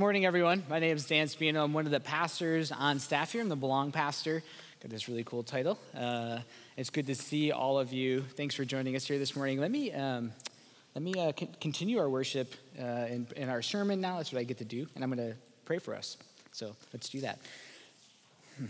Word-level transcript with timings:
Morning, 0.00 0.24
everyone. 0.24 0.62
My 0.70 0.78
name 0.78 0.96
is 0.96 1.08
Dan 1.08 1.26
Spino. 1.26 1.64
I'm 1.64 1.72
one 1.72 1.84
of 1.84 1.90
the 1.90 1.98
pastors 1.98 2.70
on 2.70 3.00
staff 3.00 3.32
here. 3.32 3.40
I'm 3.40 3.48
the 3.48 3.56
Belong 3.56 3.90
Pastor. 3.90 4.44
Got 4.80 4.92
this 4.92 5.08
really 5.08 5.24
cool 5.24 5.42
title. 5.42 5.76
Uh, 5.92 6.38
it's 6.76 6.88
good 6.88 7.08
to 7.08 7.16
see 7.16 7.50
all 7.50 7.80
of 7.80 7.92
you. 7.92 8.20
Thanks 8.36 8.54
for 8.54 8.64
joining 8.64 8.94
us 8.94 9.08
here 9.08 9.18
this 9.18 9.34
morning. 9.34 9.58
Let 9.58 9.72
me 9.72 9.90
um, 9.90 10.30
let 10.94 11.02
me 11.02 11.14
uh, 11.14 11.32
con- 11.32 11.48
continue 11.60 11.98
our 11.98 12.08
worship 12.08 12.54
uh, 12.80 13.06
in, 13.10 13.26
in 13.34 13.48
our 13.48 13.60
sermon 13.60 14.00
now. 14.00 14.18
That's 14.18 14.32
what 14.32 14.38
I 14.38 14.44
get 14.44 14.58
to 14.58 14.64
do, 14.64 14.86
and 14.94 15.02
I'm 15.02 15.12
going 15.12 15.30
to 15.30 15.36
pray 15.64 15.78
for 15.78 15.96
us. 15.96 16.16
So 16.52 16.76
let's 16.92 17.08
do 17.08 17.22
that. 17.22 17.40
Hmm. 18.56 18.66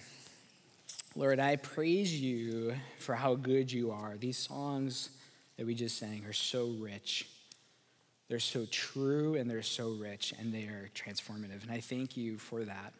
Lord, 1.14 1.40
I 1.40 1.56
praise 1.56 2.18
you 2.18 2.74
for 3.00 3.14
how 3.14 3.34
good 3.34 3.70
you 3.70 3.90
are. 3.90 4.16
These 4.16 4.38
songs 4.38 5.10
that 5.58 5.66
we 5.66 5.74
just 5.74 5.98
sang 5.98 6.24
are 6.24 6.32
so 6.32 6.68
rich. 6.80 7.28
They're 8.28 8.38
so 8.38 8.66
true 8.70 9.36
and 9.36 9.50
they're 9.50 9.62
so 9.62 9.90
rich 9.92 10.34
and 10.38 10.52
they 10.52 10.64
are 10.64 10.90
transformative. 10.94 11.62
And 11.62 11.70
I 11.70 11.80
thank 11.80 12.16
you 12.16 12.36
for 12.36 12.62
that. 12.64 12.92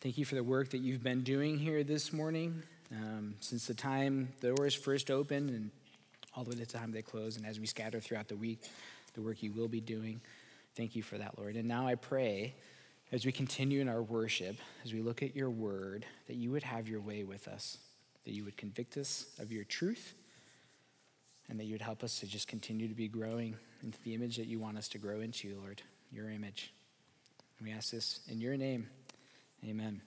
Thank 0.00 0.18
you 0.18 0.24
for 0.24 0.36
the 0.36 0.44
work 0.44 0.70
that 0.70 0.78
you've 0.78 1.02
been 1.02 1.22
doing 1.22 1.58
here 1.58 1.82
this 1.82 2.12
morning 2.12 2.62
um, 2.92 3.34
since 3.40 3.66
the 3.66 3.74
time 3.74 4.28
the 4.40 4.54
doors 4.54 4.74
first 4.74 5.10
opened 5.10 5.50
and 5.50 5.70
all 6.36 6.44
the 6.44 6.50
way 6.50 6.56
to 6.56 6.60
the 6.60 6.66
time 6.66 6.92
they 6.92 7.02
close. 7.02 7.36
And 7.36 7.44
as 7.44 7.58
we 7.58 7.66
scatter 7.66 7.98
throughout 7.98 8.28
the 8.28 8.36
week, 8.36 8.60
the 9.14 9.20
work 9.20 9.42
you 9.42 9.50
will 9.52 9.68
be 9.68 9.80
doing. 9.80 10.20
Thank 10.76 10.94
you 10.94 11.02
for 11.02 11.18
that, 11.18 11.38
Lord. 11.38 11.56
And 11.56 11.66
now 11.66 11.86
I 11.86 11.96
pray 11.96 12.54
as 13.10 13.26
we 13.26 13.32
continue 13.32 13.80
in 13.80 13.88
our 13.88 14.02
worship, 14.02 14.56
as 14.84 14.92
we 14.92 15.02
look 15.02 15.22
at 15.22 15.34
your 15.34 15.50
word, 15.50 16.06
that 16.28 16.36
you 16.36 16.52
would 16.52 16.62
have 16.62 16.88
your 16.88 17.00
way 17.00 17.24
with 17.24 17.48
us, 17.48 17.78
that 18.24 18.32
you 18.32 18.44
would 18.44 18.56
convict 18.56 18.96
us 18.96 19.26
of 19.38 19.50
your 19.50 19.64
truth, 19.64 20.14
and 21.48 21.58
that 21.58 21.64
you 21.64 21.74
would 21.74 21.82
help 21.82 22.04
us 22.04 22.20
to 22.20 22.26
just 22.26 22.46
continue 22.46 22.88
to 22.88 22.94
be 22.94 23.08
growing 23.08 23.56
into 23.82 23.98
the 24.02 24.14
image 24.14 24.36
that 24.36 24.46
you 24.46 24.58
want 24.58 24.78
us 24.78 24.88
to 24.88 24.98
grow 24.98 25.20
into, 25.20 25.56
Lord, 25.60 25.82
your 26.12 26.30
image. 26.30 26.72
And 27.58 27.68
we 27.68 27.74
ask 27.74 27.90
this 27.90 28.20
in 28.28 28.40
your 28.40 28.56
name. 28.56 28.88
Amen. 29.64 30.00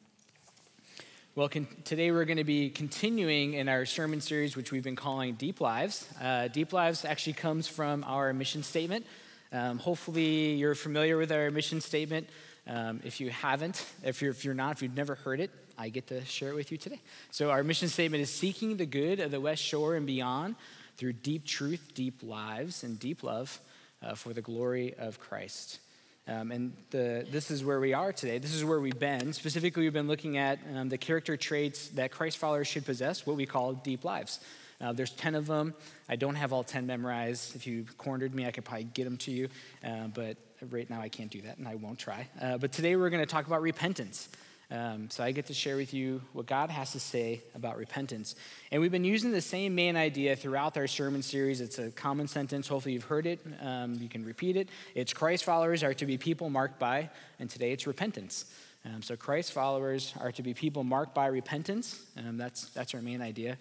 Well, 1.35 1.49
con- 1.49 1.67
today 1.83 2.11
we're 2.11 2.25
going 2.25 2.37
to 2.37 2.45
be 2.45 2.69
continuing 2.69 3.55
in 3.55 3.67
our 3.67 3.85
sermon 3.85 4.21
series, 4.21 4.55
which 4.55 4.71
we've 4.71 4.83
been 4.83 4.95
calling 4.95 5.33
Deep 5.33 5.59
Lives. 5.59 6.07
Uh, 6.21 6.47
Deep 6.47 6.71
Lives 6.71 7.03
actually 7.03 7.33
comes 7.33 7.67
from 7.67 8.05
our 8.05 8.31
mission 8.31 8.63
statement. 8.63 9.05
Um, 9.51 9.77
hopefully, 9.77 10.53
you're 10.53 10.75
familiar 10.75 11.17
with 11.17 11.31
our 11.31 11.51
mission 11.51 11.81
statement. 11.81 12.29
Um, 12.67 13.01
if 13.03 13.19
you 13.19 13.29
haven't, 13.29 13.85
if 14.03 14.21
you're, 14.21 14.31
if 14.31 14.45
you're 14.45 14.53
not, 14.53 14.71
if 14.77 14.81
you've 14.81 14.95
never 14.95 15.15
heard 15.15 15.39
it, 15.39 15.51
I 15.77 15.89
get 15.89 16.07
to 16.07 16.23
share 16.23 16.49
it 16.49 16.55
with 16.55 16.71
you 16.71 16.77
today. 16.77 17.01
So, 17.31 17.51
our 17.51 17.63
mission 17.63 17.89
statement 17.89 18.23
is 18.23 18.29
seeking 18.29 18.77
the 18.77 18.85
good 18.85 19.19
of 19.19 19.31
the 19.31 19.41
West 19.41 19.61
Shore 19.61 19.95
and 19.95 20.07
beyond 20.07 20.55
through 20.97 21.13
deep 21.13 21.45
truth, 21.45 21.91
deep 21.93 22.21
lives, 22.23 22.83
and 22.83 22.99
deep 22.99 23.23
love 23.23 23.59
uh, 24.01 24.15
for 24.15 24.33
the 24.33 24.41
glory 24.41 24.93
of 24.97 25.19
Christ. 25.19 25.79
Um, 26.27 26.51
and 26.51 26.73
the, 26.89 27.25
this 27.29 27.51
is 27.51 27.63
where 27.63 27.79
we 27.79 27.93
are 27.93 28.11
today. 28.11 28.39
This 28.39 28.53
is 28.53 28.65
where 28.65 28.79
we've 28.79 28.97
been. 28.97 29.31
Specifically, 29.33 29.83
we've 29.83 29.93
been 29.93 30.07
looking 30.07 30.37
at 30.37 30.59
um, 30.73 30.89
the 30.89 30.97
character 30.97 31.37
traits 31.37 31.89
that 31.89 32.11
Christ 32.11 32.37
followers 32.37 32.67
should 32.67 32.85
possess, 32.85 33.27
what 33.27 33.35
we 33.35 33.45
call 33.45 33.73
deep 33.73 34.03
lives. 34.03 34.39
Uh, 34.81 34.91
there's 34.91 35.11
10 35.11 35.35
of 35.35 35.45
them. 35.45 35.73
I 36.09 36.15
don't 36.15 36.35
have 36.35 36.51
all 36.51 36.63
10 36.63 36.87
memorized. 36.87 37.55
If 37.55 37.67
you 37.67 37.85
cornered 37.97 38.33
me, 38.33 38.45
I 38.45 38.51
could 38.51 38.65
probably 38.65 38.85
get 38.85 39.03
them 39.05 39.17
to 39.17 39.31
you. 39.31 39.49
Uh, 39.83 40.07
but 40.07 40.37
right 40.69 40.89
now, 40.89 40.99
I 40.99 41.09
can't 41.09 41.29
do 41.29 41.41
that, 41.43 41.57
and 41.57 41.67
I 41.67 41.75
won't 41.75 41.99
try. 41.99 42.27
Uh, 42.41 42.57
but 42.57 42.71
today, 42.71 42.95
we're 42.95 43.09
going 43.09 43.23
to 43.23 43.31
talk 43.31 43.45
about 43.45 43.61
repentance. 43.61 44.27
Um, 44.71 45.09
so 45.11 45.23
I 45.23 45.31
get 45.31 45.45
to 45.47 45.53
share 45.53 45.75
with 45.75 45.93
you 45.93 46.21
what 46.33 46.47
God 46.47 46.71
has 46.71 46.91
to 46.93 46.99
say 46.99 47.43
about 47.53 47.77
repentance. 47.77 48.35
And 48.71 48.81
we've 48.81 48.91
been 48.91 49.03
using 49.03 49.31
the 49.31 49.41
same 49.41 49.75
main 49.75 49.95
idea 49.95 50.35
throughout 50.35 50.75
our 50.77 50.87
sermon 50.87 51.21
series. 51.21 51.61
It's 51.61 51.77
a 51.77 51.91
common 51.91 52.27
sentence. 52.27 52.67
Hopefully, 52.67 52.93
you've 52.93 53.03
heard 53.03 53.27
it. 53.27 53.39
Um, 53.61 53.93
you 53.95 54.09
can 54.09 54.25
repeat 54.25 54.57
it. 54.57 54.69
It's 54.95 55.13
Christ 55.13 55.43
followers 55.43 55.83
are 55.83 55.93
to 55.93 56.05
be 56.05 56.17
people 56.17 56.49
marked 56.49 56.79
by, 56.79 57.09
and 57.39 57.49
today 57.49 57.71
it's 57.71 57.85
repentance. 57.85 58.45
Um, 58.85 59.01
so 59.01 59.15
Christ 59.15 59.51
followers 59.51 60.13
are 60.19 60.31
to 60.31 60.43
be 60.43 60.53
people 60.53 60.83
marked 60.83 61.15
by 61.15 61.27
repentance. 61.27 62.03
Um, 62.17 62.37
that's, 62.37 62.69
that's 62.69 62.93
our 62.93 63.01
main 63.01 63.21
idea. 63.21 63.57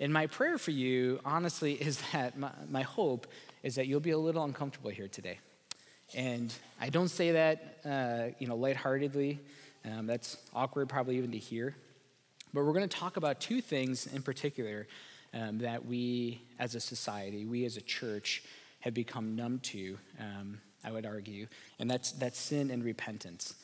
And 0.00 0.12
my 0.12 0.26
prayer 0.26 0.58
for 0.58 0.72
you, 0.72 1.20
honestly, 1.24 1.72
is 1.80 2.00
that 2.12 2.38
my, 2.38 2.50
my 2.68 2.82
hope 2.82 3.26
is 3.62 3.76
that 3.76 3.86
you'll 3.86 4.00
be 4.00 4.10
a 4.10 4.18
little 4.18 4.44
uncomfortable 4.44 4.90
here 4.90 5.08
today. 5.08 5.38
And 6.14 6.52
I 6.80 6.90
don't 6.90 7.08
say 7.08 7.32
that, 7.32 7.78
uh, 7.84 8.34
you 8.38 8.46
know, 8.46 8.56
lightheartedly. 8.56 9.40
Um, 9.84 10.06
that's 10.06 10.36
awkward, 10.54 10.88
probably 10.88 11.18
even 11.18 11.32
to 11.32 11.38
hear. 11.38 11.74
But 12.52 12.64
we're 12.64 12.72
going 12.72 12.88
to 12.88 12.96
talk 12.96 13.16
about 13.16 13.40
two 13.40 13.60
things 13.60 14.06
in 14.06 14.22
particular 14.22 14.86
um, 15.34 15.58
that 15.58 15.84
we 15.84 16.40
as 16.58 16.74
a 16.74 16.80
society, 16.80 17.44
we 17.44 17.64
as 17.64 17.76
a 17.76 17.80
church, 17.80 18.42
have 18.80 18.94
become 18.94 19.34
numb 19.34 19.58
to, 19.60 19.98
um, 20.20 20.60
I 20.84 20.92
would 20.92 21.06
argue, 21.06 21.46
and 21.78 21.90
that's, 21.90 22.12
that's 22.12 22.38
sin 22.38 22.70
and 22.70 22.84
repentance. 22.84 23.54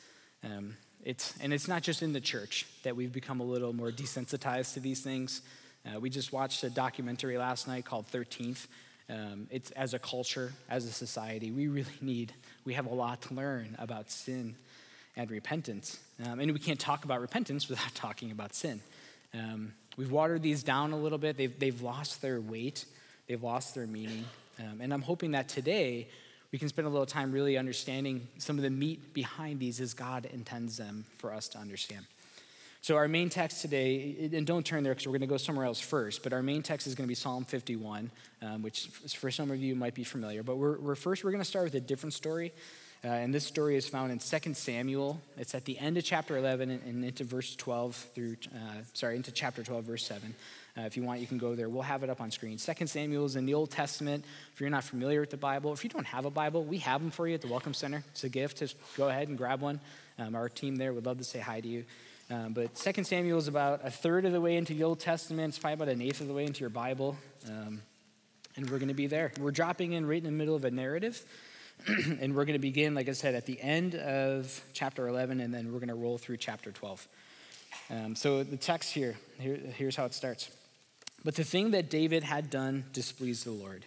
Um, 0.43 0.75
it's, 1.03 1.33
and 1.41 1.53
it's 1.53 1.67
not 1.67 1.83
just 1.83 2.01
in 2.01 2.13
the 2.13 2.21
church 2.21 2.65
that 2.83 2.95
we've 2.95 3.13
become 3.13 3.39
a 3.39 3.43
little 3.43 3.73
more 3.73 3.91
desensitized 3.91 4.73
to 4.73 4.79
these 4.79 5.01
things. 5.01 5.41
Uh, 5.85 5.99
we 5.99 6.09
just 6.09 6.33
watched 6.33 6.63
a 6.63 6.69
documentary 6.69 7.37
last 7.37 7.67
night 7.67 7.85
called 7.85 8.11
13th. 8.11 8.67
Um, 9.09 9.47
it's 9.49 9.71
as 9.71 9.93
a 9.93 9.99
culture, 9.99 10.53
as 10.69 10.85
a 10.85 10.91
society, 10.91 11.51
we 11.51 11.67
really 11.67 11.97
need, 12.01 12.33
we 12.65 12.73
have 12.73 12.85
a 12.85 12.93
lot 12.93 13.21
to 13.23 13.33
learn 13.33 13.75
about 13.79 14.11
sin 14.11 14.55
and 15.15 15.29
repentance. 15.29 15.99
Um, 16.25 16.39
and 16.39 16.51
we 16.51 16.59
can't 16.59 16.79
talk 16.79 17.05
about 17.05 17.21
repentance 17.21 17.69
without 17.69 17.93
talking 17.95 18.31
about 18.31 18.53
sin. 18.53 18.81
Um, 19.33 19.73
we've 19.97 20.11
watered 20.11 20.41
these 20.41 20.63
down 20.63 20.91
a 20.91 20.97
little 20.97 21.17
bit. 21.17 21.37
They've, 21.37 21.57
they've 21.57 21.81
lost 21.81 22.21
their 22.21 22.39
weight, 22.39 22.85
they've 23.27 23.41
lost 23.41 23.75
their 23.75 23.87
meaning. 23.87 24.25
Um, 24.59 24.81
and 24.81 24.93
I'm 24.93 25.01
hoping 25.01 25.31
that 25.31 25.47
today 25.47 26.07
we 26.51 26.59
can 26.59 26.67
spend 26.67 26.85
a 26.85 26.91
little 26.91 27.05
time 27.05 27.31
really 27.31 27.57
understanding 27.57 28.27
some 28.37 28.57
of 28.57 28.63
the 28.63 28.69
meat 28.69 29.13
behind 29.13 29.59
these 29.59 29.79
as 29.79 29.93
God 29.93 30.27
intends 30.33 30.77
them 30.77 31.05
for 31.17 31.33
us 31.33 31.47
to 31.49 31.57
understand. 31.57 32.05
So, 32.83 32.95
our 32.95 33.07
main 33.07 33.29
text 33.29 33.61
today, 33.61 34.31
and 34.33 34.45
don't 34.45 34.65
turn 34.65 34.81
there 34.83 34.93
because 34.93 35.05
we're 35.05 35.11
going 35.11 35.21
to 35.21 35.27
go 35.27 35.37
somewhere 35.37 35.65
else 35.65 35.79
first, 35.79 36.23
but 36.23 36.33
our 36.33 36.41
main 36.41 36.63
text 36.63 36.87
is 36.87 36.95
going 36.95 37.05
to 37.05 37.07
be 37.07 37.13
Psalm 37.15 37.45
51, 37.45 38.09
um, 38.41 38.63
which 38.63 38.87
for 38.87 39.29
some 39.29 39.51
of 39.51 39.57
you 39.57 39.75
might 39.75 39.93
be 39.93 40.03
familiar. 40.03 40.41
But 40.41 40.57
we're, 40.57 40.79
we're 40.79 40.95
first, 40.95 41.23
we're 41.23 41.29
going 41.29 41.43
to 41.43 41.47
start 41.47 41.65
with 41.65 41.75
a 41.75 41.79
different 41.79 42.13
story. 42.13 42.51
Uh, 43.03 43.07
and 43.07 43.33
this 43.33 43.45
story 43.45 43.75
is 43.75 43.87
found 43.87 44.11
in 44.11 44.19
2 44.19 44.53
Samuel. 44.53 45.19
It's 45.35 45.55
at 45.55 45.65
the 45.65 45.79
end 45.79 45.97
of 45.97 46.03
chapter 46.03 46.37
11 46.37 46.69
and, 46.69 46.83
and 46.83 47.03
into 47.03 47.23
verse 47.23 47.55
12 47.55 47.95
through, 48.13 48.35
uh, 48.53 48.83
sorry, 48.93 49.15
into 49.15 49.31
chapter 49.31 49.63
12, 49.63 49.85
verse 49.85 50.05
7. 50.05 50.35
Uh, 50.77 50.81
if 50.81 50.95
you 50.95 51.01
want, 51.01 51.19
you 51.19 51.25
can 51.25 51.39
go 51.39 51.55
there. 51.55 51.67
We'll 51.67 51.81
have 51.81 52.03
it 52.03 52.11
up 52.11 52.21
on 52.21 52.29
screen. 52.29 52.57
2 52.57 52.87
Samuel 52.87 53.25
is 53.25 53.35
in 53.35 53.47
the 53.47 53.55
Old 53.55 53.71
Testament. 53.71 54.23
If 54.53 54.61
you're 54.61 54.69
not 54.69 54.83
familiar 54.83 55.19
with 55.19 55.31
the 55.31 55.37
Bible, 55.37 55.73
if 55.73 55.83
you 55.83 55.89
don't 55.89 56.05
have 56.05 56.25
a 56.25 56.29
Bible, 56.29 56.63
we 56.63 56.77
have 56.77 57.01
them 57.01 57.09
for 57.09 57.27
you 57.27 57.33
at 57.33 57.41
the 57.41 57.47
Welcome 57.47 57.73
Center. 57.73 58.03
It's 58.11 58.23
a 58.23 58.29
gift. 58.29 58.59
Just 58.59 58.77
go 58.95 59.09
ahead 59.09 59.29
and 59.29 59.37
grab 59.37 59.61
one. 59.61 59.79
Um, 60.19 60.35
our 60.35 60.47
team 60.47 60.75
there 60.75 60.93
would 60.93 61.07
love 61.07 61.17
to 61.17 61.23
say 61.23 61.39
hi 61.39 61.59
to 61.59 61.67
you. 61.67 61.85
Um, 62.29 62.53
but 62.53 62.75
2 62.75 63.03
Samuel 63.03 63.39
is 63.39 63.47
about 63.47 63.81
a 63.83 63.89
third 63.89 64.25
of 64.25 64.31
the 64.31 64.39
way 64.39 64.57
into 64.57 64.75
the 64.75 64.83
Old 64.83 64.99
Testament. 64.99 65.49
It's 65.49 65.59
probably 65.59 65.73
about 65.73 65.89
an 65.89 66.03
eighth 66.03 66.21
of 66.21 66.27
the 66.27 66.33
way 66.35 66.45
into 66.45 66.59
your 66.59 66.69
Bible. 66.69 67.17
Um, 67.47 67.81
and 68.55 68.69
we're 68.69 68.77
going 68.77 68.89
to 68.89 68.93
be 68.93 69.07
there. 69.07 69.31
We're 69.39 69.49
dropping 69.49 69.93
in 69.93 70.05
right 70.05 70.19
in 70.19 70.23
the 70.23 70.31
middle 70.31 70.55
of 70.55 70.65
a 70.65 70.71
narrative. 70.71 71.25
and 72.19 72.35
we're 72.35 72.45
going 72.45 72.53
to 72.53 72.59
begin, 72.59 72.93
like 72.93 73.09
I 73.09 73.13
said, 73.13 73.33
at 73.33 73.45
the 73.45 73.59
end 73.59 73.95
of 73.95 74.63
chapter 74.73 75.07
11, 75.07 75.39
and 75.39 75.53
then 75.53 75.71
we're 75.71 75.79
going 75.79 75.89
to 75.89 75.95
roll 75.95 76.17
through 76.17 76.37
chapter 76.37 76.71
12. 76.71 77.07
Um, 77.89 78.15
so 78.15 78.43
the 78.43 78.57
text 78.57 78.93
here, 78.93 79.15
here, 79.39 79.57
here's 79.75 79.95
how 79.95 80.05
it 80.05 80.13
starts. 80.13 80.49
But 81.23 81.35
the 81.35 81.43
thing 81.43 81.71
that 81.71 81.89
David 81.89 82.23
had 82.23 82.49
done 82.49 82.85
displeased 82.93 83.45
the 83.45 83.51
Lord. 83.51 83.85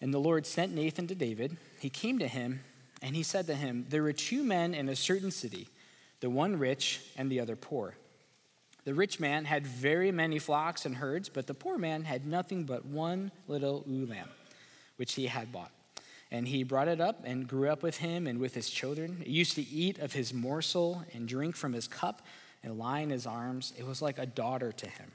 And 0.00 0.12
the 0.12 0.18
Lord 0.18 0.46
sent 0.46 0.74
Nathan 0.74 1.06
to 1.08 1.14
David. 1.14 1.56
He 1.80 1.90
came 1.90 2.18
to 2.18 2.28
him, 2.28 2.60
and 3.02 3.14
he 3.14 3.22
said 3.22 3.46
to 3.46 3.54
him, 3.54 3.86
There 3.88 4.02
were 4.02 4.12
two 4.12 4.44
men 4.44 4.74
in 4.74 4.88
a 4.88 4.96
certain 4.96 5.30
city, 5.30 5.68
the 6.20 6.30
one 6.30 6.58
rich 6.58 7.00
and 7.16 7.30
the 7.30 7.40
other 7.40 7.56
poor. 7.56 7.94
The 8.84 8.94
rich 8.94 9.18
man 9.18 9.46
had 9.46 9.66
very 9.66 10.12
many 10.12 10.38
flocks 10.38 10.84
and 10.84 10.96
herds, 10.96 11.28
but 11.28 11.46
the 11.46 11.54
poor 11.54 11.78
man 11.78 12.04
had 12.04 12.26
nothing 12.26 12.64
but 12.64 12.84
one 12.84 13.30
little 13.48 13.82
ewe 13.86 14.06
lamb, 14.06 14.28
which 14.96 15.14
he 15.14 15.26
had 15.26 15.52
bought. 15.52 15.70
And 16.34 16.48
he 16.48 16.64
brought 16.64 16.88
it 16.88 17.00
up 17.00 17.20
and 17.22 17.46
grew 17.46 17.68
up 17.68 17.84
with 17.84 17.98
him 17.98 18.26
and 18.26 18.40
with 18.40 18.56
his 18.56 18.68
children. 18.68 19.18
It 19.20 19.28
used 19.28 19.54
to 19.54 19.62
eat 19.62 20.00
of 20.00 20.14
his 20.14 20.34
morsel 20.34 21.04
and 21.14 21.28
drink 21.28 21.54
from 21.54 21.72
his 21.72 21.86
cup 21.86 22.22
and 22.64 22.76
lie 22.76 22.98
in 22.98 23.10
his 23.10 23.24
arms. 23.24 23.72
It 23.78 23.86
was 23.86 24.02
like 24.02 24.18
a 24.18 24.26
daughter 24.26 24.72
to 24.72 24.88
him. 24.88 25.12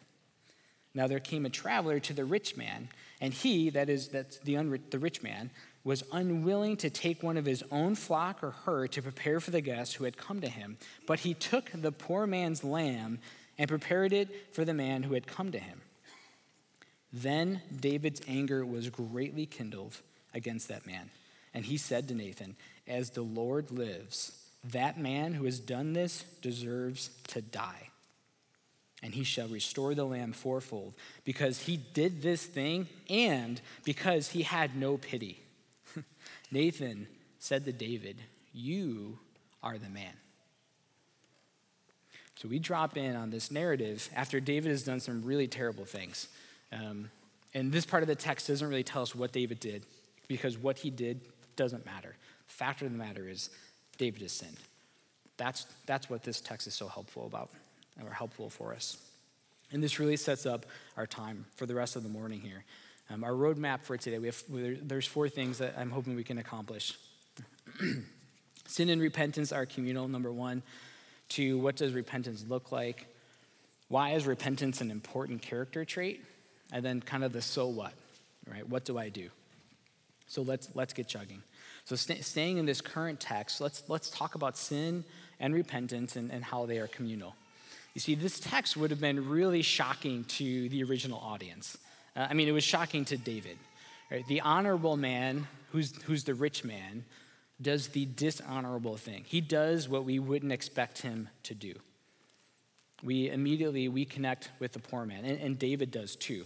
Now 0.94 1.08
there 1.08 1.20
came 1.20 1.46
a 1.46 1.50
traveler 1.50 2.00
to 2.00 2.14
the 2.14 2.24
rich 2.24 2.56
man, 2.56 2.88
and 3.20 3.34
he, 3.34 3.70
that 3.72 3.90
is, 3.90 4.08
that's 4.08 4.38
the, 4.38 4.54
unri- 4.54 4.80
the 4.92 4.98
rich 4.98 5.22
man, 5.22 5.52
was 5.84 6.06
unwilling 6.14 6.78
to 6.78 6.90
take 6.90 7.22
one 7.22 7.36
of 7.36 7.44
his 7.44 7.66
own 7.70 7.96
flock 7.96 8.42
or 8.42 8.52
herd 8.52 8.94
to 8.94 9.02
prepare 9.02 9.42
for 9.42 9.52
the 9.52 9.60
guest 9.60 9.96
who 9.96 10.06
had 10.06 10.16
come 10.16 10.40
to 10.40 10.50
him. 10.50 10.78
But 11.06 11.20
he 11.20 11.34
took 11.34 11.70
the 11.74 11.92
poor 11.92 12.28
man's 12.28 12.64
lamb 12.64 13.20
and 13.58 13.68
prepared 13.68 14.14
it 14.14 14.56
for 14.56 14.64
the 14.64 14.74
man 14.74 15.04
who 15.04 15.16
had 15.16 15.28
come 15.28 15.52
to 15.52 15.60
him. 15.60 15.82
Then 17.12 17.62
David's 17.78 18.22
anger 18.26 18.66
was 18.66 18.90
greatly 18.90 19.46
kindled 19.46 19.98
against 20.34 20.68
that 20.68 20.86
man. 20.86 21.10
And 21.54 21.66
he 21.66 21.78
said 21.78 22.08
to 22.08 22.16
Nathan, 22.16 22.56
As 22.88 23.12
the 23.12 23.22
Lord 23.22 23.72
lives, 23.72 24.32
that 24.72 25.00
man 25.00 25.34
who 25.34 25.46
has 25.46 25.60
done 25.60 25.94
this 25.94 26.24
deserves 26.42 27.10
to 27.30 27.42
die. 27.42 27.90
And 29.02 29.14
he 29.14 29.24
shall 29.24 29.48
restore 29.48 29.96
the 29.96 30.04
lamb 30.04 30.34
fourfold, 30.34 30.94
because 31.24 31.60
he 31.60 31.78
did 31.78 32.22
this 32.22 32.46
thing 32.46 32.88
and 33.10 33.62
because 33.86 34.30
he 34.30 34.42
had 34.44 34.76
no 34.76 34.98
pity. 34.98 35.40
Nathan 36.52 37.08
said 37.40 37.64
to 37.66 37.72
David, 37.72 38.18
You 38.54 39.18
are 39.64 39.78
the 39.78 39.90
man. 39.90 40.14
So 42.36 42.48
we 42.48 42.60
drop 42.60 42.98
in 42.98 43.16
on 43.16 43.32
this 43.32 43.52
narrative 43.52 44.10
after 44.16 44.40
David 44.40 44.72
has 44.72 44.84
done 44.84 45.00
some 45.00 45.24
really 45.24 45.48
terrible 45.48 45.86
things. 45.86 46.28
Um, 46.72 47.10
and 47.54 47.72
this 47.72 47.86
part 47.86 48.04
of 48.04 48.08
the 48.08 48.16
text 48.16 48.48
doesn't 48.48 48.68
really 48.68 48.84
tell 48.84 49.02
us 49.02 49.16
what 49.16 49.32
David 49.32 49.60
did 49.60 49.86
because 50.30 50.58
what 50.58 50.78
he 50.78 50.90
did 50.90 51.20
doesn't 51.58 51.86
matter. 51.86 52.16
The 52.48 52.54
fact 52.54 52.82
of 52.82 52.90
the 52.90 52.98
matter 52.98 53.28
is, 53.28 53.50
David 53.98 54.22
has 54.22 54.32
sinned. 54.32 54.56
That's, 55.36 55.66
that's 55.86 56.10
what 56.10 56.24
this 56.24 56.40
text 56.40 56.68
is 56.68 56.74
so 56.74 56.88
helpful 56.88 57.26
about, 57.26 57.50
or 58.02 58.12
helpful 58.12 58.50
for 58.50 58.74
us. 58.74 58.98
And 59.74 59.84
this 59.84 60.00
really 60.00 60.16
sets 60.16 60.46
up 60.46 60.66
our 60.96 61.06
time 61.06 61.46
for 61.58 61.66
the 61.66 61.76
rest 61.76 61.98
of 61.98 62.04
the 62.04 62.10
morning 62.10 62.40
here. 62.40 62.64
Um, 63.10 63.24
our 63.24 63.32
roadmap 63.32 63.82
for 63.82 63.98
today, 63.98 64.20
we 64.20 64.28
have, 64.28 64.44
there's 64.88 65.06
four 65.06 65.28
things 65.28 65.58
that 65.58 65.76
I'm 65.78 65.90
hoping 65.90 66.16
we 66.16 66.24
can 66.24 66.38
accomplish. 66.38 66.98
Sin 68.68 68.90
and 68.90 69.02
repentance 69.02 69.52
are 69.52 69.66
communal, 69.66 70.08
number 70.08 70.32
one. 70.32 70.62
Two, 71.28 71.58
what 71.60 71.76
does 71.76 71.94
repentance 71.94 72.46
look 72.48 72.72
like? 72.72 73.08
Why 73.88 74.12
is 74.12 74.28
repentance 74.28 74.82
an 74.82 74.92
important 74.92 75.42
character 75.42 75.86
trait? 75.86 76.24
And 76.72 76.86
then 76.86 77.02
kind 77.02 77.24
of 77.24 77.34
the 77.34 77.42
so 77.42 77.68
what, 77.68 77.94
right? 78.48 78.68
What 78.68 78.86
do 78.86 78.98
I 78.98 79.10
do? 79.10 79.30
So 80.30 80.44
let's, 80.44 80.70
let's 80.76 80.94
get 80.94 81.08
chugging. 81.08 81.42
So 81.86 81.96
st- 81.96 82.24
staying 82.24 82.58
in 82.58 82.66
this 82.66 82.80
current 82.80 83.20
text, 83.20 83.60
let's, 83.60 83.84
let's 83.90 84.10
talk 84.10 84.36
about 84.36 84.58
sin 84.58 85.04
and 85.40 85.54
repentance 85.54 86.16
and, 86.16 86.32
and 86.32 86.44
how 86.44 86.66
they 86.66 86.78
are 86.78 86.88
communal. 86.88 87.36
You 87.96 88.00
see, 88.00 88.16
this 88.16 88.40
text 88.40 88.78
would 88.78 88.92
have 88.92 89.02
been 89.02 89.28
really 89.28 89.64
shocking 89.64 90.24
to 90.26 90.70
the 90.70 90.84
original 90.84 91.20
audience. 91.20 91.78
Uh, 92.16 92.28
I 92.30 92.36
mean, 92.36 92.48
it 92.48 92.52
was 92.52 92.64
shocking 92.64 93.04
to 93.06 93.18
David. 93.18 93.58
Right? 94.12 94.26
The 94.28 94.42
honorable 94.42 94.96
man, 94.96 95.48
who's, 95.72 96.00
who's 96.04 96.24
the 96.24 96.36
rich 96.36 96.64
man, 96.64 97.04
does 97.60 97.90
the 97.90 98.06
dishonorable 98.06 98.96
thing. 98.96 99.24
He 99.26 99.42
does 99.42 99.90
what 99.90 100.06
we 100.06 100.20
wouldn't 100.20 100.52
expect 100.52 101.02
him 101.02 101.28
to 101.44 101.56
do. 101.56 101.74
We 103.04 103.30
immediately 103.30 103.88
we 103.90 104.06
connect 104.06 104.50
with 104.60 104.74
the 104.74 104.80
poor 104.80 105.06
man, 105.06 105.26
and, 105.26 105.40
and 105.40 105.60
David 105.60 105.92
does 105.92 106.16
too 106.16 106.46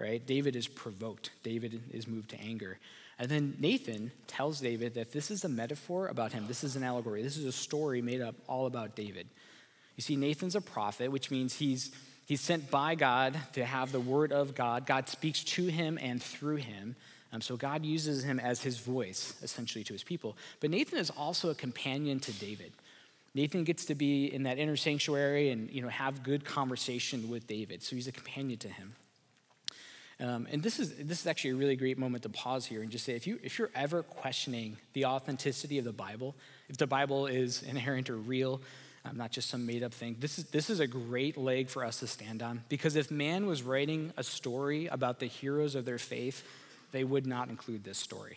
right? 0.00 0.26
David 0.26 0.56
is 0.56 0.66
provoked, 0.66 1.30
David 1.44 1.80
is 1.92 2.08
moved 2.08 2.30
to 2.30 2.40
anger. 2.40 2.78
And 3.20 3.28
then 3.28 3.54
Nathan 3.58 4.10
tells 4.26 4.60
David 4.60 4.94
that 4.94 5.12
this 5.12 5.30
is 5.30 5.44
a 5.44 5.48
metaphor 5.48 6.08
about 6.08 6.32
him. 6.32 6.46
This 6.48 6.64
is 6.64 6.74
an 6.74 6.82
allegory. 6.82 7.22
This 7.22 7.36
is 7.36 7.44
a 7.44 7.52
story 7.52 8.00
made 8.00 8.22
up 8.22 8.34
all 8.48 8.64
about 8.64 8.96
David. 8.96 9.28
You 9.96 10.02
see, 10.02 10.16
Nathan's 10.16 10.56
a 10.56 10.60
prophet, 10.62 11.12
which 11.12 11.30
means 11.30 11.54
he's, 11.54 11.90
he's 12.26 12.40
sent 12.40 12.70
by 12.70 12.94
God 12.94 13.38
to 13.52 13.64
have 13.66 13.92
the 13.92 14.00
word 14.00 14.32
of 14.32 14.54
God. 14.54 14.86
God 14.86 15.06
speaks 15.10 15.44
to 15.44 15.66
him 15.66 15.98
and 16.00 16.22
through 16.22 16.56
him. 16.56 16.96
Um, 17.30 17.42
so 17.42 17.58
God 17.58 17.84
uses 17.84 18.24
him 18.24 18.40
as 18.40 18.62
his 18.62 18.78
voice, 18.78 19.34
essentially, 19.42 19.84
to 19.84 19.92
his 19.92 20.02
people. 20.02 20.34
But 20.60 20.70
Nathan 20.70 20.98
is 20.98 21.10
also 21.10 21.50
a 21.50 21.54
companion 21.54 22.20
to 22.20 22.32
David. 22.32 22.72
Nathan 23.34 23.64
gets 23.64 23.84
to 23.84 23.94
be 23.94 24.32
in 24.32 24.44
that 24.44 24.56
inner 24.56 24.76
sanctuary 24.76 25.50
and 25.50 25.70
you 25.70 25.82
know, 25.82 25.88
have 25.88 26.22
good 26.22 26.46
conversation 26.46 27.28
with 27.28 27.46
David. 27.46 27.82
So 27.82 27.96
he's 27.96 28.08
a 28.08 28.12
companion 28.12 28.58
to 28.60 28.68
him. 28.68 28.94
Um, 30.20 30.46
and 30.52 30.62
this 30.62 30.78
is, 30.78 30.94
this 30.96 31.20
is 31.20 31.26
actually 31.26 31.50
a 31.50 31.54
really 31.54 31.76
great 31.76 31.98
moment 31.98 32.24
to 32.24 32.28
pause 32.28 32.66
here 32.66 32.82
and 32.82 32.90
just 32.90 33.06
say 33.06 33.14
if, 33.14 33.26
you, 33.26 33.38
if 33.42 33.58
you're 33.58 33.70
ever 33.74 34.02
questioning 34.02 34.76
the 34.92 35.06
authenticity 35.06 35.78
of 35.78 35.84
the 35.84 35.92
Bible, 35.92 36.34
if 36.68 36.76
the 36.76 36.86
Bible 36.86 37.26
is 37.26 37.62
inherent 37.62 38.10
or 38.10 38.16
real, 38.16 38.60
um, 39.06 39.16
not 39.16 39.30
just 39.30 39.48
some 39.48 39.64
made 39.64 39.82
up 39.82 39.94
thing, 39.94 40.16
this 40.20 40.38
is, 40.38 40.44
this 40.50 40.68
is 40.68 40.78
a 40.78 40.86
great 40.86 41.38
leg 41.38 41.70
for 41.70 41.84
us 41.84 42.00
to 42.00 42.06
stand 42.06 42.42
on. 42.42 42.62
Because 42.68 42.96
if 42.96 43.10
man 43.10 43.46
was 43.46 43.62
writing 43.62 44.12
a 44.18 44.22
story 44.22 44.88
about 44.88 45.20
the 45.20 45.26
heroes 45.26 45.74
of 45.74 45.86
their 45.86 45.98
faith, 45.98 46.46
they 46.92 47.02
would 47.02 47.26
not 47.26 47.48
include 47.48 47.82
this 47.82 47.96
story. 47.96 48.36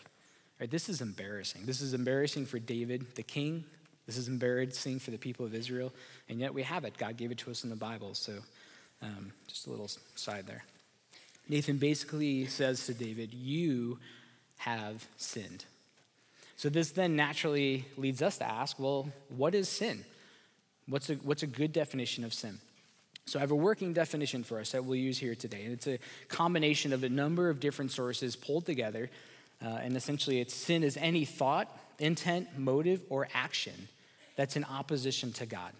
Right, 0.58 0.70
this 0.70 0.88
is 0.88 1.02
embarrassing. 1.02 1.66
This 1.66 1.82
is 1.82 1.92
embarrassing 1.92 2.46
for 2.46 2.58
David, 2.58 3.14
the 3.16 3.22
king. 3.22 3.64
This 4.06 4.16
is 4.16 4.28
embarrassing 4.28 5.00
for 5.00 5.10
the 5.10 5.18
people 5.18 5.44
of 5.44 5.54
Israel. 5.54 5.92
And 6.30 6.38
yet 6.38 6.54
we 6.54 6.62
have 6.62 6.84
it. 6.84 6.96
God 6.96 7.16
gave 7.18 7.30
it 7.30 7.38
to 7.38 7.50
us 7.50 7.64
in 7.64 7.70
the 7.70 7.76
Bible. 7.76 8.14
So 8.14 8.32
um, 9.02 9.32
just 9.48 9.66
a 9.66 9.70
little 9.70 9.90
side 10.14 10.46
there. 10.46 10.62
Nathan 11.48 11.76
basically 11.76 12.46
says 12.46 12.86
to 12.86 12.94
David, 12.94 13.34
You 13.34 13.98
have 14.58 15.06
sinned. 15.16 15.64
So 16.56 16.68
this 16.68 16.92
then 16.92 17.16
naturally 17.16 17.84
leads 17.96 18.22
us 18.22 18.38
to 18.38 18.48
ask, 18.48 18.78
well, 18.78 19.08
what 19.28 19.54
is 19.54 19.68
sin? 19.68 20.04
What's 20.88 21.10
a, 21.10 21.14
what's 21.16 21.42
a 21.42 21.46
good 21.46 21.72
definition 21.72 22.24
of 22.24 22.32
sin? 22.32 22.58
So 23.26 23.38
I 23.38 23.40
have 23.40 23.50
a 23.50 23.56
working 23.56 23.92
definition 23.92 24.44
for 24.44 24.60
us 24.60 24.72
that 24.72 24.84
we'll 24.84 24.96
use 24.96 25.18
here 25.18 25.34
today. 25.34 25.64
And 25.64 25.72
it's 25.72 25.86
a 25.86 25.98
combination 26.28 26.92
of 26.92 27.04
a 27.04 27.08
number 27.08 27.48
of 27.48 27.58
different 27.58 27.90
sources 27.90 28.36
pulled 28.36 28.66
together. 28.66 29.10
Uh, 29.64 29.68
and 29.68 29.96
essentially, 29.96 30.40
it's 30.40 30.54
sin 30.54 30.82
is 30.82 30.96
any 30.98 31.24
thought, 31.24 31.68
intent, 31.98 32.58
motive, 32.58 33.00
or 33.08 33.28
action 33.32 33.88
that's 34.36 34.56
in 34.56 34.64
opposition 34.64 35.32
to 35.34 35.46
God. 35.46 35.72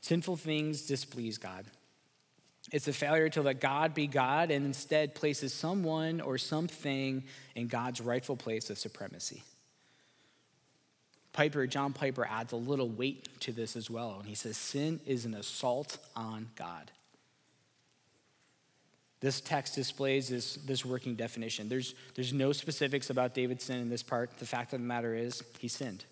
Sinful 0.00 0.36
things 0.36 0.82
displease 0.82 1.36
God. 1.36 1.66
It's 2.70 2.86
a 2.86 2.92
failure 2.92 3.28
to 3.30 3.42
let 3.42 3.60
God 3.60 3.94
be 3.94 4.06
God 4.06 4.50
and 4.50 4.64
instead 4.64 5.14
places 5.14 5.52
someone 5.52 6.20
or 6.20 6.38
something 6.38 7.24
in 7.54 7.66
God's 7.66 8.00
rightful 8.00 8.36
place 8.36 8.70
of 8.70 8.78
supremacy. 8.78 9.42
Piper, 11.32 11.66
John 11.66 11.92
Piper 11.92 12.26
adds 12.28 12.52
a 12.52 12.56
little 12.56 12.88
weight 12.88 13.28
to 13.40 13.52
this 13.52 13.76
as 13.76 13.88
well. 13.90 14.16
And 14.18 14.28
he 14.28 14.34
says, 14.34 14.56
Sin 14.56 15.00
is 15.06 15.24
an 15.24 15.34
assault 15.34 15.98
on 16.16 16.48
God. 16.56 16.90
This 19.20 19.40
text 19.40 19.74
displays 19.74 20.28
this, 20.28 20.54
this 20.54 20.84
working 20.84 21.14
definition. 21.14 21.68
There's, 21.68 21.94
there's 22.14 22.32
no 22.32 22.52
specifics 22.52 23.10
about 23.10 23.34
David's 23.34 23.64
sin 23.64 23.78
in 23.80 23.90
this 23.90 24.02
part. 24.02 24.38
The 24.38 24.46
fact 24.46 24.72
of 24.72 24.80
the 24.80 24.86
matter 24.86 25.14
is, 25.14 25.42
he 25.58 25.68
sinned. 25.68 26.04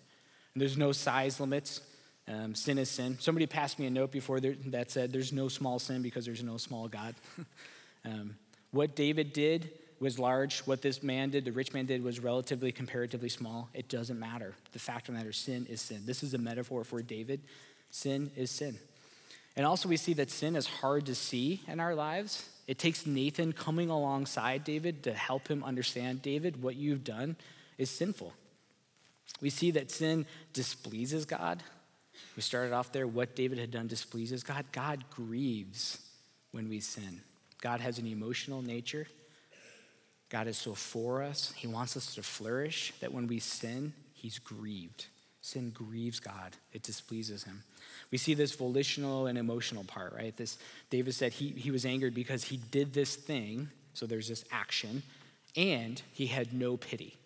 And 0.53 0.61
there's 0.61 0.77
no 0.77 0.91
size 0.91 1.39
limits. 1.39 1.81
Um, 2.29 2.53
sin 2.53 2.77
is 2.77 2.89
sin. 2.89 3.17
Somebody 3.19 3.47
passed 3.47 3.79
me 3.79 3.87
a 3.87 3.89
note 3.89 4.11
before 4.11 4.39
that 4.39 4.91
said, 4.91 5.11
There's 5.11 5.33
no 5.33 5.47
small 5.47 5.79
sin 5.79 6.03
because 6.03 6.25
there's 6.25 6.43
no 6.43 6.57
small 6.57 6.87
God. 6.87 7.15
um, 8.05 8.35
what 8.71 8.95
David 8.95 9.33
did 9.33 9.71
was 9.99 10.19
large. 10.19 10.59
What 10.59 10.83
this 10.83 11.01
man 11.01 11.31
did, 11.31 11.43
the 11.43 11.51
rich 11.51 11.73
man 11.73 11.87
did, 11.87 12.03
was 12.03 12.19
relatively, 12.19 12.71
comparatively 12.71 13.29
small. 13.29 13.69
It 13.73 13.89
doesn't 13.89 14.19
matter. 14.19 14.53
The 14.73 14.79
fact 14.79 15.09
of 15.09 15.15
the 15.15 15.19
matter 15.19 15.33
sin 15.33 15.65
is 15.69 15.81
sin. 15.81 16.03
This 16.05 16.21
is 16.21 16.35
a 16.35 16.37
metaphor 16.37 16.83
for 16.83 17.01
David. 17.01 17.41
Sin 17.89 18.29
is 18.37 18.51
sin. 18.51 18.77
And 19.57 19.65
also, 19.65 19.89
we 19.89 19.97
see 19.97 20.13
that 20.13 20.29
sin 20.29 20.55
is 20.55 20.67
hard 20.67 21.07
to 21.07 21.15
see 21.15 21.61
in 21.67 21.79
our 21.79 21.95
lives. 21.95 22.47
It 22.67 22.77
takes 22.77 23.07
Nathan 23.07 23.53
coming 23.53 23.89
alongside 23.89 24.63
David 24.63 25.01
to 25.03 25.13
help 25.13 25.47
him 25.47 25.63
understand 25.63 26.21
David, 26.21 26.61
what 26.61 26.75
you've 26.75 27.03
done 27.03 27.35
is 27.79 27.89
sinful. 27.89 28.33
We 29.41 29.49
see 29.49 29.71
that 29.71 29.89
sin 29.89 30.27
displeases 30.53 31.25
God. 31.25 31.63
We 32.35 32.41
started 32.41 32.73
off 32.73 32.91
there, 32.91 33.07
what 33.07 33.35
David 33.35 33.57
had 33.57 33.71
done 33.71 33.87
displeases 33.87 34.43
God. 34.43 34.65
God 34.71 35.03
grieves 35.09 35.99
when 36.51 36.69
we 36.69 36.79
sin. 36.79 37.21
God 37.61 37.81
has 37.81 37.99
an 37.99 38.07
emotional 38.07 38.61
nature. 38.61 39.07
God 40.29 40.47
is 40.47 40.57
so 40.57 40.73
for 40.73 41.23
us. 41.23 41.51
He 41.55 41.67
wants 41.67 41.97
us 41.97 42.15
to 42.15 42.23
flourish 42.23 42.93
that 43.01 43.11
when 43.11 43.27
we 43.27 43.39
sin, 43.39 43.93
he's 44.13 44.39
grieved. 44.39 45.07
Sin 45.41 45.71
grieves 45.71 46.19
God, 46.19 46.55
it 46.73 46.83
displeases 46.83 47.43
him. 47.43 47.63
We 48.11 48.17
see 48.17 48.33
this 48.33 48.53
volitional 48.55 49.27
and 49.27 49.37
emotional 49.37 49.85
part, 49.85 50.13
right? 50.13 50.35
This 50.35 50.57
David 50.89 51.13
said 51.15 51.31
he, 51.31 51.49
he 51.49 51.71
was 51.71 51.85
angered 51.85 52.13
because 52.13 52.43
he 52.43 52.57
did 52.57 52.93
this 52.93 53.15
thing, 53.15 53.69
so 53.93 54.05
there's 54.05 54.27
this 54.27 54.43
action, 54.51 55.01
and 55.55 56.01
he 56.13 56.27
had 56.27 56.53
no 56.53 56.75
pity. 56.75 57.18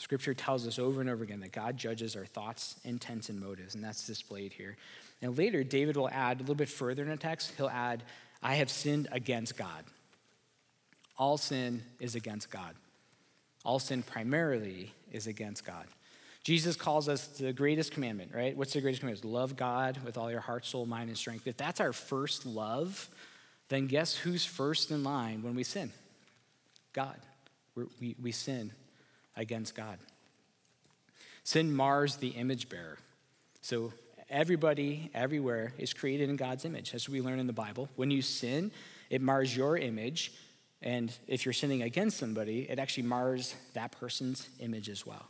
Scripture 0.00 0.32
tells 0.32 0.66
us 0.66 0.78
over 0.78 1.02
and 1.02 1.10
over 1.10 1.22
again 1.22 1.40
that 1.40 1.52
God 1.52 1.76
judges 1.76 2.16
our 2.16 2.24
thoughts, 2.24 2.80
intents, 2.84 3.28
and 3.28 3.38
motives, 3.38 3.74
and 3.74 3.84
that's 3.84 4.06
displayed 4.06 4.52
here. 4.52 4.78
And 5.20 5.36
later, 5.36 5.62
David 5.62 5.96
will 5.96 6.08
add 6.08 6.38
a 6.38 6.40
little 6.40 6.54
bit 6.54 6.70
further 6.70 7.02
in 7.02 7.10
the 7.10 7.18
text, 7.18 7.52
he'll 7.58 7.68
add, 7.68 8.02
I 8.42 8.54
have 8.54 8.70
sinned 8.70 9.08
against 9.12 9.58
God. 9.58 9.84
All 11.18 11.36
sin 11.36 11.82
is 12.00 12.14
against 12.14 12.50
God. 12.50 12.74
All 13.62 13.78
sin 13.78 14.02
primarily 14.02 14.94
is 15.12 15.26
against 15.26 15.66
God. 15.66 15.84
Jesus 16.44 16.76
calls 16.76 17.06
us 17.06 17.26
the 17.26 17.52
greatest 17.52 17.92
commandment, 17.92 18.30
right? 18.34 18.56
What's 18.56 18.72
the 18.72 18.80
greatest 18.80 19.00
commandment? 19.00 19.30
Love 19.30 19.54
God 19.54 19.98
with 20.02 20.16
all 20.16 20.30
your 20.30 20.40
heart, 20.40 20.64
soul, 20.64 20.86
mind, 20.86 21.10
and 21.10 21.18
strength. 21.18 21.46
If 21.46 21.58
that's 21.58 21.78
our 21.78 21.92
first 21.92 22.46
love, 22.46 23.10
then 23.68 23.86
guess 23.86 24.16
who's 24.16 24.46
first 24.46 24.90
in 24.90 25.04
line 25.04 25.42
when 25.42 25.54
we 25.54 25.62
sin? 25.62 25.92
God. 26.94 27.16
We're, 27.74 27.86
we 28.00 28.16
we 28.20 28.32
sin 28.32 28.72
against 29.40 29.74
God. 29.74 29.98
Sin 31.42 31.74
mars 31.74 32.16
the 32.16 32.28
image 32.28 32.68
bearer. 32.68 32.98
So 33.62 33.92
everybody, 34.28 35.10
everywhere, 35.14 35.72
is 35.78 35.92
created 35.92 36.28
in 36.28 36.36
God's 36.36 36.64
image, 36.64 36.94
as 36.94 37.08
we 37.08 37.20
learn 37.20 37.40
in 37.40 37.46
the 37.46 37.52
Bible. 37.52 37.88
When 37.96 38.10
you 38.10 38.22
sin, 38.22 38.70
it 39.08 39.20
mars 39.20 39.56
your 39.56 39.76
image. 39.76 40.32
And 40.82 41.12
if 41.26 41.44
you're 41.44 41.52
sinning 41.52 41.82
against 41.82 42.18
somebody, 42.18 42.66
it 42.70 42.78
actually 42.78 43.04
mars 43.04 43.54
that 43.74 43.92
person's 43.92 44.48
image 44.60 44.88
as 44.88 45.04
well. 45.04 45.26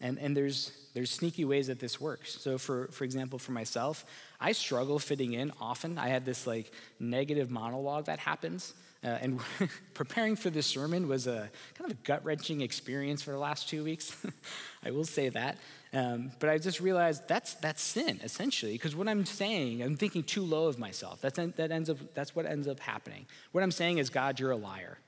And, 0.00 0.18
and 0.18 0.36
there's, 0.36 0.72
there's 0.94 1.10
sneaky 1.10 1.44
ways 1.44 1.68
that 1.68 1.78
this 1.78 2.00
works. 2.00 2.40
So, 2.40 2.58
for, 2.58 2.88
for 2.88 3.04
example, 3.04 3.38
for 3.38 3.52
myself, 3.52 4.04
I 4.40 4.52
struggle 4.52 4.98
fitting 4.98 5.34
in 5.34 5.52
often. 5.60 5.98
I 5.98 6.08
have 6.08 6.24
this 6.24 6.46
like 6.46 6.72
negative 6.98 7.50
monologue 7.50 8.06
that 8.06 8.18
happens 8.18 8.74
Uh, 9.04 9.18
and 9.20 9.40
preparing 9.94 10.36
for 10.36 10.48
this 10.50 10.66
sermon 10.66 11.08
was 11.08 11.26
a 11.26 11.50
kind 11.74 11.90
of 11.90 11.96
a 11.98 12.00
gut 12.04 12.24
wrenching 12.24 12.60
experience 12.60 13.20
for 13.22 13.32
the 13.32 13.38
last 13.38 13.68
two 13.68 13.82
weeks. 13.82 14.16
I 14.84 14.90
will 14.92 15.04
say 15.04 15.28
that. 15.30 15.58
Um, 15.92 16.32
but 16.38 16.48
I 16.48 16.58
just 16.58 16.80
realized 16.80 17.28
that's, 17.28 17.54
that's 17.54 17.82
sin, 17.82 18.20
essentially, 18.22 18.72
because 18.72 18.96
what 18.96 19.08
I'm 19.08 19.26
saying, 19.26 19.82
I'm 19.82 19.96
thinking 19.96 20.22
too 20.22 20.42
low 20.42 20.66
of 20.66 20.78
myself. 20.78 21.20
That's, 21.20 21.36
that 21.36 21.70
ends 21.70 21.90
up, 21.90 21.98
that's 22.14 22.34
what 22.34 22.46
ends 22.46 22.66
up 22.68 22.80
happening. 22.80 23.26
What 23.50 23.62
I'm 23.62 23.72
saying 23.72 23.98
is, 23.98 24.08
God, 24.08 24.40
you're 24.40 24.52
a 24.52 24.56
liar. 24.56 24.98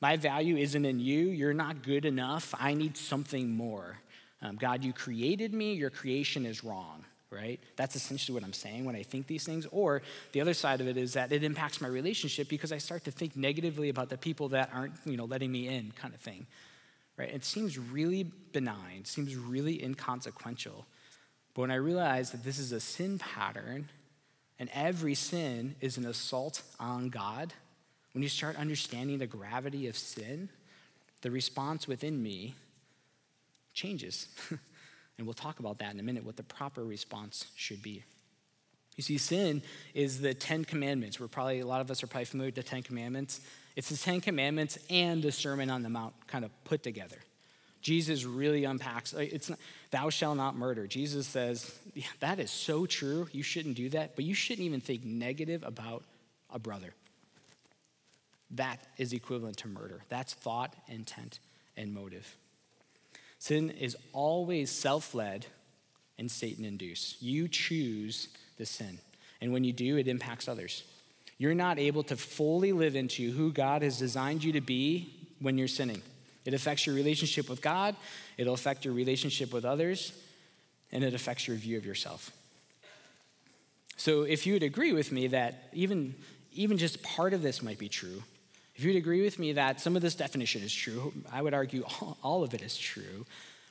My 0.00 0.16
value 0.16 0.56
isn't 0.56 0.84
in 0.84 0.98
you. 0.98 1.28
You're 1.28 1.54
not 1.54 1.82
good 1.82 2.04
enough. 2.04 2.54
I 2.58 2.74
need 2.74 2.96
something 2.96 3.56
more. 3.56 3.98
Um, 4.42 4.56
God, 4.56 4.84
you 4.84 4.92
created 4.92 5.54
me. 5.54 5.74
Your 5.74 5.90
creation 5.90 6.44
is 6.44 6.64
wrong, 6.64 7.04
right? 7.32 7.58
That's 7.76 7.96
essentially 7.96 8.34
what 8.34 8.44
I'm 8.44 8.52
saying 8.52 8.84
when 8.84 8.94
I 8.94 9.02
think 9.02 9.26
these 9.26 9.44
things. 9.44 9.66
Or 9.70 10.02
the 10.32 10.40
other 10.40 10.54
side 10.54 10.80
of 10.80 10.86
it 10.86 10.96
is 10.96 11.14
that 11.14 11.32
it 11.32 11.42
impacts 11.42 11.80
my 11.80 11.88
relationship 11.88 12.48
because 12.48 12.70
I 12.70 12.78
start 12.78 13.04
to 13.04 13.10
think 13.10 13.36
negatively 13.36 13.88
about 13.88 14.10
the 14.10 14.18
people 14.18 14.50
that 14.50 14.70
aren't, 14.72 14.94
you 15.04 15.16
know, 15.16 15.24
letting 15.24 15.50
me 15.50 15.68
in, 15.68 15.92
kind 15.92 16.14
of 16.14 16.20
thing 16.20 16.46
right? 17.16 17.32
It 17.32 17.44
seems 17.44 17.78
really 17.78 18.24
benign, 18.52 19.04
seems 19.04 19.36
really 19.36 19.82
inconsequential. 19.82 20.86
But 21.54 21.62
when 21.62 21.70
I 21.70 21.76
realize 21.76 22.30
that 22.30 22.44
this 22.44 22.58
is 22.58 22.72
a 22.72 22.80
sin 22.80 23.18
pattern 23.18 23.90
and 24.58 24.70
every 24.72 25.14
sin 25.14 25.74
is 25.80 25.98
an 25.98 26.06
assault 26.06 26.62
on 26.80 27.08
God, 27.08 27.52
when 28.12 28.22
you 28.22 28.28
start 28.28 28.56
understanding 28.56 29.18
the 29.18 29.26
gravity 29.26 29.86
of 29.86 29.96
sin, 29.96 30.48
the 31.22 31.30
response 31.30 31.86
within 31.86 32.22
me 32.22 32.54
changes. 33.74 34.28
and 35.18 35.26
we'll 35.26 35.34
talk 35.34 35.58
about 35.58 35.78
that 35.78 35.92
in 35.92 36.00
a 36.00 36.02
minute, 36.02 36.24
what 36.24 36.36
the 36.36 36.42
proper 36.42 36.84
response 36.84 37.46
should 37.56 37.82
be. 37.82 38.02
You 38.96 39.02
see, 39.02 39.18
sin 39.18 39.62
is 39.94 40.20
the 40.20 40.34
Ten 40.34 40.64
Commandments. 40.64 41.18
We're 41.18 41.28
probably, 41.28 41.60
a 41.60 41.66
lot 41.66 41.80
of 41.80 41.90
us 41.90 42.02
are 42.02 42.06
probably 42.06 42.26
familiar 42.26 42.48
with 42.48 42.56
the 42.56 42.62
Ten 42.62 42.82
Commandments. 42.82 43.40
It's 43.74 43.88
the 43.88 43.96
Ten 43.96 44.20
Commandments 44.20 44.78
and 44.90 45.22
the 45.22 45.32
Sermon 45.32 45.70
on 45.70 45.82
the 45.82 45.88
Mount 45.88 46.14
kind 46.26 46.44
of 46.44 46.50
put 46.64 46.82
together. 46.82 47.16
Jesus 47.80 48.24
really 48.24 48.64
unpacks 48.64 49.12
uh, 49.12 49.18
it's 49.18 49.50
not, 49.50 49.58
thou 49.90 50.08
shalt 50.08 50.36
not 50.36 50.56
murder. 50.56 50.86
Jesus 50.86 51.26
says, 51.26 51.74
yeah, 51.94 52.04
that 52.20 52.38
is 52.38 52.50
so 52.50 52.86
true. 52.86 53.28
You 53.32 53.42
shouldn't 53.42 53.76
do 53.76 53.88
that, 53.90 54.14
but 54.14 54.24
you 54.24 54.34
shouldn't 54.34 54.64
even 54.64 54.80
think 54.80 55.04
negative 55.04 55.64
about 55.64 56.04
a 56.50 56.58
brother. 56.58 56.94
That 58.52 58.78
is 58.98 59.12
equivalent 59.12 59.56
to 59.58 59.68
murder. 59.68 60.02
That's 60.10 60.34
thought, 60.34 60.74
intent, 60.86 61.40
and 61.76 61.92
motive. 61.92 62.36
Sin 63.42 63.70
is 63.70 63.96
always 64.12 64.70
self 64.70 65.16
led 65.16 65.46
and 66.16 66.30
Satan 66.30 66.64
induced. 66.64 67.20
You 67.20 67.48
choose 67.48 68.28
the 68.56 68.64
sin. 68.64 68.98
And 69.40 69.52
when 69.52 69.64
you 69.64 69.72
do, 69.72 69.96
it 69.96 70.06
impacts 70.06 70.46
others. 70.46 70.84
You're 71.38 71.52
not 71.52 71.80
able 71.80 72.04
to 72.04 72.16
fully 72.16 72.70
live 72.70 72.94
into 72.94 73.32
who 73.32 73.50
God 73.50 73.82
has 73.82 73.98
designed 73.98 74.44
you 74.44 74.52
to 74.52 74.60
be 74.60 75.12
when 75.40 75.58
you're 75.58 75.66
sinning. 75.66 76.02
It 76.44 76.54
affects 76.54 76.86
your 76.86 76.94
relationship 76.94 77.50
with 77.50 77.60
God, 77.60 77.96
it'll 78.38 78.54
affect 78.54 78.84
your 78.84 78.94
relationship 78.94 79.52
with 79.52 79.64
others, 79.64 80.12
and 80.92 81.02
it 81.02 81.12
affects 81.12 81.48
your 81.48 81.56
view 81.56 81.76
of 81.76 81.84
yourself. 81.84 82.30
So, 83.96 84.22
if 84.22 84.46
you 84.46 84.52
would 84.52 84.62
agree 84.62 84.92
with 84.92 85.10
me 85.10 85.26
that 85.26 85.68
even, 85.72 86.14
even 86.52 86.78
just 86.78 87.02
part 87.02 87.34
of 87.34 87.42
this 87.42 87.60
might 87.60 87.80
be 87.80 87.88
true, 87.88 88.22
if 88.74 88.84
you'd 88.84 88.96
agree 88.96 89.22
with 89.22 89.38
me 89.38 89.52
that 89.52 89.80
some 89.80 89.96
of 89.96 90.02
this 90.02 90.14
definition 90.14 90.62
is 90.62 90.72
true, 90.72 91.12
I 91.30 91.42
would 91.42 91.54
argue 91.54 91.84
all, 92.22 92.42
of 92.42 92.54
it 92.54 92.62
is 92.62 92.76
true, 92.76 93.26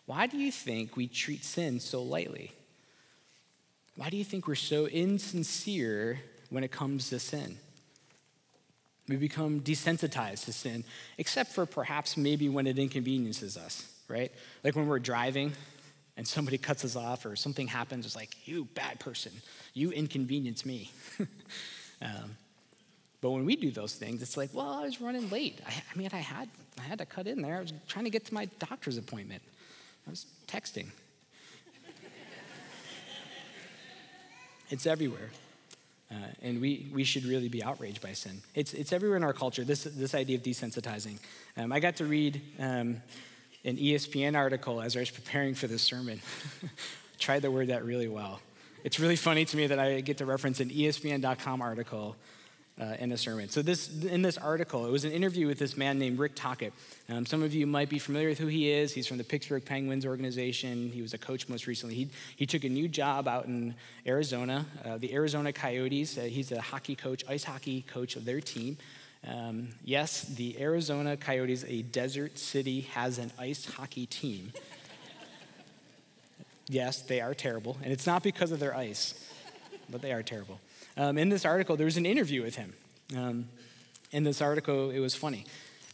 why 0.06 0.28
do 0.28 0.38
you 0.38 0.52
think 0.52 0.96
we 0.96 1.08
treat 1.08 1.44
sin 1.44 1.80
so 1.80 2.02
lightly? 2.02 2.52
Why 3.96 4.10
do 4.10 4.18
you 4.18 4.24
think 4.24 4.48
we're 4.48 4.56
so 4.56 4.88
insincere 4.88 6.22
when 6.50 6.64
it 6.64 6.72
comes 6.72 7.10
to 7.10 7.20
sin? 7.20 7.58
We 9.08 9.18
become 9.18 9.62
desensitized 9.62 10.46
to 10.46 10.54
sin, 10.54 10.84
except 11.18 11.52
for 11.52 11.66
perhaps 11.66 12.16
maybe 12.16 12.48
when 12.48 12.68
it 12.68 12.78
inconveniences 12.80 13.58
us, 13.58 13.92
right? 14.08 14.32
Like 14.64 14.76
when 14.76 14.88
we're 14.88 15.00
driving 15.00 15.54
and 16.16 16.28
somebody 16.28 16.58
cuts 16.60 16.86
us 16.86 16.96
off 16.96 17.26
or 17.26 17.36
something 17.36 17.68
happens, 17.68 18.06
it's 18.06 18.16
like, 18.16 18.48
you 18.48 18.66
bad 18.76 19.00
person, 19.00 19.32
you 19.74 19.92
inconvenience 19.92 20.66
me. 20.66 20.92
um, 22.02 22.38
but 23.22 23.30
when 23.30 23.46
we 23.46 23.56
do 23.56 23.70
those 23.70 23.94
things, 23.94 24.22
it's 24.24 24.36
like, 24.36 24.50
well, 24.52 24.68
I 24.68 24.84
was 24.84 25.00
running 25.00 25.30
late. 25.30 25.62
I, 25.66 25.70
I, 25.70 25.98
mean, 25.98 26.10
I 26.12 26.18
had, 26.18 26.50
I 26.80 26.82
had 26.82 26.98
to 27.00 27.06
cut 27.06 27.28
in 27.28 27.42
there. 27.42 27.58
I 27.58 27.62
was 27.62 27.74
trying 27.88 28.06
to 28.06 28.12
get 28.12 28.26
to 28.26 28.34
my 28.34 28.46
doctor's 28.60 28.98
appointment. 28.98 29.44
I 30.08 30.10
was 30.10 30.26
texting. 30.48 30.88
it's 34.72 34.88
everywhere. 34.88 35.30
Uh, 36.12 36.16
and 36.42 36.60
we, 36.60 36.90
we 36.92 37.04
should 37.04 37.24
really 37.24 37.48
be 37.48 37.64
outraged 37.64 38.02
by 38.02 38.12
sin. 38.12 38.42
It's, 38.56 38.74
it's 38.74 38.92
everywhere 38.92 39.18
in 39.18 39.24
our 39.24 39.34
culture, 39.34 39.64
this, 39.64 39.84
this 39.84 40.14
idea 40.14 40.38
of 40.38 40.44
desensitizing. 40.44 41.20
Um, 41.56 41.72
I 41.72 41.80
got 41.80 41.98
to 41.98 42.06
read 42.06 42.42
um, 42.60 43.02
an 43.64 43.78
ESPN 43.78 44.36
article 44.36 44.82
as 44.82 44.98
I 44.98 45.02
was 45.02 45.12
preparing 45.12 45.54
for 45.54 45.68
this 45.68 45.84
sermon. 45.84 46.20
Tried 47.20 47.44
to 47.44 47.52
word 47.52 47.68
that 47.68 47.86
really 47.86 48.08
well. 48.08 48.42
It's 48.84 49.00
really 49.00 49.16
funny 49.16 49.46
to 49.46 49.58
me 49.58 49.68
that 49.68 49.78
I 49.80 50.02
get 50.02 50.18
to 50.18 50.26
reference 50.26 50.60
an 50.60 50.70
ESPN.com 50.70 51.62
article 51.62 52.16
uh, 52.82 52.96
in 53.00 53.12
a 53.12 53.18
sermon. 53.18 53.48
So 53.50 53.62
this, 53.62 54.04
in 54.04 54.24
this 54.24 54.38
article, 54.38 54.86
it 54.88 54.92
was 54.92 55.06
an 55.06 55.12
interview 55.12 55.46
with 55.46 55.60
this 55.60 55.78
man 55.78 56.00
named 56.00 56.18
Rick 56.18 56.34
Tocchet. 56.36 56.74
Um, 57.10 57.26
some 57.26 57.44
of 57.44 57.54
you 57.54 57.68
might 57.68 57.90
be 57.90 58.00
familiar 58.00 58.30
with 58.30 58.40
who 58.40 58.48
he 58.48 58.72
is. 58.72 58.94
He's 58.94 59.06
from 59.06 59.18
the 59.18 59.24
Pittsburgh 59.24 59.64
Penguins 59.64 60.06
organization. 60.06 60.90
He 60.90 61.02
was 61.02 61.14
a 61.14 61.18
coach 61.18 61.48
most 61.48 61.68
recently. 61.68 61.96
He, 61.96 62.10
he 62.36 62.46
took 62.46 62.64
a 62.64 62.70
new 62.70 62.88
job 62.88 63.28
out 63.28 63.46
in 63.46 63.76
Arizona, 64.08 64.66
uh, 64.84 64.98
the 64.98 65.14
Arizona 65.14 65.54
Coyotes. 65.54 66.18
Uh, 66.18 66.22
he's 66.22 66.52
a 66.52 66.60
hockey 66.60 66.96
coach, 66.96 67.24
ice 67.30 67.44
hockey 67.44 67.84
coach 67.84 68.16
of 68.16 68.26
their 68.26 68.42
team. 68.42 68.78
Um, 69.28 69.68
yes, 69.84 70.24
the 70.24 70.60
Arizona 70.60 71.16
Coyotes, 71.16 71.64
a 71.68 71.84
desert 71.84 72.40
city, 72.40 72.82
has 72.82 73.20
an 73.20 73.32
ice 73.38 73.66
hockey 73.66 74.08
team. 74.08 74.52
yes, 76.68 77.04
they 77.04 77.22
are 77.22 77.36
terrible, 77.36 77.78
and 77.84 77.94
it's 77.94 78.08
not 78.08 78.24
because 78.24 78.52
of 78.52 78.60
their 78.60 78.76
ice, 78.76 79.32
but 79.92 80.02
they 80.02 80.12
are 80.12 80.24
terrible. 80.24 80.60
Um, 81.02 81.18
in 81.18 81.30
this 81.30 81.46
article, 81.46 81.78
there 81.78 81.86
was 81.86 81.98
an 81.98 82.06
interview 82.06 82.44
with 82.44 82.56
him. 82.56 82.74
Um, 83.18 83.50
in 84.12 84.24
this 84.24 84.40
article, 84.40 84.92
it 84.92 85.00
was 85.00 85.16
funny. 85.16 85.48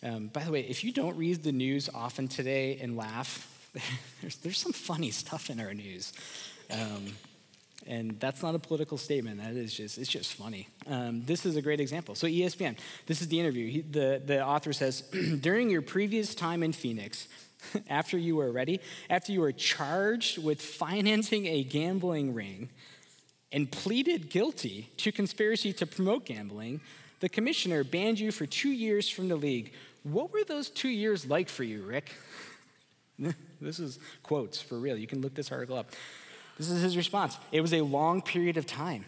Um, 0.04 0.28
by 0.28 0.44
the 0.44 0.52
way, 0.52 0.60
if 0.60 0.84
you 0.84 0.92
don't 0.92 1.16
read 1.16 1.44
the 1.44 1.54
news 1.54 1.90
often 1.96 2.28
today 2.28 2.78
and 2.82 2.98
laugh, 2.98 3.72
there's, 4.22 4.36
there's 4.38 4.58
some 4.58 4.74
funny 4.74 5.12
stuff 5.12 5.50
in 5.50 5.62
our 5.62 5.74
news. 5.74 6.12
Um, 6.70 7.06
and 7.86 8.20
that's 8.20 8.44
not 8.44 8.54
a 8.54 8.60
political 8.60 8.98
statement. 8.98 9.42
That 9.42 9.54
is 9.54 9.74
just, 9.74 9.98
it's 9.98 10.10
just 10.10 10.34
funny. 10.34 10.68
Um, 10.88 11.24
this 11.24 11.46
is 11.46 11.56
a 11.56 11.62
great 11.62 11.80
example. 11.80 12.14
So 12.14 12.28
ESPN, 12.28 12.76
this 13.06 13.22
is 13.22 13.30
the 13.30 13.40
interview. 13.40 13.72
He, 13.72 13.82
the, 13.84 14.22
the 14.26 14.46
author 14.46 14.74
says, 14.74 15.02
during 15.40 15.70
your 15.70 15.84
previous 15.84 16.36
time 16.36 16.64
in 16.64 16.74
Phoenix, 16.74 17.30
after 17.90 18.18
you 18.18 18.36
were 18.36 18.52
ready, 18.52 18.82
after 19.10 19.32
you 19.32 19.40
were 19.40 19.54
charged 19.54 20.44
with 20.44 20.62
financing 20.62 21.46
a 21.46 21.64
gambling 21.64 22.34
ring, 22.34 22.68
and 23.51 23.72
pleaded 23.72 24.30
guilty 24.30 24.89
to 24.98 25.12
conspiracy 25.12 25.74
to 25.74 25.86
promote 25.86 26.25
gambling, 26.25 26.82
the 27.20 27.30
commissioner 27.30 27.84
banned 27.84 28.20
you 28.20 28.32
for 28.32 28.46
two 28.46 28.70
years 28.70 29.10
from 29.10 29.27
the 29.27 29.36
league. 29.36 29.72
What 30.04 30.32
were 30.32 30.44
those 30.44 30.70
two 30.70 30.89
years 30.89 31.25
like 31.25 31.50
for 31.50 31.63
you, 31.63 31.82
Rick? 31.84 32.13
this 33.62 33.80
is 33.80 34.00
quotes 34.24 34.62
for 34.62 34.77
real. 34.77 34.98
You 34.98 35.08
can 35.08 35.22
look 35.22 35.34
this 35.34 35.51
article 35.51 35.77
up. 35.77 35.92
This 36.58 36.70
is 36.70 36.82
his 36.82 36.98
response. 36.98 37.38
It 37.51 37.62
was 37.62 37.74
a 37.74 37.82
long 37.82 38.22
period 38.22 38.58
of 38.58 38.66
time. 38.66 39.06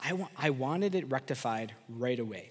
I, 0.00 0.14
wa- 0.14 0.28
I 0.36 0.50
wanted 0.50 0.94
it 0.94 1.10
rectified 1.10 1.72
right 1.88 2.18
away. 2.18 2.50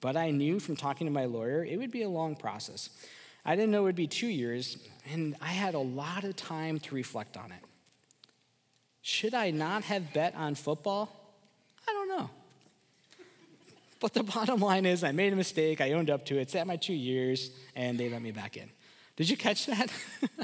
But 0.00 0.16
I 0.16 0.30
knew 0.30 0.60
from 0.60 0.76
talking 0.76 1.06
to 1.06 1.12
my 1.12 1.26
lawyer 1.26 1.64
it 1.64 1.78
would 1.78 1.90
be 1.90 2.02
a 2.02 2.08
long 2.08 2.36
process. 2.36 2.90
I 3.44 3.56
didn't 3.56 3.70
know 3.70 3.80
it 3.80 3.84
would 3.84 3.96
be 3.96 4.06
two 4.06 4.28
years, 4.28 4.78
and 5.10 5.34
I 5.40 5.48
had 5.48 5.74
a 5.74 5.78
lot 5.78 6.24
of 6.24 6.36
time 6.36 6.78
to 6.80 6.94
reflect 6.94 7.36
on 7.36 7.52
it. 7.52 7.64
Should 9.10 9.34
I 9.34 9.50
not 9.50 9.82
have 9.84 10.12
bet 10.12 10.36
on 10.36 10.54
football? 10.54 11.10
I 11.88 11.92
don't 11.92 12.08
know. 12.08 12.30
But 13.98 14.14
the 14.14 14.22
bottom 14.22 14.60
line 14.60 14.86
is, 14.86 15.02
I 15.02 15.10
made 15.10 15.32
a 15.32 15.36
mistake. 15.36 15.80
I 15.80 15.92
owned 15.92 16.10
up 16.10 16.24
to 16.26 16.38
it. 16.38 16.42
It's 16.42 16.54
at 16.54 16.64
my 16.68 16.76
two 16.76 16.94
years, 16.94 17.50
and 17.74 17.98
they 17.98 18.08
let 18.08 18.22
me 18.22 18.30
back 18.30 18.56
in. 18.56 18.70
Did 19.16 19.28
you 19.28 19.36
catch 19.36 19.66
that? 19.66 19.90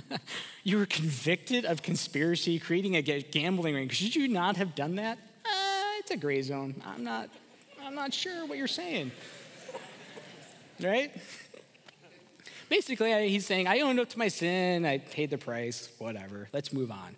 you 0.64 0.78
were 0.78 0.86
convicted 0.86 1.64
of 1.64 1.82
conspiracy, 1.82 2.58
creating 2.58 2.96
a 2.96 3.02
gambling 3.02 3.76
ring. 3.76 3.88
Should 3.88 4.16
you 4.16 4.26
not 4.26 4.56
have 4.56 4.74
done 4.74 4.96
that? 4.96 5.16
Uh, 5.44 6.00
it's 6.00 6.10
a 6.10 6.16
gray 6.16 6.42
zone. 6.42 6.74
I'm 6.84 7.04
not. 7.04 7.30
I'm 7.80 7.94
not 7.94 8.12
sure 8.12 8.46
what 8.46 8.58
you're 8.58 8.66
saying. 8.66 9.12
Right? 10.82 11.12
Basically, 12.68 13.28
he's 13.28 13.46
saying, 13.46 13.68
I 13.68 13.78
owned 13.78 14.00
up 14.00 14.08
to 14.08 14.18
my 14.18 14.26
sin. 14.26 14.84
I 14.84 14.98
paid 14.98 15.30
the 15.30 15.38
price. 15.38 15.88
Whatever. 15.98 16.48
Let's 16.52 16.72
move 16.72 16.90
on. 16.90 17.14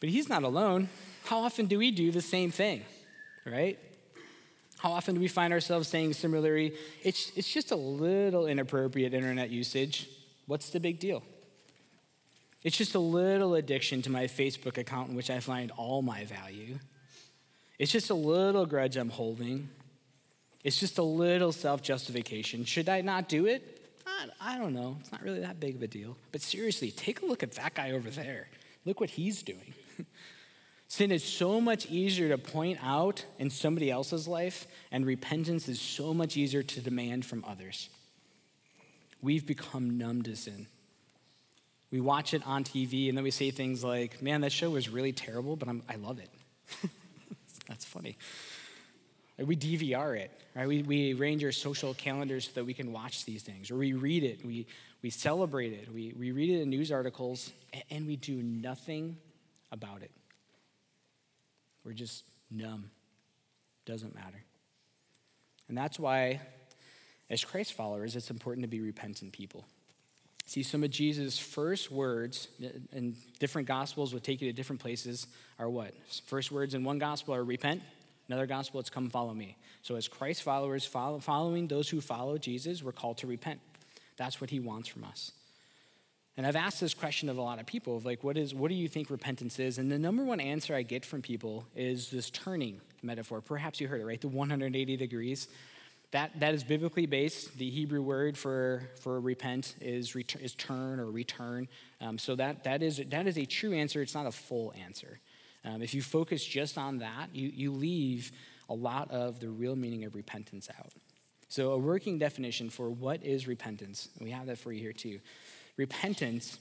But 0.00 0.08
he's 0.08 0.28
not 0.28 0.42
alone. 0.42 0.88
How 1.24 1.38
often 1.38 1.66
do 1.66 1.78
we 1.78 1.90
do 1.90 2.10
the 2.10 2.22
same 2.22 2.50
thing, 2.50 2.84
right? 3.44 3.78
How 4.78 4.92
often 4.92 5.16
do 5.16 5.20
we 5.20 5.28
find 5.28 5.52
ourselves 5.52 5.88
saying 5.88 6.12
similarly, 6.12 6.72
it's, 7.02 7.32
it's 7.36 7.52
just 7.52 7.72
a 7.72 7.76
little 7.76 8.46
inappropriate 8.46 9.12
internet 9.12 9.50
usage. 9.50 10.08
What's 10.46 10.70
the 10.70 10.78
big 10.78 11.00
deal? 11.00 11.22
It's 12.62 12.76
just 12.76 12.94
a 12.94 13.00
little 13.00 13.54
addiction 13.54 14.02
to 14.02 14.10
my 14.10 14.24
Facebook 14.24 14.78
account 14.78 15.10
in 15.10 15.16
which 15.16 15.30
I 15.30 15.40
find 15.40 15.70
all 15.72 16.02
my 16.02 16.24
value. 16.24 16.78
It's 17.78 17.92
just 17.92 18.10
a 18.10 18.14
little 18.14 18.66
grudge 18.66 18.96
I'm 18.96 19.10
holding. 19.10 19.68
It's 20.64 20.78
just 20.78 20.98
a 20.98 21.02
little 21.02 21.52
self 21.52 21.82
justification. 21.82 22.64
Should 22.64 22.88
I 22.88 23.00
not 23.00 23.28
do 23.28 23.46
it? 23.46 23.90
I, 24.06 24.54
I 24.54 24.58
don't 24.58 24.74
know. 24.74 24.96
It's 25.00 25.12
not 25.12 25.22
really 25.22 25.40
that 25.40 25.60
big 25.60 25.76
of 25.76 25.82
a 25.82 25.86
deal. 25.86 26.16
But 26.32 26.40
seriously, 26.40 26.90
take 26.90 27.22
a 27.22 27.26
look 27.26 27.42
at 27.42 27.52
that 27.52 27.74
guy 27.74 27.92
over 27.92 28.10
there. 28.10 28.48
Look 28.84 29.00
what 29.00 29.10
he's 29.10 29.42
doing. 29.42 29.74
Sin 30.88 31.12
is 31.12 31.22
so 31.22 31.60
much 31.60 31.86
easier 31.86 32.30
to 32.30 32.38
point 32.38 32.78
out 32.82 33.24
in 33.38 33.50
somebody 33.50 33.90
else's 33.90 34.26
life, 34.26 34.66
and 34.90 35.04
repentance 35.04 35.68
is 35.68 35.78
so 35.78 36.14
much 36.14 36.36
easier 36.36 36.62
to 36.62 36.80
demand 36.80 37.26
from 37.26 37.44
others. 37.46 37.90
We've 39.20 39.46
become 39.46 39.98
numb 39.98 40.22
to 40.22 40.34
sin. 40.34 40.66
We 41.90 42.00
watch 42.00 42.32
it 42.32 42.42
on 42.46 42.64
TV, 42.64 43.08
and 43.08 43.16
then 43.16 43.24
we 43.24 43.30
say 43.30 43.50
things 43.50 43.84
like, 43.84 44.22
Man, 44.22 44.40
that 44.40 44.52
show 44.52 44.70
was 44.70 44.88
really 44.88 45.12
terrible, 45.12 45.56
but 45.56 45.68
I'm, 45.68 45.82
i 45.88 45.96
love 45.96 46.18
it. 46.20 46.30
That's 47.68 47.84
funny. 47.84 48.16
We 49.38 49.56
DVR 49.56 50.18
it, 50.18 50.30
right? 50.54 50.66
We, 50.66 50.82
we 50.82 51.14
arrange 51.14 51.44
our 51.44 51.52
social 51.52 51.94
calendars 51.94 52.46
so 52.46 52.52
that 52.54 52.64
we 52.64 52.74
can 52.74 52.92
watch 52.92 53.26
these 53.26 53.42
things, 53.42 53.70
or 53.70 53.76
we 53.76 53.92
read 53.92 54.24
it, 54.24 54.44
we, 54.44 54.66
we 55.02 55.10
celebrate 55.10 55.72
it, 55.74 55.92
we, 55.92 56.14
we 56.18 56.32
read 56.32 56.48
it 56.48 56.62
in 56.62 56.70
news 56.70 56.90
articles, 56.90 57.52
and, 57.74 57.84
and 57.90 58.06
we 58.06 58.16
do 58.16 58.42
nothing 58.42 59.18
about 59.72 60.02
it. 60.02 60.10
We're 61.84 61.92
just 61.92 62.24
numb. 62.50 62.90
Doesn't 63.84 64.14
matter. 64.14 64.44
And 65.68 65.76
that's 65.76 65.98
why, 65.98 66.40
as 67.30 67.44
Christ 67.44 67.74
followers, 67.74 68.16
it's 68.16 68.30
important 68.30 68.64
to 68.64 68.68
be 68.68 68.80
repentant 68.80 69.32
people. 69.32 69.64
See, 70.46 70.62
some 70.62 70.82
of 70.82 70.90
Jesus' 70.90 71.38
first 71.38 71.90
words 71.90 72.48
uh, 72.64 72.68
in 72.92 73.16
different 73.38 73.68
gospels 73.68 74.14
will 74.14 74.20
take 74.20 74.40
you 74.40 74.48
to 74.48 74.52
different 74.56 74.80
places 74.80 75.26
are 75.58 75.68
what? 75.68 75.92
First 76.24 76.50
words 76.50 76.74
in 76.74 76.84
one 76.84 76.98
gospel 76.98 77.34
are 77.34 77.44
repent, 77.44 77.82
another 78.28 78.46
gospel, 78.46 78.80
it's 78.80 78.88
come 78.88 79.10
follow 79.10 79.34
me. 79.34 79.58
So, 79.82 79.96
as 79.96 80.08
Christ 80.08 80.42
followers, 80.42 80.86
follow, 80.86 81.18
following 81.18 81.68
those 81.68 81.90
who 81.90 82.00
follow 82.00 82.38
Jesus, 82.38 82.82
we're 82.82 82.92
called 82.92 83.18
to 83.18 83.26
repent. 83.26 83.60
That's 84.16 84.40
what 84.40 84.48
he 84.48 84.58
wants 84.58 84.88
from 84.88 85.04
us. 85.04 85.32
And 86.38 86.46
I've 86.46 86.54
asked 86.54 86.80
this 86.80 86.94
question 86.94 87.28
of 87.28 87.36
a 87.36 87.42
lot 87.42 87.58
of 87.58 87.66
people 87.66 87.96
of 87.96 88.06
like, 88.06 88.22
what, 88.22 88.36
is, 88.36 88.54
what 88.54 88.68
do 88.68 88.76
you 88.76 88.86
think 88.86 89.10
repentance 89.10 89.58
is? 89.58 89.76
And 89.76 89.90
the 89.90 89.98
number 89.98 90.22
one 90.22 90.38
answer 90.38 90.72
I 90.72 90.82
get 90.82 91.04
from 91.04 91.20
people 91.20 91.66
is 91.74 92.10
this 92.10 92.30
turning 92.30 92.80
metaphor. 93.02 93.40
Perhaps 93.40 93.80
you 93.80 93.88
heard 93.88 94.00
it, 94.00 94.04
right? 94.04 94.20
The 94.20 94.28
180 94.28 94.96
degrees. 94.96 95.48
That, 96.12 96.38
that 96.38 96.54
is 96.54 96.62
biblically 96.62 97.06
based. 97.06 97.58
The 97.58 97.68
Hebrew 97.68 98.02
word 98.02 98.38
for, 98.38 98.88
for 99.00 99.18
repent 99.18 99.74
is, 99.80 100.14
return, 100.14 100.40
is 100.40 100.54
turn 100.54 101.00
or 101.00 101.06
return. 101.06 101.66
Um, 102.00 102.18
so 102.18 102.36
that, 102.36 102.62
that, 102.62 102.84
is, 102.84 103.02
that 103.08 103.26
is 103.26 103.36
a 103.36 103.44
true 103.44 103.72
answer. 103.72 104.00
It's 104.00 104.14
not 104.14 104.26
a 104.26 104.32
full 104.32 104.72
answer. 104.80 105.18
Um, 105.64 105.82
if 105.82 105.92
you 105.92 106.02
focus 106.02 106.44
just 106.44 106.78
on 106.78 106.98
that, 106.98 107.34
you, 107.34 107.50
you 107.52 107.72
leave 107.72 108.30
a 108.68 108.74
lot 108.74 109.10
of 109.10 109.40
the 109.40 109.48
real 109.48 109.74
meaning 109.74 110.04
of 110.04 110.14
repentance 110.14 110.68
out. 110.78 110.92
So, 111.50 111.72
a 111.72 111.78
working 111.78 112.18
definition 112.18 112.68
for 112.68 112.90
what 112.90 113.24
is 113.24 113.48
repentance, 113.48 114.10
we 114.20 114.30
have 114.32 114.46
that 114.46 114.58
for 114.58 114.70
you 114.70 114.80
here 114.80 114.92
too. 114.92 115.18
Repentance 115.78 116.58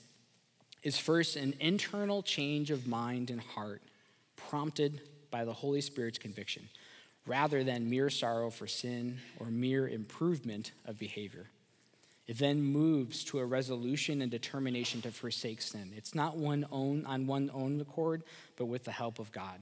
is 0.84 0.98
first 0.98 1.36
an 1.36 1.56
internal 1.60 2.22
change 2.22 2.72
of 2.72 2.88
mind 2.88 3.30
and 3.30 3.42
heart 3.42 3.82
prompted 4.38 5.02
by 5.32 5.44
the 5.44 5.52
Holy 5.52 5.82
Spirit's 5.82 6.20
conviction, 6.20 6.70
rather 7.26 7.64
than 7.64 7.90
mere 7.90 8.10
sorrow 8.10 8.50
for 8.50 8.68
sin 8.68 9.18
or 9.40 9.48
mere 9.48 9.88
improvement 9.88 10.72
of 10.86 11.00
behavior. 11.00 11.48
It 12.28 12.38
then 12.38 12.62
moves 12.62 13.24
to 13.26 13.40
a 13.40 13.46
resolution 13.46 14.22
and 14.22 14.30
determination 14.30 15.02
to 15.02 15.12
forsake 15.12 15.62
sin. 15.62 15.94
It's 15.98 16.14
not 16.14 16.38
one 16.38 16.66
own 16.72 17.06
on 17.06 17.26
one 17.26 17.50
own 17.54 17.82
accord, 17.82 18.22
but 18.56 18.66
with 18.66 18.84
the 18.84 18.92
help 18.92 19.18
of 19.18 19.32
God. 19.32 19.62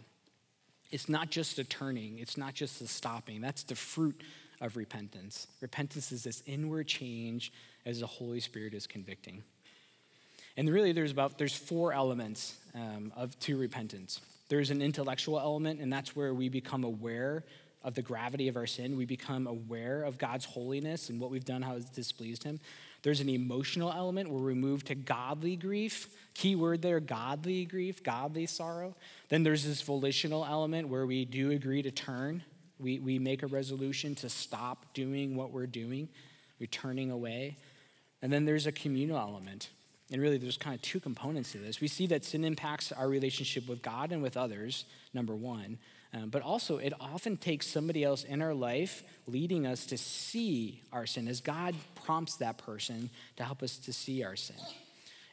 It's 0.92 1.08
not 1.08 1.32
just 1.32 1.60
a 1.60 1.64
turning, 1.64 2.20
it's 2.20 2.38
not 2.38 2.54
just 2.54 2.82
a 2.82 2.88
stopping. 2.88 3.40
That's 3.40 3.64
the 3.64 3.76
fruit 3.76 4.22
of 4.60 4.76
repentance. 4.76 5.48
Repentance 5.62 6.12
is 6.12 6.24
this 6.24 6.44
inward 6.46 6.88
change 6.88 7.52
as 7.86 8.00
the 8.00 8.08
Holy 8.08 8.39
Spirit 8.39 8.74
is 8.74 8.88
convicting. 8.88 9.44
And 10.58 10.70
really, 10.70 10.92
there's 10.92 11.12
about 11.12 11.38
there's 11.38 11.56
four 11.56 11.94
elements 11.94 12.58
um, 12.74 13.12
of 13.15 13.38
to 13.42 13.58
repentance. 13.58 14.22
There's 14.48 14.72
an 14.72 14.82
intellectual 14.82 15.39
element, 15.39 15.82
and 15.82 15.92
that's 15.92 16.15
where 16.15 16.34
we 16.34 16.50
become 16.50 16.84
aware 16.84 17.43
of 17.84 17.93
the 17.93 18.02
gravity 18.02 18.48
of 18.48 18.56
our 18.56 18.65
sin. 18.65 18.98
We 18.98 19.06
become 19.06 19.48
aware 19.48 20.04
of 20.04 20.17
God's 20.17 20.45
holiness 20.45 21.10
and 21.10 21.19
what 21.19 21.30
we've 21.30 21.45
done, 21.45 21.62
how 21.62 21.76
it's 21.76 21.89
displeased 21.89 22.43
Him. 22.43 22.60
There's 23.04 23.19
an 23.21 23.30
emotional 23.30 23.91
element 23.91 24.30
where 24.30 24.41
we 24.41 24.56
move 24.56 24.84
to 24.86 24.95
godly 24.95 25.56
grief. 25.56 26.10
Key 26.34 26.56
word 26.56 26.82
there 26.82 27.00
godly 27.00 27.65
grief, 27.65 28.04
godly 28.04 28.48
sorrow. 28.48 28.95
Then 29.30 29.43
there's 29.43 29.63
this 29.63 29.82
volitional 29.82 30.43
element 30.43 30.88
where 30.88 31.06
we 31.06 31.26
do 31.26 31.52
agree 31.52 31.84
to 31.84 31.91
turn. 31.91 32.43
We, 32.80 33.00
we 33.00 33.19
make 33.19 33.43
a 33.43 33.48
resolution 33.48 34.15
to 34.15 34.30
stop 34.30 34.86
doing 34.93 35.36
what 35.36 35.52
we're 35.52 35.67
doing, 35.67 36.10
we're 36.60 36.65
turning 36.67 37.12
away. 37.12 37.58
And 38.21 38.32
then 38.32 38.45
there's 38.45 38.67
a 38.67 38.71
communal 38.71 39.17
element. 39.17 39.69
And 40.12 40.21
really, 40.21 40.38
there's 40.38 40.58
kind 40.58 40.75
of 40.75 40.82
two 40.82 40.99
components 40.99 41.51
to 41.54 41.58
this. 41.58 41.82
We 41.82 41.88
see 41.88 42.08
that 42.08 42.23
sin 42.23 42.45
impacts 42.45 42.91
our 42.91 43.08
relationship 43.08 43.67
with 43.67 43.82
God 43.82 44.12
and 44.12 44.21
with 44.21 44.38
others, 44.38 44.86
number 45.13 45.36
one. 45.36 45.80
Um, 46.13 46.30
but 46.30 46.41
also, 46.41 46.78
it 46.78 46.93
often 46.99 47.38
takes 47.38 47.67
somebody 47.67 48.04
else 48.04 48.23
in 48.23 48.41
our 48.41 48.54
life 48.54 49.04
leading 49.28 49.65
us 49.65 49.86
to 49.88 49.97
see 49.97 50.82
our 50.93 51.06
sin 51.06 51.28
as 51.28 51.41
God 51.41 51.75
prompts 52.04 52.36
that 52.38 52.58
person 52.58 53.10
to 53.38 53.43
help 53.43 53.63
us 53.63 53.78
to 53.78 53.91
see 53.91 54.23
our 54.23 54.36
sin. 54.36 54.56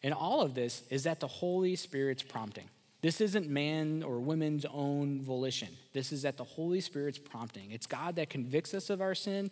And 0.02 0.12
all 0.12 0.40
of 0.40 0.54
this 0.54 0.82
is 0.90 1.06
at 1.06 1.20
the 1.20 1.28
Holy 1.28 1.76
Spirit's 1.76 2.22
prompting. 2.22 2.68
This 3.02 3.20
isn't 3.20 3.48
man 3.48 4.02
or 4.02 4.20
woman's 4.20 4.64
own 4.64 5.22
volition. 5.22 5.68
This 5.92 6.12
is 6.12 6.24
at 6.24 6.36
the 6.36 6.44
Holy 6.44 6.80
Spirit's 6.80 7.18
prompting. 7.18 7.72
It's 7.72 7.86
God 7.86 8.16
that 8.16 8.30
convicts 8.30 8.74
us 8.74 8.90
of 8.90 9.00
our 9.00 9.14
sin. 9.14 9.50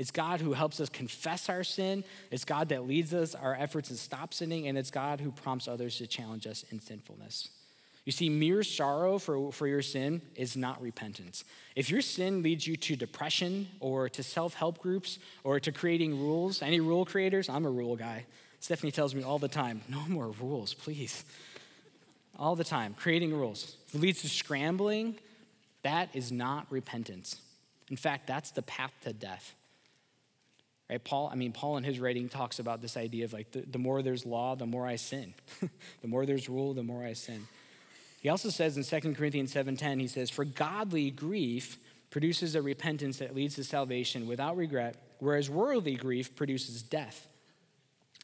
It's 0.00 0.10
God 0.10 0.40
who 0.40 0.54
helps 0.54 0.80
us 0.80 0.88
confess 0.88 1.50
our 1.50 1.62
sin. 1.62 2.04
It's 2.30 2.46
God 2.46 2.70
that 2.70 2.88
leads 2.88 3.12
us 3.12 3.34
our 3.34 3.54
efforts 3.54 3.90
to 3.90 3.98
stop 3.98 4.32
sinning. 4.32 4.66
And 4.66 4.78
it's 4.78 4.90
God 4.90 5.20
who 5.20 5.30
prompts 5.30 5.68
others 5.68 5.98
to 5.98 6.06
challenge 6.06 6.46
us 6.46 6.64
in 6.70 6.80
sinfulness. 6.80 7.50
You 8.06 8.12
see, 8.12 8.30
mere 8.30 8.62
sorrow 8.62 9.18
for, 9.18 9.52
for 9.52 9.66
your 9.66 9.82
sin 9.82 10.22
is 10.36 10.56
not 10.56 10.80
repentance. 10.80 11.44
If 11.76 11.90
your 11.90 12.00
sin 12.00 12.42
leads 12.42 12.66
you 12.66 12.76
to 12.76 12.96
depression 12.96 13.68
or 13.78 14.08
to 14.08 14.22
self 14.22 14.54
help 14.54 14.78
groups 14.78 15.18
or 15.44 15.60
to 15.60 15.70
creating 15.70 16.18
rules, 16.18 16.62
any 16.62 16.80
rule 16.80 17.04
creators? 17.04 17.50
I'm 17.50 17.66
a 17.66 17.70
rule 17.70 17.94
guy. 17.94 18.24
Stephanie 18.60 18.92
tells 18.92 19.14
me 19.14 19.22
all 19.22 19.38
the 19.38 19.48
time 19.48 19.82
no 19.86 20.00
more 20.08 20.30
rules, 20.40 20.72
please. 20.72 21.26
All 22.38 22.56
the 22.56 22.64
time, 22.64 22.94
creating 22.94 23.34
rules. 23.34 23.76
If 23.88 23.96
it 23.96 24.00
leads 24.00 24.22
to 24.22 24.30
scrambling, 24.30 25.16
that 25.82 26.08
is 26.14 26.32
not 26.32 26.66
repentance. 26.70 27.36
In 27.90 27.98
fact, 27.98 28.26
that's 28.26 28.50
the 28.50 28.62
path 28.62 28.92
to 29.02 29.12
death. 29.12 29.54
Right? 30.90 31.02
Paul, 31.02 31.30
I 31.32 31.36
mean, 31.36 31.52
Paul 31.52 31.76
in 31.76 31.84
his 31.84 32.00
writing 32.00 32.28
talks 32.28 32.58
about 32.58 32.82
this 32.82 32.96
idea 32.96 33.24
of 33.24 33.32
like 33.32 33.52
the, 33.52 33.60
the 33.60 33.78
more 33.78 34.02
there's 34.02 34.26
law, 34.26 34.56
the 34.56 34.66
more 34.66 34.86
I 34.86 34.96
sin. 34.96 35.34
the 36.02 36.08
more 36.08 36.26
there's 36.26 36.48
rule, 36.48 36.74
the 36.74 36.82
more 36.82 37.04
I 37.04 37.12
sin. 37.12 37.46
He 38.20 38.28
also 38.28 38.50
says 38.50 38.76
in 38.76 38.82
2 38.82 39.14
Corinthians 39.14 39.54
7:10, 39.54 40.00
he 40.00 40.08
says, 40.08 40.30
For 40.30 40.44
godly 40.44 41.10
grief 41.10 41.78
produces 42.10 42.56
a 42.56 42.62
repentance 42.62 43.18
that 43.18 43.36
leads 43.36 43.54
to 43.54 43.62
salvation 43.62 44.26
without 44.26 44.56
regret, 44.56 44.96
whereas 45.20 45.48
worldly 45.48 45.94
grief 45.94 46.34
produces 46.34 46.82
death. 46.82 47.28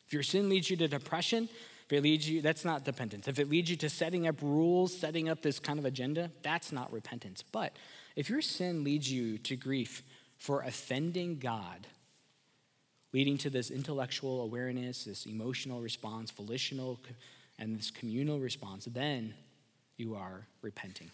If 0.08 0.12
your 0.12 0.24
sin 0.24 0.48
leads 0.48 0.68
you 0.68 0.76
to 0.78 0.88
depression, 0.88 1.48
if 1.86 1.92
it 1.92 2.02
leads 2.02 2.28
you, 2.28 2.42
that's 2.42 2.64
not 2.64 2.84
repentance. 2.84 3.28
If 3.28 3.38
it 3.38 3.48
leads 3.48 3.70
you 3.70 3.76
to 3.76 3.88
setting 3.88 4.26
up 4.26 4.42
rules, 4.42 4.96
setting 4.96 5.28
up 5.28 5.40
this 5.40 5.60
kind 5.60 5.78
of 5.78 5.84
agenda, 5.84 6.32
that's 6.42 6.72
not 6.72 6.92
repentance. 6.92 7.42
But 7.42 7.76
if 8.16 8.28
your 8.28 8.42
sin 8.42 8.82
leads 8.82 9.10
you 9.10 9.38
to 9.38 9.54
grief 9.54 10.02
for 10.36 10.62
offending 10.62 11.38
God, 11.38 11.86
leading 13.16 13.38
to 13.38 13.48
this 13.48 13.70
intellectual 13.70 14.42
awareness, 14.42 15.04
this 15.04 15.24
emotional 15.24 15.80
response, 15.80 16.30
volitional, 16.30 17.00
and 17.58 17.74
this 17.74 17.90
communal 17.90 18.38
response, 18.38 18.84
then 18.84 19.32
you 19.96 20.14
are 20.14 20.46
repenting. 20.60 21.10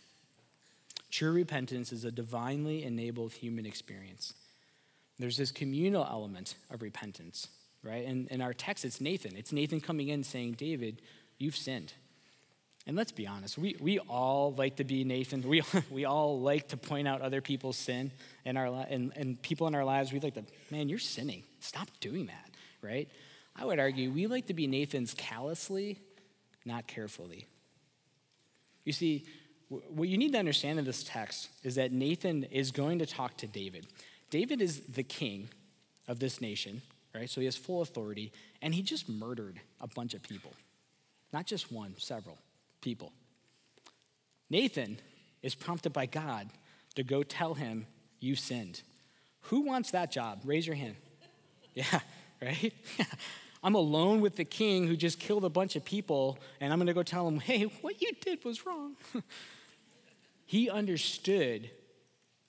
True 1.12 1.30
repentance 1.30 1.92
is 1.92 2.04
a 2.04 2.10
divinely 2.10 2.82
enabled 2.82 3.30
human 3.30 3.64
experience. 3.66 4.34
There's 5.20 5.36
this 5.36 5.52
communal 5.52 6.04
element 6.04 6.56
of 6.72 6.82
repentance, 6.82 7.46
right? 7.84 8.04
And 8.04 8.26
in 8.32 8.40
our 8.40 8.52
text, 8.52 8.84
it's 8.84 9.00
Nathan. 9.00 9.36
It's 9.36 9.52
Nathan 9.52 9.80
coming 9.80 10.08
in 10.08 10.24
saying, 10.24 10.54
David, 10.54 11.02
you've 11.38 11.54
sinned. 11.54 11.92
And 12.86 12.96
let's 12.96 13.12
be 13.12 13.26
honest, 13.26 13.56
we, 13.56 13.76
we 13.80 13.98
all 14.00 14.54
like 14.54 14.76
to 14.76 14.84
be 14.84 15.04
Nathan. 15.04 15.42
We, 15.42 15.62
we 15.90 16.04
all 16.04 16.40
like 16.40 16.68
to 16.68 16.76
point 16.76 17.06
out 17.06 17.20
other 17.20 17.40
people's 17.40 17.76
sin 17.76 18.10
in 18.44 18.56
our, 18.56 18.66
and, 18.88 19.12
and 19.14 19.40
people 19.40 19.66
in 19.68 19.74
our 19.74 19.84
lives. 19.84 20.12
We 20.12 20.20
like 20.20 20.34
to, 20.34 20.44
man, 20.70 20.88
you're 20.88 20.98
sinning. 20.98 21.44
Stop 21.60 21.88
doing 22.00 22.26
that, 22.26 22.50
right? 22.82 23.08
I 23.54 23.64
would 23.64 23.78
argue 23.78 24.10
we 24.10 24.26
like 24.26 24.46
to 24.46 24.54
be 24.54 24.66
Nathan's 24.66 25.14
callously, 25.14 26.00
not 26.64 26.86
carefully. 26.86 27.46
You 28.84 28.92
see, 28.92 29.26
what 29.68 30.08
you 30.08 30.18
need 30.18 30.32
to 30.32 30.38
understand 30.38 30.78
in 30.78 30.84
this 30.84 31.04
text 31.04 31.50
is 31.62 31.76
that 31.76 31.92
Nathan 31.92 32.44
is 32.44 32.72
going 32.72 32.98
to 32.98 33.06
talk 33.06 33.36
to 33.38 33.46
David. 33.46 33.86
David 34.30 34.60
is 34.60 34.80
the 34.80 35.04
king 35.04 35.48
of 36.08 36.18
this 36.18 36.40
nation, 36.40 36.82
right? 37.14 37.30
So 37.30 37.40
he 37.40 37.44
has 37.44 37.56
full 37.56 37.82
authority, 37.82 38.32
and 38.60 38.74
he 38.74 38.82
just 38.82 39.08
murdered 39.08 39.60
a 39.80 39.86
bunch 39.86 40.14
of 40.14 40.22
people. 40.22 40.52
Not 41.32 41.46
just 41.46 41.70
one, 41.70 41.94
several 41.96 42.38
people. 42.82 43.12
Nathan 44.50 44.98
is 45.42 45.54
prompted 45.54 45.92
by 45.92 46.04
God 46.06 46.50
to 46.94 47.02
go 47.02 47.22
tell 47.22 47.54
him, 47.54 47.86
You 48.20 48.36
sinned. 48.36 48.82
Who 49.46 49.62
wants 49.62 49.90
that 49.92 50.12
job? 50.12 50.42
Raise 50.44 50.66
your 50.66 50.76
hand. 50.76 50.96
Yeah, 51.74 52.00
right? 52.42 52.74
I'm 53.62 53.74
alone 53.74 54.20
with 54.20 54.36
the 54.36 54.44
king 54.44 54.86
who 54.86 54.96
just 54.96 55.18
killed 55.18 55.44
a 55.44 55.48
bunch 55.48 55.74
of 55.74 55.84
people, 55.84 56.38
and 56.60 56.70
I'm 56.70 56.78
going 56.78 56.88
to 56.88 56.92
go 56.92 57.02
tell 57.02 57.26
him, 57.26 57.38
hey, 57.38 57.62
what 57.80 58.02
you 58.02 58.10
did 58.20 58.44
was 58.44 58.66
wrong. 58.66 58.96
he 60.44 60.68
understood, 60.68 61.70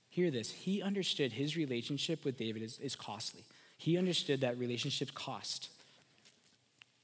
hear 0.10 0.30
this, 0.32 0.52
he 0.52 0.82
understood 0.82 1.32
his 1.32 1.56
relationship 1.56 2.26
with 2.26 2.38
David 2.38 2.64
is, 2.64 2.80
is 2.80 2.96
costly. 2.96 3.46
He 3.78 3.98
understood 3.98 4.42
that 4.42 4.58
relationships 4.58 5.12
cost. 5.12 5.70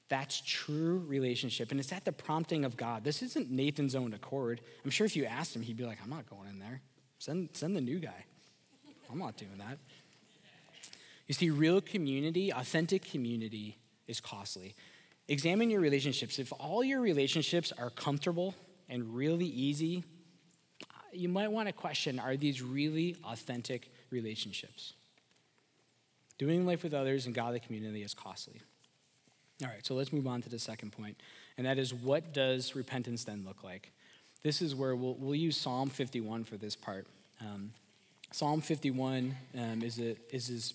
That's 0.09 0.41
true 0.41 1.03
relationship. 1.07 1.71
And 1.71 1.79
it's 1.79 1.93
at 1.93 2.03
the 2.03 2.11
prompting 2.11 2.65
of 2.65 2.75
God. 2.75 3.03
This 3.03 3.21
isn't 3.21 3.49
Nathan's 3.51 3.95
own 3.95 4.13
accord. 4.13 4.59
I'm 4.83 4.89
sure 4.89 5.05
if 5.05 5.15
you 5.15 5.25
asked 5.25 5.55
him, 5.55 5.61
he'd 5.61 5.77
be 5.77 5.85
like, 5.85 5.99
I'm 6.03 6.09
not 6.09 6.27
going 6.29 6.49
in 6.49 6.59
there. 6.59 6.81
Send, 7.19 7.49
send 7.53 7.75
the 7.75 7.81
new 7.81 7.99
guy. 7.99 8.25
I'm 9.11 9.19
not 9.19 9.37
doing 9.37 9.57
that. 9.59 9.77
You 11.27 11.33
see, 11.35 11.51
real 11.51 11.79
community, 11.79 12.51
authentic 12.51 13.05
community, 13.05 13.77
is 14.07 14.19
costly. 14.19 14.75
Examine 15.27 15.69
your 15.69 15.79
relationships. 15.79 16.39
If 16.39 16.51
all 16.59 16.83
your 16.83 17.01
relationships 17.01 17.71
are 17.77 17.91
comfortable 17.91 18.55
and 18.89 19.15
really 19.15 19.45
easy, 19.45 20.03
you 21.13 21.29
might 21.29 21.51
want 21.51 21.67
to 21.67 21.73
question 21.73 22.19
are 22.19 22.35
these 22.35 22.63
really 22.63 23.15
authentic 23.23 23.91
relationships? 24.09 24.93
Doing 26.39 26.65
life 26.65 26.83
with 26.83 26.95
others 26.95 27.27
in 27.27 27.33
godly 27.33 27.59
community 27.59 28.01
is 28.01 28.15
costly. 28.15 28.61
All 29.61 29.69
right, 29.69 29.85
so 29.85 29.93
let's 29.93 30.13
move 30.13 30.25
on 30.25 30.41
to 30.43 30.49
the 30.49 30.57
second 30.57 30.93
point, 30.93 31.17
and 31.57 31.67
that 31.67 31.77
is 31.77 31.93
what 31.93 32.33
does 32.33 32.75
repentance 32.75 33.25
then 33.25 33.43
look 33.45 33.61
like? 33.61 33.91
This 34.41 34.61
is 34.61 34.73
where 34.73 34.95
we'll, 34.95 35.15
we'll 35.15 35.35
use 35.35 35.57
Psalm 35.57 35.89
51 35.89 36.45
for 36.45 36.55
this 36.55 36.77
part. 36.77 37.07
Um, 37.41 37.73
Psalm 38.31 38.61
51 38.61 39.35
um, 39.57 39.81
is, 39.81 39.99
a, 39.99 40.15
is 40.33 40.47
this, 40.47 40.73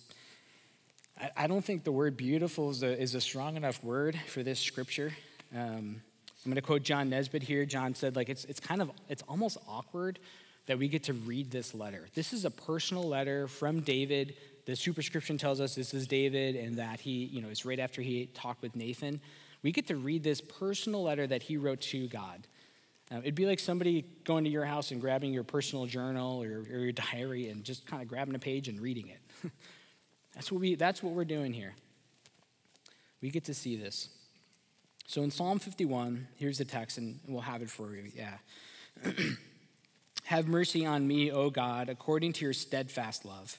I, 1.18 1.30
I, 1.34 1.46
don't 1.46 1.64
think 1.64 1.84
the 1.84 1.92
word 1.92 2.18
beautiful 2.18 2.68
is 2.68 2.82
a, 2.82 3.00
is 3.00 3.14
a 3.14 3.22
strong 3.22 3.56
enough 3.56 3.82
word 3.82 4.20
for 4.26 4.42
this 4.42 4.60
scripture. 4.60 5.12
Um, 5.54 6.02
I'm 6.44 6.50
going 6.50 6.56
to 6.56 6.62
quote 6.62 6.82
John 6.82 7.08
Nesbitt 7.08 7.42
here. 7.42 7.64
John 7.64 7.94
said, 7.94 8.16
like, 8.16 8.28
it's, 8.28 8.44
it's 8.44 8.60
kind 8.60 8.82
of, 8.82 8.90
it's 9.08 9.22
almost 9.28 9.56
awkward 9.66 10.18
that 10.66 10.78
we 10.78 10.88
get 10.88 11.04
to 11.04 11.14
read 11.14 11.50
this 11.50 11.74
letter. 11.74 12.06
This 12.14 12.34
is 12.34 12.44
a 12.44 12.50
personal 12.50 13.04
letter 13.04 13.48
from 13.48 13.80
David 13.80 14.34
the 14.66 14.74
superscription 14.74 15.36
tells 15.36 15.60
us 15.60 15.74
this 15.74 15.92
is 15.92 16.06
David 16.06 16.56
and 16.56 16.76
that 16.76 17.00
he, 17.00 17.24
you 17.24 17.42
know, 17.42 17.48
it's 17.48 17.64
right 17.64 17.78
after 17.78 18.00
he 18.00 18.26
talked 18.26 18.62
with 18.62 18.74
Nathan. 18.74 19.20
We 19.62 19.72
get 19.72 19.86
to 19.88 19.96
read 19.96 20.22
this 20.22 20.40
personal 20.40 21.02
letter 21.02 21.26
that 21.26 21.42
he 21.42 21.56
wrote 21.56 21.80
to 21.82 22.08
God. 22.08 22.46
Uh, 23.12 23.18
it'd 23.18 23.34
be 23.34 23.46
like 23.46 23.58
somebody 23.58 24.04
going 24.24 24.44
to 24.44 24.50
your 24.50 24.64
house 24.64 24.90
and 24.90 25.00
grabbing 25.00 25.34
your 25.34 25.44
personal 25.44 25.84
journal 25.84 26.42
or, 26.42 26.64
or 26.70 26.78
your 26.78 26.92
diary 27.12 27.48
and 27.50 27.64
just 27.64 27.86
kind 27.86 28.02
of 28.02 28.08
grabbing 28.08 28.34
a 28.34 28.38
page 28.38 28.68
and 28.68 28.80
reading 28.80 29.08
it. 29.08 29.50
that's, 30.34 30.50
what 30.50 30.60
we, 30.60 30.74
that's 30.74 31.02
what 31.02 31.12
we're 31.12 31.24
doing 31.24 31.52
here. 31.52 31.74
We 33.20 33.30
get 33.30 33.44
to 33.44 33.54
see 33.54 33.76
this. 33.76 34.08
So 35.06 35.22
in 35.22 35.30
Psalm 35.30 35.58
51, 35.58 36.28
here's 36.36 36.56
the 36.56 36.64
text, 36.64 36.96
and 36.96 37.20
we'll 37.28 37.42
have 37.42 37.60
it 37.60 37.68
for 37.68 37.94
you. 37.94 38.10
Yeah. 38.16 38.38
have 40.24 40.48
mercy 40.48 40.86
on 40.86 41.06
me, 41.06 41.30
O 41.30 41.50
God, 41.50 41.90
according 41.90 42.32
to 42.34 42.44
your 42.44 42.54
steadfast 42.54 43.26
love 43.26 43.58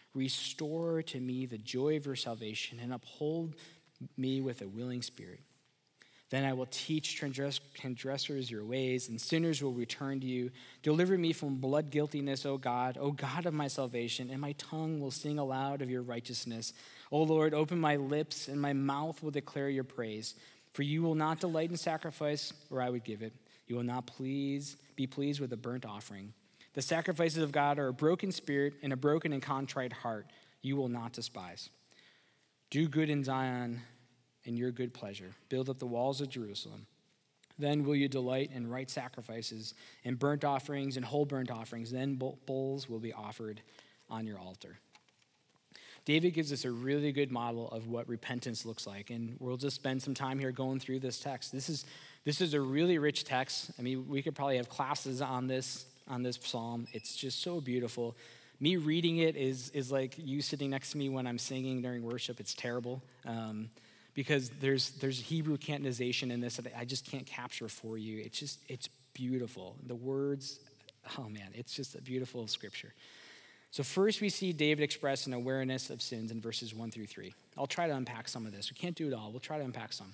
Restore 0.13 1.01
to 1.03 1.19
me 1.19 1.45
the 1.45 1.57
joy 1.57 1.97
of 1.97 2.05
your 2.05 2.15
salvation, 2.15 2.79
and 2.81 2.93
uphold 2.93 3.55
me 4.17 4.41
with 4.41 4.61
a 4.61 4.67
willing 4.67 5.01
spirit. 5.01 5.39
Then 6.31 6.45
I 6.45 6.53
will 6.53 6.67
teach 6.71 7.17
transgressors 7.17 8.49
your 8.49 8.63
ways, 8.63 9.09
and 9.09 9.19
sinners 9.19 9.61
will 9.61 9.73
return 9.73 10.21
to 10.21 10.25
you. 10.25 10.49
Deliver 10.81 11.17
me 11.17 11.33
from 11.33 11.57
blood 11.57 11.89
guiltiness, 11.89 12.45
O 12.45 12.57
God, 12.57 12.97
O 12.97 13.11
God 13.11 13.45
of 13.45 13.53
my 13.53 13.67
salvation, 13.67 14.29
and 14.29 14.39
my 14.39 14.53
tongue 14.53 15.01
will 15.01 15.11
sing 15.11 15.39
aloud 15.39 15.81
of 15.81 15.89
your 15.89 16.01
righteousness. 16.01 16.71
O 17.11 17.23
Lord, 17.23 17.53
open 17.53 17.79
my 17.79 17.97
lips, 17.97 18.47
and 18.47 18.61
my 18.61 18.71
mouth 18.71 19.21
will 19.21 19.31
declare 19.31 19.69
your 19.69 19.83
praise. 19.83 20.35
For 20.71 20.83
you 20.83 21.01
will 21.01 21.15
not 21.15 21.41
delight 21.41 21.69
in 21.69 21.75
sacrifice, 21.75 22.53
or 22.69 22.81
I 22.81 22.89
would 22.89 23.03
give 23.03 23.21
it. 23.21 23.33
You 23.67 23.75
will 23.75 23.83
not 23.83 24.07
please 24.07 24.77
be 24.95 25.07
pleased 25.07 25.41
with 25.41 25.51
a 25.51 25.57
burnt 25.57 25.85
offering. 25.85 26.33
The 26.73 26.81
sacrifices 26.81 27.43
of 27.43 27.51
God 27.51 27.79
are 27.79 27.87
a 27.87 27.93
broken 27.93 28.31
spirit 28.31 28.75
and 28.81 28.93
a 28.93 28.97
broken 28.97 29.33
and 29.33 29.41
contrite 29.41 29.93
heart 29.93 30.27
you 30.61 30.75
will 30.75 30.87
not 30.87 31.13
despise. 31.13 31.69
Do 32.69 32.87
good 32.87 33.09
in 33.09 33.23
Zion 33.23 33.81
in 34.45 34.57
your 34.57 34.71
good 34.71 34.93
pleasure. 34.93 35.31
Build 35.49 35.69
up 35.69 35.79
the 35.79 35.85
walls 35.85 36.21
of 36.21 36.29
Jerusalem. 36.29 36.85
Then 37.59 37.83
will 37.83 37.95
you 37.95 38.07
delight 38.07 38.51
in 38.53 38.69
right 38.69 38.89
sacrifices 38.89 39.73
and 40.05 40.17
burnt 40.17 40.43
offerings 40.43 40.97
and 40.97 41.05
whole 41.05 41.25
burnt 41.25 41.51
offerings. 41.51 41.91
Then 41.91 42.15
bulls 42.45 42.89
will 42.89 42.99
be 42.99 43.13
offered 43.13 43.61
on 44.09 44.25
your 44.25 44.39
altar. 44.39 44.77
David 46.05 46.33
gives 46.33 46.51
us 46.51 46.65
a 46.65 46.71
really 46.71 47.11
good 47.11 47.31
model 47.31 47.69
of 47.69 47.87
what 47.87 48.07
repentance 48.09 48.65
looks 48.65 48.87
like, 48.87 49.11
and 49.11 49.35
we'll 49.39 49.57
just 49.57 49.75
spend 49.75 50.01
some 50.01 50.15
time 50.15 50.39
here 50.39 50.51
going 50.51 50.79
through 50.79 50.99
this 50.99 51.19
text. 51.19 51.51
This 51.51 51.69
is, 51.69 51.85
this 52.25 52.41
is 52.41 52.55
a 52.55 52.61
really 52.61 52.97
rich 52.97 53.23
text. 53.23 53.69
I 53.77 53.83
mean, 53.83 54.07
we 54.07 54.23
could 54.23 54.33
probably 54.33 54.57
have 54.57 54.67
classes 54.67 55.21
on 55.21 55.45
this 55.45 55.85
on 56.11 56.23
this 56.23 56.37
psalm. 56.41 56.87
It's 56.91 57.15
just 57.15 57.41
so 57.41 57.61
beautiful. 57.61 58.15
Me 58.59 58.75
reading 58.75 59.17
it 59.17 59.35
is, 59.35 59.69
is 59.69 59.91
like 59.91 60.15
you 60.17 60.41
sitting 60.41 60.69
next 60.69 60.91
to 60.91 60.97
me 60.97 61.09
when 61.09 61.25
I'm 61.25 61.39
singing 61.39 61.81
during 61.81 62.03
worship. 62.03 62.39
It's 62.39 62.53
terrible 62.53 63.01
um, 63.25 63.69
because 64.13 64.49
there's, 64.49 64.91
there's 64.91 65.19
Hebrew 65.19 65.57
cantonization 65.57 66.29
in 66.29 66.41
this 66.41 66.57
that 66.57 66.73
I 66.77 66.85
just 66.85 67.09
can't 67.09 67.25
capture 67.25 67.69
for 67.69 67.97
you. 67.97 68.21
It's 68.23 68.37
just, 68.37 68.59
it's 68.67 68.89
beautiful. 69.13 69.77
The 69.87 69.95
words, 69.95 70.59
oh 71.17 71.29
man, 71.29 71.49
it's 71.53 71.73
just 71.73 71.95
a 71.95 72.01
beautiful 72.01 72.45
scripture. 72.47 72.93
So, 73.71 73.83
first, 73.83 74.19
we 74.19 74.27
see 74.27 74.51
David 74.51 74.83
express 74.83 75.27
an 75.27 75.33
awareness 75.33 75.89
of 75.89 76.01
sins 76.01 76.29
in 76.29 76.41
verses 76.41 76.75
1 76.75 76.91
through 76.91 77.05
3. 77.05 77.33
I'll 77.57 77.67
try 77.67 77.87
to 77.87 77.95
unpack 77.95 78.27
some 78.27 78.45
of 78.45 78.51
this. 78.51 78.69
We 78.69 78.75
can't 78.75 78.97
do 78.97 79.07
it 79.07 79.13
all. 79.13 79.31
We'll 79.31 79.39
try 79.39 79.59
to 79.59 79.63
unpack 79.63 79.93
some. 79.93 80.13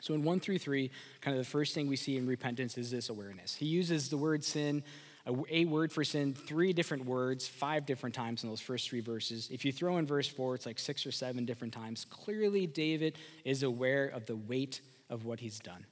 So, 0.00 0.14
in 0.14 0.22
1 0.22 0.38
through 0.38 0.58
3, 0.58 0.92
kind 1.20 1.36
of 1.36 1.44
the 1.44 1.50
first 1.50 1.74
thing 1.74 1.88
we 1.88 1.96
see 1.96 2.16
in 2.16 2.24
repentance 2.24 2.78
is 2.78 2.92
this 2.92 3.08
awareness. 3.08 3.56
He 3.56 3.66
uses 3.66 4.10
the 4.10 4.16
word 4.16 4.44
sin 4.44 4.84
a, 5.26 5.34
a 5.50 5.64
word 5.64 5.92
for 5.92 6.04
sin, 6.04 6.34
three 6.34 6.72
different 6.72 7.04
words, 7.06 7.46
five 7.46 7.86
different 7.86 8.14
times 8.14 8.42
in 8.42 8.48
those 8.48 8.60
first 8.60 8.88
three 8.88 9.00
verses. 9.00 9.48
If 9.50 9.64
you 9.64 9.72
throw 9.72 9.98
in 9.98 10.06
verse 10.06 10.28
four, 10.28 10.54
it's 10.54 10.66
like 10.66 10.78
six 10.78 11.06
or 11.06 11.12
seven 11.12 11.44
different 11.44 11.72
times. 11.72 12.06
Clearly, 12.10 12.66
David 12.66 13.16
is 13.44 13.62
aware 13.62 14.06
of 14.06 14.26
the 14.26 14.36
weight 14.36 14.80
of 15.08 15.24
what 15.24 15.40
he's 15.40 15.58
done. 15.58 15.86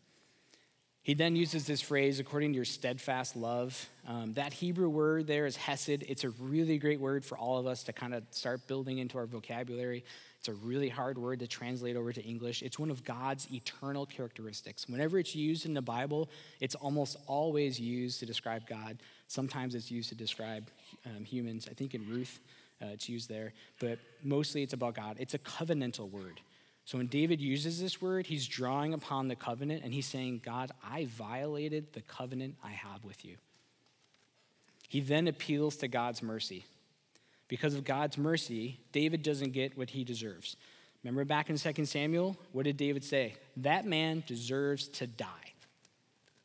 He 1.05 1.15
then 1.15 1.35
uses 1.35 1.67
this 1.67 1.81
phrase, 1.81 2.21
according 2.21 2.53
to 2.53 2.57
your 2.57 2.65
steadfast 2.65 3.35
love. 3.35 3.89
Um, 4.07 4.35
that 4.35 4.53
Hebrew 4.53 4.89
word 4.89 5.27
there 5.27 5.47
is 5.47 5.57
hesed. 5.57 5.89
It's 5.89 6.23
a 6.23 6.31
really 6.31 6.79
great 6.79 7.01
word 7.01 7.25
for 7.25 7.37
all 7.37 7.59
of 7.59 7.67
us 7.67 7.83
to 7.85 7.93
kind 7.93 8.15
of 8.15 8.23
start 8.31 8.69
building 8.69 8.99
into 8.99 9.19
our 9.19 9.27
vocabulary. 9.27 10.05
It's 10.43 10.49
a 10.49 10.55
really 10.55 10.89
hard 10.89 11.19
word 11.19 11.39
to 11.39 11.47
translate 11.47 11.95
over 11.95 12.13
to 12.13 12.21
English. 12.21 12.63
It's 12.63 12.77
one 12.77 12.91
of 12.91 13.05
God's 13.05 13.47
eternal 13.53 14.07
characteristics. 14.07 14.89
Whenever 14.89 15.21
it's 15.21 15.37
used 15.37 15.67
in 15.67 15.73
the 15.73 15.81
Bible, 15.81 16.29
it's 16.59 16.75
almost 16.75 17.17
always 17.29 17.79
used 17.79 18.19
to 18.19 18.27
describe 18.27 18.67
God. 18.67 18.99
Sometimes 19.29 19.77
it's 19.77 19.89
used 19.89 20.09
to 20.09 20.17
describe 20.17 20.69
um, 21.07 21.25
humans. 21.25 21.69
I 21.71 21.75
think 21.75 21.95
in 21.95 22.09
Ruth, 22.09 22.41
uh, 22.83 22.87
it's 22.87 23.09
used 23.09 23.29
there. 23.29 23.53
But 23.79 24.01
mostly 24.25 24.65
it's 24.65 24.73
about 24.73 24.97
God. 24.97 25.15
It's 25.21 25.35
a 25.35 25.39
covenantal 25.39 26.11
word. 26.11 26.41
So 26.87 26.99
when 26.99 27.07
David 27.07 27.41
uses 27.41 27.81
this 27.81 28.03
word, 28.03 28.27
he's 28.27 28.49
drawing 28.49 28.95
upon 28.95 29.29
the 29.29 29.37
covenant 29.37 29.85
and 29.85 29.95
he's 29.95 30.07
saying, 30.07 30.41
God, 30.45 30.73
I 30.85 31.05
violated 31.05 31.93
the 31.93 32.01
covenant 32.01 32.57
I 32.65 32.71
have 32.71 33.05
with 33.05 33.25
you. 33.25 33.37
He 34.89 34.99
then 34.99 35.29
appeals 35.29 35.77
to 35.77 35.87
God's 35.87 36.21
mercy. 36.21 36.65
Because 37.53 37.75
of 37.75 37.85
God's 37.85 38.17
mercy, 38.17 38.81
David 38.93 39.23
doesn't 39.23 39.53
get 39.53 39.77
what 39.77 39.91
he 39.91 40.05
deserves. 40.05 40.57
Remember 41.05 41.27
back 41.27 41.51
in 41.51 41.59
2 41.59 41.85
Samuel? 41.85 42.35
What 42.53 42.65
did 42.65 42.79
David 42.79 43.05
say? 43.05 43.35
That 43.59 43.85
man 43.85 44.25
deserves 44.27 44.89
to 44.89 45.07
die. 45.07 45.53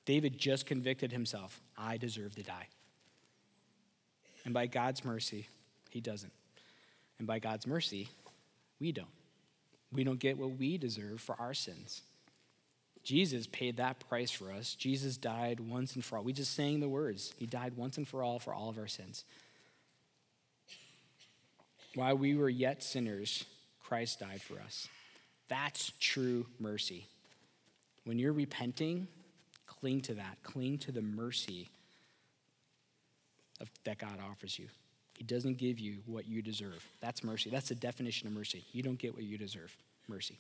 David 0.04 0.38
just 0.38 0.66
convicted 0.66 1.14
himself. 1.14 1.62
I 1.78 1.96
deserve 1.96 2.36
to 2.36 2.44
die. 2.44 2.68
And 4.44 4.54
by 4.54 4.68
God's 4.68 5.06
mercy, 5.06 5.48
he 5.92 6.02
doesn't. 6.02 6.34
And 7.20 7.26
by 7.26 7.40
God's 7.40 7.66
mercy, 7.66 8.10
we 8.78 8.92
don't. 8.92 9.08
We 9.94 10.04
don't 10.04 10.20
get 10.20 10.38
what 10.38 10.60
we 10.60 10.78
deserve 10.78 11.22
for 11.22 11.38
our 11.40 11.54
sins. 11.54 12.02
Jesus 13.06 13.48
paid 13.48 13.78
that 13.78 14.02
price 14.10 14.32
for 14.32 14.52
us. 14.52 14.76
Jesus 14.76 15.16
died 15.16 15.62
once 15.62 15.96
and 15.96 16.04
for 16.04 16.18
all. 16.18 16.26
We 16.26 16.34
just 16.34 16.54
sang 16.54 16.82
the 16.82 16.90
words. 16.90 17.34
He 17.38 17.46
died 17.46 17.78
once 17.78 17.96
and 17.96 18.06
for 18.06 18.22
all 18.22 18.40
for 18.40 18.54
all 18.54 18.68
of 18.68 18.78
our 18.78 18.90
sins. 18.90 19.24
While 21.98 22.16
we 22.16 22.36
were 22.36 22.48
yet 22.48 22.84
sinners, 22.84 23.44
Christ 23.84 24.20
died 24.20 24.40
for 24.40 24.60
us. 24.60 24.88
That's 25.48 25.94
true 26.00 26.46
mercy. 26.60 27.08
When 28.06 28.20
you're 28.20 28.34
repenting, 28.34 29.08
cling 29.66 30.02
to 30.02 30.14
that. 30.14 30.38
Cling 30.44 30.78
to 30.78 30.92
the 30.92 31.02
mercy 31.02 31.70
of, 33.60 33.72
that 33.86 33.98
God 33.98 34.20
offers 34.30 34.60
you. 34.60 34.68
He 35.18 35.24
doesn't 35.24 35.58
give 35.58 35.80
you 35.80 35.96
what 36.06 36.28
you 36.28 36.44
deserve. 36.44 36.86
That's 37.02 37.24
mercy. 37.24 37.50
That's 37.50 37.70
the 37.70 37.76
definition 37.76 38.28
of 38.28 38.34
mercy. 38.36 38.64
You 38.74 38.84
don't 38.84 39.00
get 39.00 39.16
what 39.16 39.24
you 39.24 39.40
deserve. 39.40 39.76
Mercy. 40.08 40.38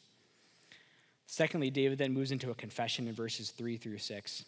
Secondly, 1.26 1.72
David 1.72 1.98
then 1.98 2.14
moves 2.14 2.32
into 2.32 2.52
a 2.52 2.54
confession 2.54 3.08
in 3.08 3.16
verses 3.16 3.50
3 3.50 3.78
through 3.78 3.98
6. 3.98 4.46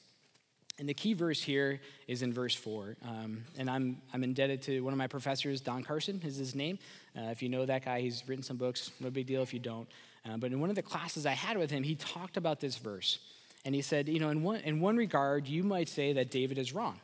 And 0.80 0.88
the 0.88 0.94
key 0.94 1.14
verse 1.14 1.42
here 1.42 1.82
is 2.08 2.22
in 2.22 2.34
verse 2.34 2.56
4. 2.56 2.96
Um, 3.06 3.44
and 3.58 3.70
I'm, 3.70 4.02
I'm 4.14 4.24
indebted 4.24 4.62
to 4.64 4.82
one 4.82 4.94
of 4.94 4.98
my 4.98 5.08
professors, 5.08 5.60
Don 5.60 5.84
Carson 5.84 6.22
is 6.24 6.38
his 6.38 6.56
name. 6.56 6.80
Uh, 7.18 7.24
if 7.32 7.42
you 7.44 7.50
know 7.50 7.66
that 7.66 7.84
guy, 7.84 8.00
he's 8.00 8.24
written 8.28 8.44
some 8.44 8.56
books. 8.56 8.92
No 9.02 9.10
big 9.10 9.28
deal 9.28 9.42
if 9.42 9.54
you 9.54 9.60
don't. 9.60 9.90
Uh, 10.26 10.38
but 10.38 10.52
in 10.52 10.60
one 10.60 10.70
of 10.70 10.78
the 10.78 10.82
classes 10.82 11.26
I 11.26 11.34
had 11.34 11.58
with 11.58 11.70
him, 11.70 11.84
he 11.84 11.96
talked 11.96 12.38
about 12.38 12.62
this 12.62 12.78
verse. 12.78 13.20
And 13.66 13.76
he 13.76 13.82
said, 13.82 14.08
you 14.08 14.20
know, 14.20 14.30
in 14.30 14.42
one, 14.42 14.62
in 14.62 14.80
one 14.80 14.96
regard, 14.96 15.48
you 15.48 15.64
might 15.64 15.90
say 15.90 16.14
that 16.14 16.32
David 16.32 16.58
is 16.58 16.74
wrong, 16.74 17.00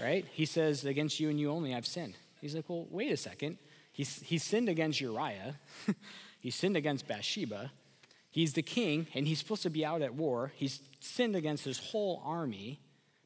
right? 0.00 0.24
He 0.32 0.44
says, 0.44 0.84
against 0.84 1.18
you 1.18 1.30
and 1.30 1.40
you 1.40 1.50
only 1.50 1.74
I've 1.74 1.86
sinned. 1.86 2.14
He's 2.40 2.54
like, 2.54 2.68
well, 2.68 2.86
wait 2.90 3.10
a 3.10 3.16
second. 3.16 3.58
He, 3.92 4.04
he 4.04 4.38
sinned 4.38 4.68
against 4.68 5.00
Uriah, 5.00 5.56
he 6.40 6.50
sinned 6.50 6.76
against 6.76 7.08
Bathsheba. 7.08 7.72
He's 8.32 8.52
the 8.52 8.62
king, 8.62 9.08
and 9.12 9.26
he's 9.26 9.40
supposed 9.40 9.64
to 9.64 9.70
be 9.70 9.84
out 9.84 10.02
at 10.02 10.14
war. 10.14 10.52
He's 10.54 10.80
sinned 11.00 11.34
against 11.34 11.64
his 11.64 11.78
whole 11.78 12.22
army. 12.24 12.78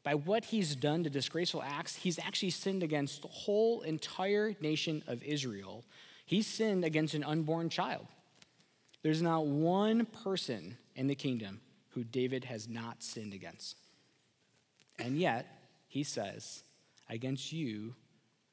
By 0.05 0.15
what 0.15 0.45
he's 0.47 0.77
done 0.77 1.03
to 1.03 1.11
disgraceful 1.11 1.63
acts, 1.63 1.97
he's 1.97 2.19
actually 2.19 2.51
sinned 2.51 2.83
against 2.83 3.23
the 3.23 3.29
whole 3.29 3.81
entire 3.81 4.55
nation 4.61 5.03
of 5.09 5.23
Israel. 5.25 5.83
He's 6.25 6.47
sinned 6.47 6.85
against 6.85 7.15
an 7.15 7.25
unborn 7.25 7.71
child. 7.71 8.07
There's 9.03 9.23
not 9.23 9.47
one 9.47 10.07
person 10.07 10.77
in 10.95 11.09
the 11.09 11.15
kingdom 11.15 11.61
who 11.91 12.05
David 12.05 12.45
has 12.45 12.69
not 12.69 13.03
sinned 13.03 13.35
against. 13.35 13.77
And 14.99 15.19
yet, 15.19 15.47
he 15.89 16.05
says, 16.05 16.63
Against 17.09 17.53
you 17.53 17.95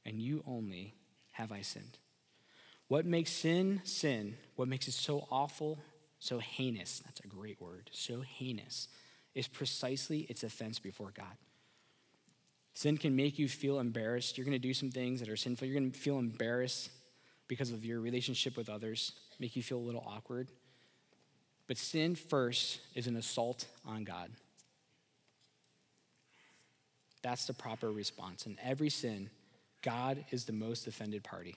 and 0.05 0.19
you 0.19 0.43
only 0.47 0.95
have 1.33 1.51
I 1.51 1.61
sinned. 1.61 1.97
What 2.87 3.05
makes 3.05 3.31
sin 3.31 3.81
sin, 3.83 4.37
what 4.55 4.67
makes 4.67 4.87
it 4.87 4.93
so 4.93 5.27
awful 5.31 5.79
so 6.21 6.37
heinous, 6.37 6.99
that's 6.99 7.19
a 7.21 7.27
great 7.27 7.59
word, 7.59 7.89
so 7.91 8.21
heinous, 8.21 8.87
is 9.33 9.47
precisely 9.47 10.21
its 10.21 10.43
offense 10.43 10.79
before 10.79 11.11
God. 11.15 11.37
Sin 12.73 12.97
can 12.97 13.15
make 13.15 13.37
you 13.37 13.49
feel 13.49 13.79
embarrassed. 13.79 14.37
You're 14.37 14.45
going 14.45 14.59
to 14.59 14.59
do 14.59 14.73
some 14.73 14.91
things 14.91 15.19
that 15.19 15.29
are 15.29 15.35
sinful. 15.35 15.67
You're 15.67 15.79
going 15.79 15.91
to 15.91 15.97
feel 15.97 16.19
embarrassed 16.19 16.89
because 17.47 17.71
of 17.71 17.83
your 17.83 17.99
relationship 17.99 18.55
with 18.55 18.69
others, 18.69 19.11
make 19.37 19.57
you 19.57 19.61
feel 19.61 19.77
a 19.77 19.79
little 19.79 20.05
awkward. 20.07 20.47
But 21.67 21.77
sin 21.77 22.15
first 22.15 22.79
is 22.95 23.07
an 23.07 23.17
assault 23.17 23.65
on 23.85 24.05
God. 24.05 24.31
That's 27.21 27.45
the 27.45 27.53
proper 27.53 27.91
response. 27.91 28.45
In 28.45 28.57
every 28.63 28.89
sin, 28.89 29.29
God 29.81 30.23
is 30.31 30.45
the 30.45 30.53
most 30.53 30.87
offended 30.87 31.25
party. 31.25 31.55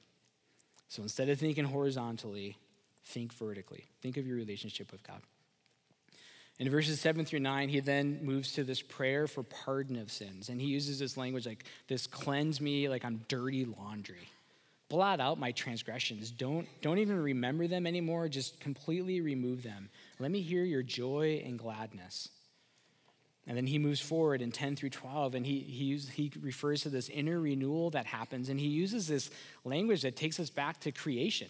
So 0.89 1.03
instead 1.03 1.29
of 1.29 1.39
thinking 1.39 1.65
horizontally, 1.65 2.57
think 3.05 3.33
vertically. 3.33 3.85
Think 4.03 4.17
of 4.17 4.27
your 4.27 4.37
relationship 4.37 4.91
with 4.91 5.07
God. 5.07 5.21
In 6.59 6.71
verses 6.71 7.01
7 7.01 7.25
through 7.25 7.41
9, 7.41 7.69
he 7.69 7.81
then 7.81 8.21
moves 8.23 8.53
to 8.53 8.65
this 8.65 8.81
prayer 8.81 9.27
for 9.27 9.43
pardon 9.43 9.99
of 9.99 10.11
sins. 10.11 10.49
And 10.49 10.61
he 10.61 10.69
uses 10.69 10.99
this 10.99 11.17
language 11.17 11.47
like, 11.47 11.65
this 11.89 12.07
cleanse 12.07 12.61
me 12.61 12.89
like 12.89 13.05
I'm 13.05 13.25
dirty 13.29 13.65
laundry. 13.65 14.29
Blot 14.89 15.19
out 15.19 15.39
my 15.39 15.51
transgressions. 15.51 16.31
Don't, 16.31 16.69
don't 16.81 16.99
even 16.99 17.21
remember 17.21 17.67
them 17.67 17.87
anymore. 17.87 18.29
Just 18.29 18.61
completely 18.61 19.21
remove 19.21 19.63
them. 19.63 19.89
Let 20.21 20.31
me 20.31 20.43
hear 20.43 20.63
your 20.63 20.83
joy 20.83 21.43
and 21.45 21.59
gladness. 21.59 22.29
And 23.47 23.57
then 23.57 23.67
he 23.67 23.79
moves 23.79 24.01
forward 24.01 24.41
in 24.41 24.53
10 24.53 24.77
through 24.77 24.91
12, 24.91 25.35
and 25.35 25.45
he, 25.45 25.59
he, 25.59 25.97
he 25.97 26.33
refers 26.41 26.83
to 26.83 26.89
this 26.89 27.09
inner 27.09 27.41
renewal 27.41 27.91
that 27.91 28.07
happens. 28.07 28.49
And 28.49 28.59
he 28.59 28.69
uses 28.69 29.07
this 29.07 29.29
language 29.65 30.03
that 30.03 30.17
takes 30.17 30.39
us 30.39 30.51
back 30.51 30.81
to 30.81 30.93
creation 30.93 31.49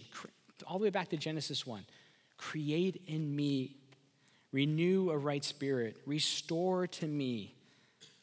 all 0.66 0.78
the 0.78 0.84
way 0.84 0.90
back 0.90 1.08
to 1.10 1.16
Genesis 1.16 1.66
1. 1.66 1.84
Create 2.36 3.02
in 3.06 3.34
me, 3.34 3.76
renew 4.54 5.10
a 5.10 5.18
right 5.18 5.42
spirit, 5.44 5.96
restore 6.06 6.86
to 6.86 7.08
me. 7.08 7.56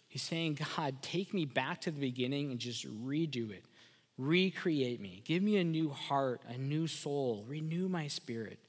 He's 0.08 0.22
saying, 0.22 0.60
God, 0.78 1.02
take 1.02 1.34
me 1.34 1.44
back 1.44 1.82
to 1.82 1.92
the 1.92 2.00
beginning 2.00 2.52
and 2.52 2.60
just 2.60 2.88
redo 3.06 3.52
it. 3.52 3.66
Recreate 4.18 5.02
me. 5.02 5.22
Give 5.26 5.44
me 5.44 5.58
a 5.58 5.64
new 5.64 5.90
heart, 5.90 6.42
a 6.48 6.58
new 6.58 6.88
soul. 6.88 7.44
Renew 7.50 7.90
my 7.90 8.08
spirit. 8.08 8.60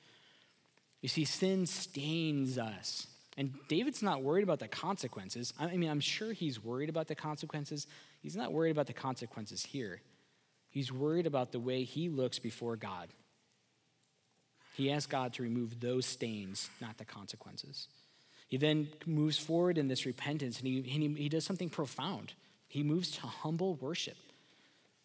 You 1.02 1.08
see, 1.08 1.24
sin 1.24 1.66
stains 1.66 2.58
us. 2.58 3.06
And 3.38 3.54
David's 3.68 4.02
not 4.02 4.22
worried 4.22 4.42
about 4.42 4.58
the 4.58 4.68
consequences. 4.68 5.54
I 5.58 5.76
mean, 5.76 5.88
I'm 5.88 6.00
sure 6.00 6.32
he's 6.32 6.62
worried 6.62 6.88
about 6.88 7.06
the 7.06 7.14
consequences. 7.14 7.86
He's 8.22 8.36
not 8.36 8.52
worried 8.52 8.72
about 8.72 8.88
the 8.88 8.92
consequences 8.92 9.64
here. 9.64 10.02
He's 10.68 10.92
worried 10.92 11.26
about 11.26 11.52
the 11.52 11.60
way 11.60 11.84
he 11.84 12.08
looks 12.08 12.40
before 12.40 12.76
God. 12.76 13.08
He 14.74 14.90
asks 14.90 15.06
God 15.06 15.34
to 15.34 15.42
remove 15.42 15.80
those 15.80 16.06
stains, 16.06 16.70
not 16.80 16.98
the 16.98 17.04
consequences. 17.04 17.88
He 18.48 18.56
then 18.56 18.88
moves 19.06 19.38
forward 19.38 19.78
in 19.78 19.88
this 19.88 20.04
repentance 20.04 20.58
and 20.58 20.66
he, 20.66 20.82
he, 20.82 21.08
he 21.08 21.28
does 21.28 21.44
something 21.44 21.70
profound. 21.70 22.34
He 22.68 22.82
moves 22.82 23.10
to 23.12 23.22
humble 23.22 23.74
worship. 23.76 24.16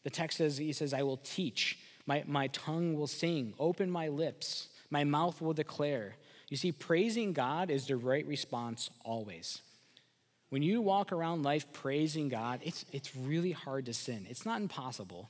The 0.03 0.09
text 0.09 0.37
says, 0.37 0.57
He 0.57 0.73
says, 0.73 0.93
I 0.93 1.03
will 1.03 1.17
teach, 1.17 1.77
my, 2.05 2.23
my 2.27 2.47
tongue 2.47 2.93
will 2.93 3.07
sing, 3.07 3.53
open 3.59 3.91
my 3.91 4.07
lips, 4.07 4.69
my 4.89 5.03
mouth 5.03 5.41
will 5.41 5.53
declare. 5.53 6.15
You 6.49 6.55
see, 6.57 6.71
praising 6.71 7.33
God 7.33 7.69
is 7.69 7.87
the 7.87 7.97
right 7.97 8.25
response 8.25 8.89
always. 9.03 9.61
When 10.49 10.61
you 10.61 10.81
walk 10.81 11.11
around 11.11 11.43
life 11.43 11.71
praising 11.73 12.29
God, 12.29 12.61
it's, 12.63 12.85
it's 12.93 13.15
really 13.15 13.51
hard 13.51 13.85
to 13.87 13.93
sin. 13.93 14.25
It's 14.29 14.45
not 14.45 14.61
impossible, 14.61 15.29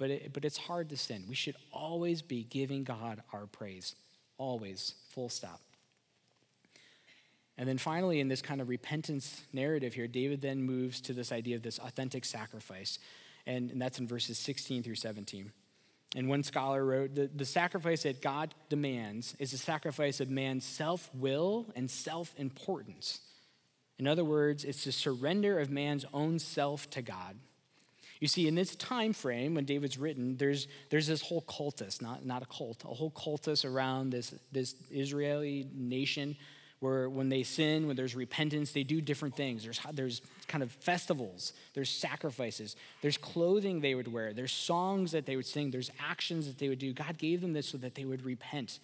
but, 0.00 0.10
it, 0.10 0.32
but 0.32 0.46
it's 0.46 0.56
hard 0.56 0.88
to 0.88 0.96
sin. 0.96 1.26
We 1.28 1.34
should 1.34 1.56
always 1.72 2.22
be 2.22 2.42
giving 2.42 2.84
God 2.84 3.22
our 3.34 3.44
praise. 3.44 3.94
Always, 4.38 4.94
full 5.10 5.28
stop. 5.28 5.60
And 7.58 7.68
then 7.68 7.76
finally, 7.76 8.18
in 8.18 8.28
this 8.28 8.40
kind 8.40 8.62
of 8.62 8.70
repentance 8.70 9.42
narrative 9.52 9.92
here, 9.92 10.08
David 10.08 10.40
then 10.40 10.62
moves 10.62 11.02
to 11.02 11.12
this 11.12 11.30
idea 11.30 11.56
of 11.56 11.62
this 11.62 11.78
authentic 11.78 12.24
sacrifice. 12.24 12.98
And, 13.46 13.70
and 13.70 13.82
that's 13.82 13.98
in 13.98 14.08
verses 14.08 14.38
16 14.38 14.82
through 14.82 14.94
17. 14.94 15.52
And 16.16 16.30
one 16.30 16.44
scholar 16.44 16.82
wrote 16.82 17.14
the, 17.14 17.28
the 17.36 17.44
sacrifice 17.44 18.04
that 18.04 18.22
God 18.22 18.54
demands 18.70 19.36
is 19.38 19.52
a 19.52 19.58
sacrifice 19.58 20.18
of 20.18 20.30
man's 20.30 20.64
self 20.64 21.10
will 21.14 21.66
and 21.76 21.90
self 21.90 22.32
importance. 22.38 23.20
In 23.98 24.06
other 24.06 24.24
words, 24.24 24.64
it's 24.64 24.84
the 24.84 24.92
surrender 24.92 25.58
of 25.60 25.68
man's 25.68 26.06
own 26.14 26.38
self 26.38 26.88
to 26.90 27.02
God. 27.02 27.36
You 28.20 28.28
see, 28.28 28.46
in 28.46 28.54
this 28.54 28.76
time 28.76 29.14
frame 29.14 29.54
when 29.54 29.64
David's 29.64 29.96
written, 29.96 30.36
there's, 30.36 30.68
there's 30.90 31.06
this 31.06 31.22
whole 31.22 31.40
cultus, 31.42 32.02
not, 32.02 32.24
not 32.24 32.42
a 32.42 32.46
cult, 32.46 32.84
a 32.84 32.88
whole 32.88 33.10
cultus 33.10 33.64
around 33.64 34.10
this, 34.10 34.34
this 34.52 34.74
Israeli 34.90 35.66
nation 35.74 36.36
where 36.80 37.10
when 37.10 37.28
they 37.28 37.42
sin, 37.42 37.86
when 37.86 37.96
there's 37.96 38.14
repentance, 38.14 38.72
they 38.72 38.82
do 38.82 39.00
different 39.00 39.36
things. 39.36 39.64
There's, 39.64 39.80
there's 39.92 40.22
kind 40.48 40.62
of 40.62 40.70
festivals, 40.72 41.52
there's 41.74 41.90
sacrifices, 41.90 42.76
there's 43.02 43.18
clothing 43.18 43.80
they 43.80 43.94
would 43.94 44.10
wear, 44.10 44.32
there's 44.32 44.52
songs 44.52 45.12
that 45.12 45.26
they 45.26 45.36
would 45.36 45.46
sing, 45.46 45.70
there's 45.70 45.90
actions 45.98 46.46
that 46.46 46.58
they 46.58 46.68
would 46.68 46.78
do. 46.78 46.92
God 46.92 47.18
gave 47.18 47.42
them 47.42 47.52
this 47.52 47.68
so 47.68 47.78
that 47.78 47.94
they 47.94 48.04
would 48.04 48.24
repent, 48.24 48.78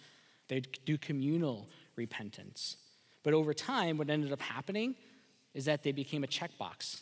they'd 0.47 0.67
do 0.85 0.97
communal 0.97 1.67
repentance. 1.95 2.77
But 3.23 3.33
over 3.33 3.53
time, 3.53 3.97
what 3.97 4.09
ended 4.09 4.31
up 4.31 4.41
happening 4.41 4.95
is 5.55 5.65
that 5.65 5.81
they 5.81 5.91
became 5.91 6.23
a 6.23 6.27
checkbox 6.27 7.01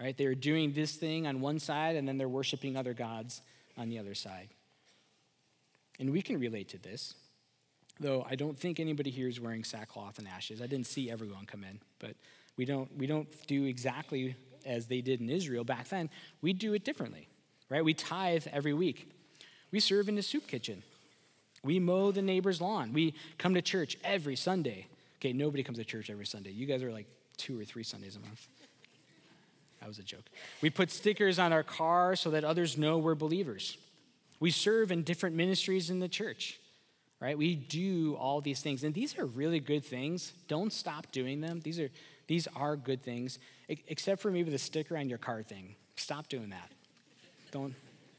right? 0.00 0.16
They're 0.16 0.34
doing 0.34 0.72
this 0.72 0.94
thing 0.94 1.26
on 1.26 1.40
one 1.40 1.58
side 1.58 1.96
and 1.96 2.06
then 2.06 2.18
they're 2.18 2.28
worshiping 2.28 2.76
other 2.76 2.94
gods 2.94 3.42
on 3.76 3.88
the 3.88 3.98
other 3.98 4.14
side. 4.14 4.48
And 5.98 6.12
we 6.12 6.22
can 6.22 6.38
relate 6.38 6.68
to 6.70 6.78
this, 6.78 7.14
though 7.98 8.26
I 8.28 8.34
don't 8.34 8.58
think 8.58 8.78
anybody 8.78 9.10
here 9.10 9.28
is 9.28 9.40
wearing 9.40 9.64
sackcloth 9.64 10.18
and 10.18 10.28
ashes. 10.28 10.60
I 10.60 10.66
didn't 10.66 10.86
see 10.86 11.10
everyone 11.10 11.46
come 11.46 11.64
in, 11.64 11.80
but 11.98 12.14
we 12.56 12.64
don't, 12.64 12.94
we 12.96 13.06
don't 13.06 13.28
do 13.46 13.64
exactly 13.64 14.36
as 14.64 14.86
they 14.86 15.00
did 15.00 15.20
in 15.20 15.30
Israel 15.30 15.64
back 15.64 15.88
then. 15.88 16.10
We 16.42 16.52
do 16.52 16.74
it 16.74 16.84
differently, 16.84 17.28
right? 17.70 17.84
We 17.84 17.94
tithe 17.94 18.46
every 18.52 18.74
week. 18.74 19.10
We 19.70 19.80
serve 19.80 20.08
in 20.08 20.16
the 20.16 20.22
soup 20.22 20.46
kitchen. 20.46 20.82
We 21.62 21.78
mow 21.80 22.12
the 22.12 22.22
neighbor's 22.22 22.60
lawn. 22.60 22.92
We 22.92 23.14
come 23.38 23.54
to 23.54 23.62
church 23.62 23.96
every 24.04 24.36
Sunday. 24.36 24.86
Okay, 25.18 25.32
nobody 25.32 25.62
comes 25.62 25.78
to 25.78 25.84
church 25.84 26.10
every 26.10 26.26
Sunday. 26.26 26.50
You 26.50 26.66
guys 26.66 26.82
are 26.82 26.92
like 26.92 27.06
two 27.36 27.58
or 27.58 27.64
three 27.64 27.82
Sundays 27.82 28.16
a 28.16 28.20
month. 28.20 28.46
That 29.86 29.90
was 29.90 29.98
a 30.00 30.02
joke. 30.02 30.24
We 30.62 30.70
put 30.70 30.90
stickers 30.90 31.38
on 31.38 31.52
our 31.52 31.62
car 31.62 32.16
so 32.16 32.30
that 32.30 32.42
others 32.42 32.76
know 32.76 32.98
we're 32.98 33.14
believers. 33.14 33.78
We 34.40 34.50
serve 34.50 34.90
in 34.90 35.04
different 35.04 35.36
ministries 35.36 35.90
in 35.90 36.00
the 36.00 36.08
church, 36.08 36.58
right? 37.20 37.38
We 37.38 37.54
do 37.54 38.16
all 38.16 38.40
these 38.40 38.60
things. 38.60 38.82
And 38.82 38.92
these 38.92 39.16
are 39.16 39.24
really 39.24 39.60
good 39.60 39.84
things. 39.84 40.32
Don't 40.48 40.72
stop 40.72 41.12
doing 41.12 41.40
them. 41.40 41.60
These 41.60 41.78
are, 41.78 41.88
these 42.26 42.48
are 42.56 42.74
good 42.74 43.04
things, 43.04 43.38
except 43.68 44.20
for 44.20 44.32
maybe 44.32 44.50
the 44.50 44.58
sticker 44.58 44.96
on 44.96 45.08
your 45.08 45.18
car 45.18 45.44
thing. 45.44 45.76
Stop 45.94 46.28
doing 46.28 46.50
that. 46.50 46.68
Don't, 47.52 47.72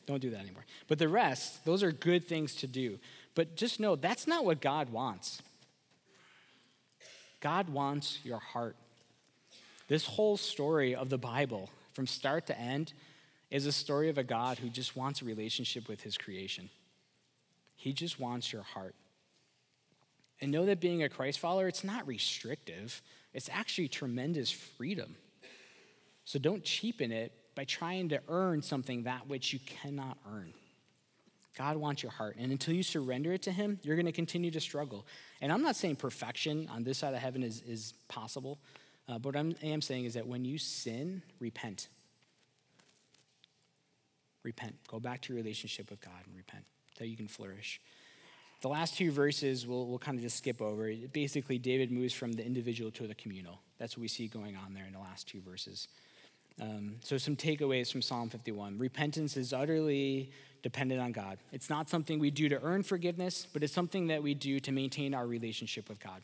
don't 0.06 0.22
do 0.22 0.30
that 0.30 0.40
anymore. 0.40 0.64
But 0.88 1.00
the 1.00 1.10
rest, 1.10 1.66
those 1.66 1.84
are 1.84 1.92
good 1.92 2.30
things 2.30 2.56
to 2.56 2.68
do. 2.68 2.98
But 3.36 3.58
just 3.58 3.82
know 3.82 3.98
that's 3.98 4.26
not 4.26 4.46
what 4.46 4.62
God 4.62 4.90
wants. 4.90 5.42
God 7.42 7.68
wants 7.68 8.20
your 8.24 8.40
heart. 8.40 8.78
This 9.88 10.06
whole 10.06 10.38
story 10.38 10.96
of 10.96 11.10
the 11.10 11.18
Bible, 11.18 11.70
from 11.94 12.08
start 12.08 12.48
to 12.48 12.60
end, 12.60 12.94
is 13.50 13.66
a 13.66 13.72
story 13.72 14.10
of 14.10 14.18
a 14.18 14.24
God 14.24 14.60
who 14.60 14.70
just 14.70 14.96
wants 14.96 15.22
a 15.22 15.26
relationship 15.26 15.88
with 15.88 16.02
his 16.02 16.18
creation. 16.18 16.70
He 17.76 17.94
just 17.94 18.20
wants 18.20 18.52
your 18.52 18.64
heart. 18.64 18.96
And 20.42 20.52
know 20.52 20.66
that 20.66 20.80
being 20.80 21.04
a 21.04 21.10
Christ 21.10 21.40
follower, 21.40 21.68
it's 21.68 21.84
not 21.84 22.06
restrictive, 22.06 23.02
it's 23.34 23.50
actually 23.52 23.88
tremendous 23.88 24.52
freedom. 24.52 25.16
So 26.26 26.38
don't 26.38 26.64
cheapen 26.64 27.12
it 27.12 27.32
by 27.56 27.64
trying 27.64 28.10
to 28.10 28.20
earn 28.28 28.62
something 28.62 29.04
that 29.04 29.28
which 29.28 29.54
you 29.54 29.60
cannot 29.66 30.18
earn. 30.32 30.54
God 31.58 31.78
wants 31.78 32.04
your 32.04 32.12
heart. 32.12 32.36
And 32.38 32.52
until 32.52 32.76
you 32.76 32.84
surrender 32.84 33.34
it 33.34 33.42
to 33.44 33.52
Him, 33.52 33.80
you're 33.82 33.96
going 33.96 34.06
to 34.06 34.12
continue 34.12 34.52
to 34.52 34.60
struggle. 34.60 35.08
And 35.42 35.52
I'm 35.52 35.64
not 35.64 35.76
saying 35.76 35.96
perfection 35.96 36.70
on 36.72 36.84
this 36.84 37.00
side 37.00 37.16
of 37.16 37.20
heaven 37.20 37.42
is, 37.42 37.62
is 37.62 37.94
possible. 38.08 38.60
Uh, 39.08 39.18
but 39.18 39.36
what 39.36 39.38
I 39.38 39.68
am 39.68 39.82
saying 39.82 40.06
is 40.06 40.16
that 40.16 40.28
when 40.28 40.44
you 40.44 40.58
sin, 40.58 41.22
repent. 41.40 41.88
Repent. 44.44 44.76
Go 44.88 45.00
back 45.00 45.22
to 45.24 45.34
your 45.34 45.42
relationship 45.42 45.90
with 45.90 46.02
God 46.02 46.20
and 46.26 46.36
repent 46.36 46.66
so 46.98 47.04
you 47.04 47.16
can 47.16 47.28
flourish. 47.28 47.80
The 48.62 48.70
last 48.70 48.98
two 48.98 49.12
verses 49.12 49.68
we'll, 49.68 49.86
we'll 49.86 50.00
kind 50.00 50.18
of 50.18 50.24
just 50.24 50.38
skip 50.38 50.62
over. 50.62 50.92
Basically, 51.14 51.58
David 51.58 51.92
moves 51.92 52.14
from 52.14 52.34
the 52.34 52.46
individual 52.46 52.92
to 52.92 53.08
the 53.08 53.16
communal. 53.16 53.60
That's 53.78 53.96
what 53.96 54.02
we 54.02 54.08
see 54.08 54.28
going 54.28 54.56
on 54.56 54.74
there 54.74 54.86
in 54.86 54.94
the 54.94 55.00
last 55.00 55.28
two 55.28 55.42
verses. 55.42 55.88
Um, 56.60 56.96
so, 57.04 57.20
some 57.20 57.36
takeaways 57.36 57.92
from 57.92 58.02
Psalm 58.02 58.30
51 58.30 58.80
repentance 58.80 59.38
is 59.38 59.54
utterly 59.54 60.32
dependent 60.64 61.00
on 61.00 61.12
God. 61.12 61.38
It's 61.52 61.70
not 61.70 61.88
something 61.88 62.18
we 62.18 62.32
do 62.32 62.50
to 62.50 62.60
earn 62.64 62.82
forgiveness, 62.82 63.46
but 63.54 63.62
it's 63.62 63.74
something 63.74 64.08
that 64.08 64.24
we 64.24 64.34
do 64.34 64.60
to 64.62 64.72
maintain 64.72 65.14
our 65.14 65.28
relationship 65.28 65.88
with 65.88 66.00
God. 66.00 66.24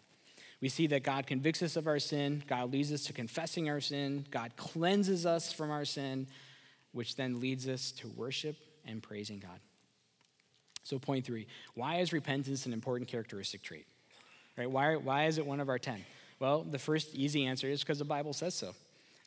We 0.63 0.69
see 0.69 0.87
that 0.87 1.03
God 1.03 1.27
convicts 1.27 1.61
us 1.61 1.75
of 1.75 1.87
our 1.87 1.99
sin, 1.99 2.41
God 2.47 2.71
leads 2.71 2.93
us 2.93 3.03
to 3.07 3.11
confessing 3.11 3.69
our 3.69 3.81
sin, 3.81 4.25
God 4.31 4.55
cleanses 4.55 5.25
us 5.25 5.51
from 5.51 5.71
our 5.71 5.83
sin, 5.83 6.25
which 6.93 7.17
then 7.17 7.41
leads 7.41 7.67
us 7.67 7.91
to 7.97 8.07
worship 8.07 8.55
and 8.85 9.03
praising 9.03 9.39
God. 9.39 9.59
So, 10.83 10.99
point 10.99 11.25
three 11.25 11.47
why 11.73 11.97
is 11.97 12.13
repentance 12.13 12.65
an 12.65 12.71
important 12.71 13.09
characteristic 13.09 13.61
trait? 13.61 13.85
Right? 14.57 14.71
Why, 14.71 14.95
why 14.95 15.25
is 15.25 15.37
it 15.37 15.45
one 15.45 15.59
of 15.59 15.67
our 15.67 15.79
10? 15.79 15.99
Well, 16.39 16.63
the 16.63 16.79
first 16.79 17.13
easy 17.13 17.45
answer 17.45 17.67
is 17.67 17.81
because 17.81 17.99
the 17.99 18.05
Bible 18.05 18.31
says 18.31 18.55
so. 18.55 18.73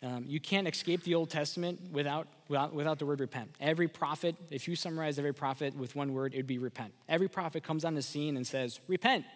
Um, 0.03 0.25
you 0.27 0.41
can't 0.41 0.67
escape 0.67 1.03
the 1.03 1.17
Old 1.17 1.29
Testament 1.29 1.81
without, 1.93 2.29
without, 2.49 2.73
without 2.73 2.99
the 2.99 3.05
word 3.05 3.21
repent. 3.21 3.51
Every 3.61 3.89
prophet, 3.89 4.37
if 4.51 4.69
you 4.69 4.75
summarize 4.75 5.19
every 5.19 5.35
prophet 5.35 5.77
with 5.77 5.95
one 5.97 6.15
word, 6.15 6.33
it 6.33 6.39
would 6.39 6.47
be 6.47 6.59
repent. 6.59 6.95
Every 7.11 7.29
prophet 7.29 7.63
comes 7.63 7.85
on 7.85 7.95
the 7.95 8.01
scene 8.01 8.39
and 8.39 8.47
says, 8.47 8.81
Repent. 8.89 9.27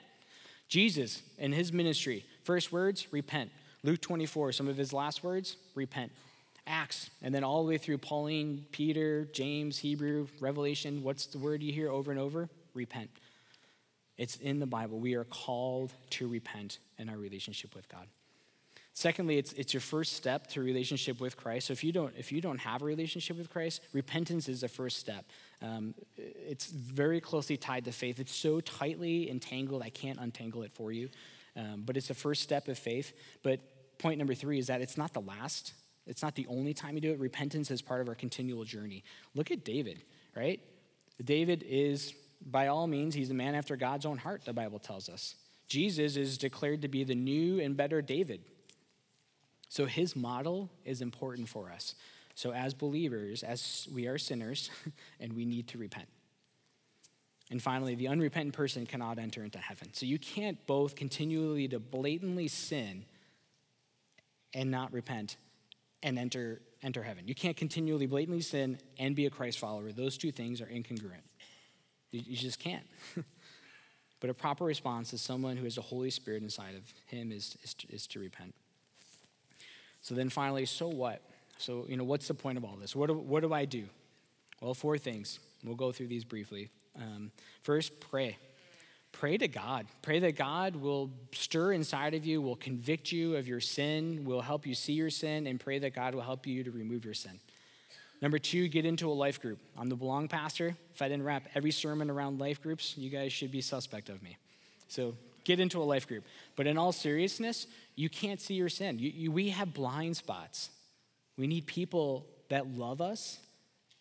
Jesus 0.71 1.23
in 1.37 1.53
his 1.53 1.73
ministry, 1.73 2.25
first 2.45 2.73
words, 2.73 3.13
repent. 3.13 3.51
Luke 3.83 4.01
24, 4.01 4.53
some 4.53 4.69
of 4.69 4.77
his 4.77 4.93
last 4.93 5.25
words, 5.25 5.57
repent. 5.75 6.13
Acts, 6.67 7.11
and 7.23 7.35
then 7.35 7.43
all 7.43 7.65
the 7.65 7.69
way 7.69 7.79
through 7.79 7.99
Pauline, 7.99 8.65
Peter, 8.71 9.25
James, 9.33 9.79
Hebrew, 9.79 10.29
Revelation, 10.39 11.03
what's 11.03 11.27
the 11.27 11.39
word 11.39 11.63
you 11.63 11.73
hear 11.73 11.91
over 11.91 12.13
and 12.13 12.21
over? 12.21 12.49
Repent. 12.75 13.11
It's 14.17 14.37
in 14.37 14.61
the 14.61 14.67
Bible. 14.67 15.01
We 15.01 15.15
are 15.15 15.25
called 15.25 15.93
to 16.11 16.29
repent 16.29 16.79
in 16.99 17.09
our 17.09 17.17
relationship 17.17 17.75
with 17.75 17.89
God. 17.89 18.07
Secondly, 18.93 19.39
it's, 19.39 19.53
it's 19.55 19.73
your 19.73 19.81
first 19.81 20.13
step 20.13 20.47
to 20.49 20.61
relationship 20.61 21.21
with 21.21 21.37
Christ. 21.37 21.69
So 21.69 21.73
if 21.73 21.83
you 21.83 21.91
don't 21.91 22.13
if 22.19 22.31
you 22.31 22.41
don't 22.41 22.59
have 22.59 22.83
a 22.83 22.85
relationship 22.85 23.39
with 23.39 23.49
Christ, 23.49 23.81
repentance 23.93 24.49
is 24.49 24.61
the 24.61 24.69
first 24.69 24.99
step. 24.99 25.25
Um, 25.63 25.95
it's 26.17 26.67
very 26.67 27.21
closely 27.21 27.57
tied 27.57 27.85
to 27.85 27.93
faith. 27.93 28.19
It's 28.19 28.35
so 28.35 28.61
tightly 28.61 29.31
entangled, 29.31 29.83
I 29.83 29.91
can't 29.91 30.19
untangle 30.19 30.63
it 30.63 30.73
for 30.73 30.91
you. 30.91 31.09
Um, 31.57 31.83
but 31.85 31.97
it's 31.97 32.09
the 32.09 32.15
first 32.15 32.43
step 32.43 32.69
of 32.69 32.79
faith. 32.79 33.13
But 33.43 33.61
point 33.99 34.19
number 34.19 34.35
three 34.35 34.59
is 34.59 34.69
that 34.69 34.81
it's 34.81 34.97
not 34.97 35.13
the 35.13 35.21
last. 35.21 35.75
It's 36.07 36.23
not 36.23 36.35
the 36.35 36.47
only 36.49 36.75
time 36.75 36.95
you 36.95 37.01
do 37.01 37.13
it. 37.13 37.19
Repentance 37.19 37.71
is 37.71 37.83
part 37.83 38.01
of 38.01 38.09
our 38.09 38.15
continual 38.15 38.65
journey. 38.65 39.05
Look 39.35 39.51
at 39.51 39.65
David, 39.65 40.03
right? 40.35 40.61
David 41.23 41.65
is, 41.69 42.15
by 42.45 42.69
all 42.69 42.87
means, 42.87 43.15
he's 43.15 43.31
a 43.31 43.35
man 43.35 43.55
after 43.55 43.77
God's 43.77 44.07
own 44.07 44.19
heart, 44.19 44.45
the 44.45 44.53
Bible 44.53 44.79
tells 44.79 45.09
us. 45.09 45.35
Jesus 45.69 46.17
is 46.17 46.39
declared 46.39 46.83
to 46.83 46.89
be 46.89 47.05
the 47.05 47.15
new 47.15 47.61
and 47.61 47.77
better 47.77 48.03
David, 48.03 48.41
so 49.69 49.85
his 49.85 50.17
model 50.17 50.69
is 50.85 51.01
important 51.01 51.49
for 51.49 51.71
us. 51.71 51.95
So, 52.41 52.55
as 52.55 52.73
believers, 52.73 53.43
as 53.43 53.87
we 53.95 54.07
are 54.07 54.17
sinners, 54.17 54.71
and 55.21 55.35
we 55.35 55.45
need 55.45 55.69
to 55.69 55.79
repent. 55.79 56.09
And 57.51 57.63
finally, 57.63 57.95
the 57.95 58.09
unrepentant 58.09 58.55
person 58.55 58.87
cannot 58.87 59.19
enter 59.19 59.45
into 59.45 59.59
heaven. 59.59 59.93
So 59.93 60.07
you 60.07 60.19
can't 60.19 60.57
both 60.67 60.97
continually 60.97 61.69
to 61.69 61.79
blatantly 61.79 62.49
sin 62.49 63.05
and 64.55 64.71
not 64.71 64.91
repent 64.91 65.37
and 66.03 66.19
enter, 66.19 66.63
enter 66.83 67.03
heaven. 67.03 67.29
You 67.29 67.35
can't 67.35 67.59
continually 67.59 68.07
blatantly 68.07 68.41
sin 68.41 68.79
and 68.99 69.15
be 69.15 69.27
a 69.27 69.31
Christ 69.31 69.59
follower. 69.59 69.93
Those 69.93 70.17
two 70.17 70.33
things 70.33 70.63
are 70.63 70.67
incongruent. 70.67 71.27
You, 72.11 72.23
you 72.25 72.37
just 72.39 72.59
can't. 72.59 72.87
but 74.21 74.31
a 74.31 74.35
proper 74.35 74.65
response 74.65 75.13
is 75.13 75.21
someone 75.21 75.59
who 75.59 75.65
has 75.65 75.75
the 75.75 75.83
Holy 75.83 76.09
Spirit 76.09 76.43
inside 76.43 76.75
of 76.75 76.85
him 77.05 77.33
is, 77.33 77.59
is, 77.63 77.77
is 77.91 78.07
to 78.07 78.19
repent. 78.19 78.55
So 80.01 80.15
then 80.15 80.31
finally, 80.31 80.65
so 80.65 80.89
what? 80.89 81.21
So, 81.61 81.85
you 81.89 81.97
know, 81.97 82.05
what's 82.05 82.27
the 82.27 82.35
point 82.35 82.59
of 82.59 82.65
all 82.65 82.77
this? 82.77 82.97
What 82.97 83.09
do, 83.09 83.15
what 83.15 83.41
do 83.41 83.53
I 83.53 83.67
do? 83.67 83.85
Well, 84.61 84.75
four 84.75 84.99
things. 84.99 85.39
We'll 85.63 85.75
go 85.77 85.93
through 85.93 86.09
these 86.09 86.25
briefly. 86.25 86.71
Um, 86.97 87.31
first, 87.63 88.01
pray. 88.01 88.37
Pray 89.13 89.37
to 89.37 89.49
God. 89.49 89.87
Pray 90.03 90.21
that 90.21 90.37
God 90.37 90.77
will 90.77 91.11
stir 91.33 91.73
inside 91.73 92.15
of 92.15 92.25
you, 92.25 92.41
will 92.41 92.57
convict 92.57 93.13
you 93.13 93.37
of 93.37 93.47
your 93.47 93.61
sin, 93.61 94.25
will 94.25 94.41
help 94.41 94.67
you 94.67 94.75
see 94.75 94.95
your 94.95 95.11
sin, 95.11 95.47
and 95.47 95.61
pray 95.61 95.79
that 95.79 95.95
God 95.95 96.15
will 96.15 96.23
help 96.23 96.47
you 96.47 96.65
to 96.65 96.71
remove 96.71 97.05
your 97.05 97.15
sin. 97.15 97.39
Number 98.23 98.39
two, 98.39 98.69
get 98.69 98.85
into 98.85 99.11
a 99.11 99.15
life 99.15 99.41
group. 99.41 99.59
I'm 99.79 99.89
the 99.89 99.97
Belong 99.97 100.29
pastor. 100.29 100.77
If 100.95 101.03
I 101.03 101.09
didn't 101.09 101.25
wrap 101.25 101.49
every 101.55 101.71
sermon 101.71 102.11
around 102.11 102.39
life 102.39 102.63
groups, 102.63 102.97
you 102.97 103.11
guys 103.11 103.33
should 103.33 103.51
be 103.51 103.61
suspect 103.61 104.09
of 104.09 104.23
me. 104.23 104.37
So 104.89 105.15
get 105.45 105.59
into 105.59 105.83
a 105.83 105.85
life 105.85 106.07
group. 106.07 106.25
But 106.57 106.67
in 106.67 106.77
all 106.79 106.93
seriousness, 106.93 107.67
you 107.97 108.09
can't 108.09 108.41
see 108.41 108.55
your 108.55 108.69
sin. 108.69 108.99
You, 108.99 109.11
you, 109.11 109.33
we 109.33 109.51
have 109.51 109.73
blind 109.73 110.17
spots. 110.17 110.71
We 111.37 111.47
need 111.47 111.67
people 111.67 112.27
that 112.49 112.67
love 112.67 113.01
us, 113.01 113.39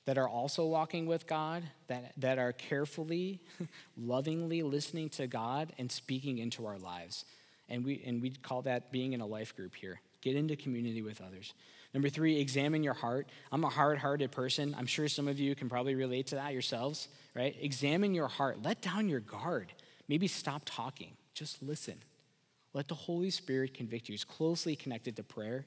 that 0.06 0.18
are 0.18 0.28
also 0.28 0.66
walking 0.66 1.06
with 1.06 1.28
God, 1.28 1.64
that, 1.88 2.14
that 2.18 2.40
are 2.40 2.52
carefully, 2.52 3.42
lovingly 3.98 4.64
listening 4.64 5.10
to 5.10 5.28
God 5.28 5.72
and 5.78 5.92
speaking 5.92 6.40
into 6.40 6.66
our 6.66 6.80
lives. 6.80 7.26
And 7.70 7.86
we, 7.86 8.02
and 8.06 8.22
we 8.22 8.32
call 8.32 8.64
that 8.64 8.92
being 8.92 9.14
in 9.14 9.22
a 9.22 9.26
life 9.28 9.56
group 9.56 9.76
here. 9.76 10.02
Get 10.22 10.36
into 10.36 10.56
community 10.56 11.02
with 11.02 11.22
others. 11.22 11.54
Number 11.94 12.10
three, 12.10 12.40
examine 12.40 12.84
your 12.84 12.94
heart. 12.94 13.30
I'm 13.52 13.64
a 13.64 13.70
hard 13.70 13.98
hearted 13.98 14.32
person. 14.32 14.76
I'm 14.78 14.86
sure 14.86 15.08
some 15.08 15.28
of 15.28 15.40
you 15.40 15.56
can 15.56 15.70
probably 15.70 15.96
relate 15.96 16.28
to 16.28 16.36
that 16.36 16.54
yourselves, 16.54 17.08
right? 17.36 17.56
Examine 17.62 18.14
your 18.14 18.28
heart. 18.28 18.62
Let 18.64 18.82
down 18.82 19.10
your 19.10 19.22
guard. 19.22 19.72
Maybe 20.08 20.28
stop 20.28 20.64
talking. 20.66 21.12
Just 21.34 21.64
listen. 21.64 21.96
Let 22.74 22.88
the 22.88 22.96
Holy 22.96 23.32
Spirit 23.32 23.74
convict 23.74 24.10
you. 24.10 24.14
It's 24.14 24.24
closely 24.24 24.76
connected 24.76 25.16
to 25.16 25.24
prayer, 25.24 25.66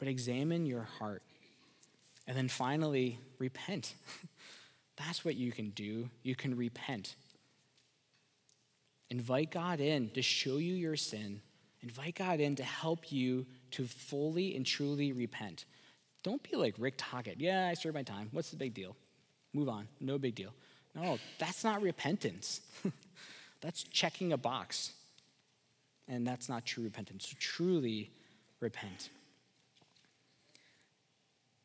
but 0.00 0.08
examine 0.08 0.64
your 0.64 0.88
heart. 0.98 1.22
And 2.26 2.36
then 2.36 2.48
finally, 2.48 3.20
repent. 3.38 3.94
That's 4.96 5.24
what 5.26 5.36
you 5.36 5.52
can 5.52 5.70
do. 5.70 6.08
You 6.22 6.34
can 6.34 6.56
repent. 6.56 7.16
Invite 9.10 9.50
God 9.50 9.78
in 9.78 10.08
to 10.10 10.22
show 10.22 10.56
you 10.56 10.72
your 10.72 10.96
sin. 10.96 11.42
Invite 11.82 12.14
God 12.14 12.40
in 12.40 12.56
to 12.56 12.64
help 12.64 13.12
you 13.12 13.46
to 13.72 13.86
fully 13.86 14.56
and 14.56 14.64
truly 14.64 15.12
repent. 15.12 15.66
Don't 16.22 16.42
be 16.42 16.56
like 16.56 16.74
Rick 16.78 16.94
Tocchet. 16.96 17.38
Yeah, 17.38 17.68
I 17.68 17.74
served 17.74 17.94
my 17.94 18.02
time. 18.02 18.28
What's 18.32 18.50
the 18.50 18.56
big 18.56 18.72
deal? 18.72 18.96
Move 19.52 19.68
on. 19.68 19.86
No 20.00 20.16
big 20.16 20.34
deal. 20.34 20.54
No, 20.94 21.18
that's 21.38 21.62
not 21.62 21.82
repentance. 21.82 22.62
that's 23.60 23.82
checking 23.82 24.32
a 24.32 24.38
box 24.38 24.92
and 26.08 26.26
that's 26.26 26.48
not 26.48 26.64
true 26.64 26.84
repentance. 26.84 27.28
So 27.28 27.36
truly 27.38 28.10
repent. 28.60 29.10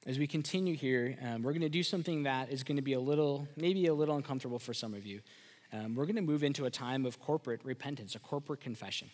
As 0.08 0.20
we 0.20 0.28
continue 0.28 0.76
here, 0.76 1.18
um, 1.24 1.42
we're 1.42 1.52
going 1.52 1.62
to 1.64 1.70
do 1.70 1.82
something 1.82 2.24
that 2.24 2.52
is 2.52 2.64
going 2.64 2.76
to 2.76 2.84
be 2.84 2.94
a 2.94 3.00
little, 3.00 3.48
maybe 3.58 3.88
a 3.88 3.94
little 3.94 4.16
uncomfortable 4.16 4.60
for 4.60 4.72
some 4.72 4.94
of 4.94 5.04
you. 5.04 5.22
um, 5.74 5.96
we're 5.96 6.06
going 6.06 6.16
to 6.16 6.22
move 6.22 6.44
into 6.44 6.66
a 6.66 6.70
time 6.70 7.08
of 7.08 7.20
corporate 7.20 7.60
repentance, 7.64 8.14
a 8.14 8.20
corporate 8.20 8.62
confession. 8.62 9.10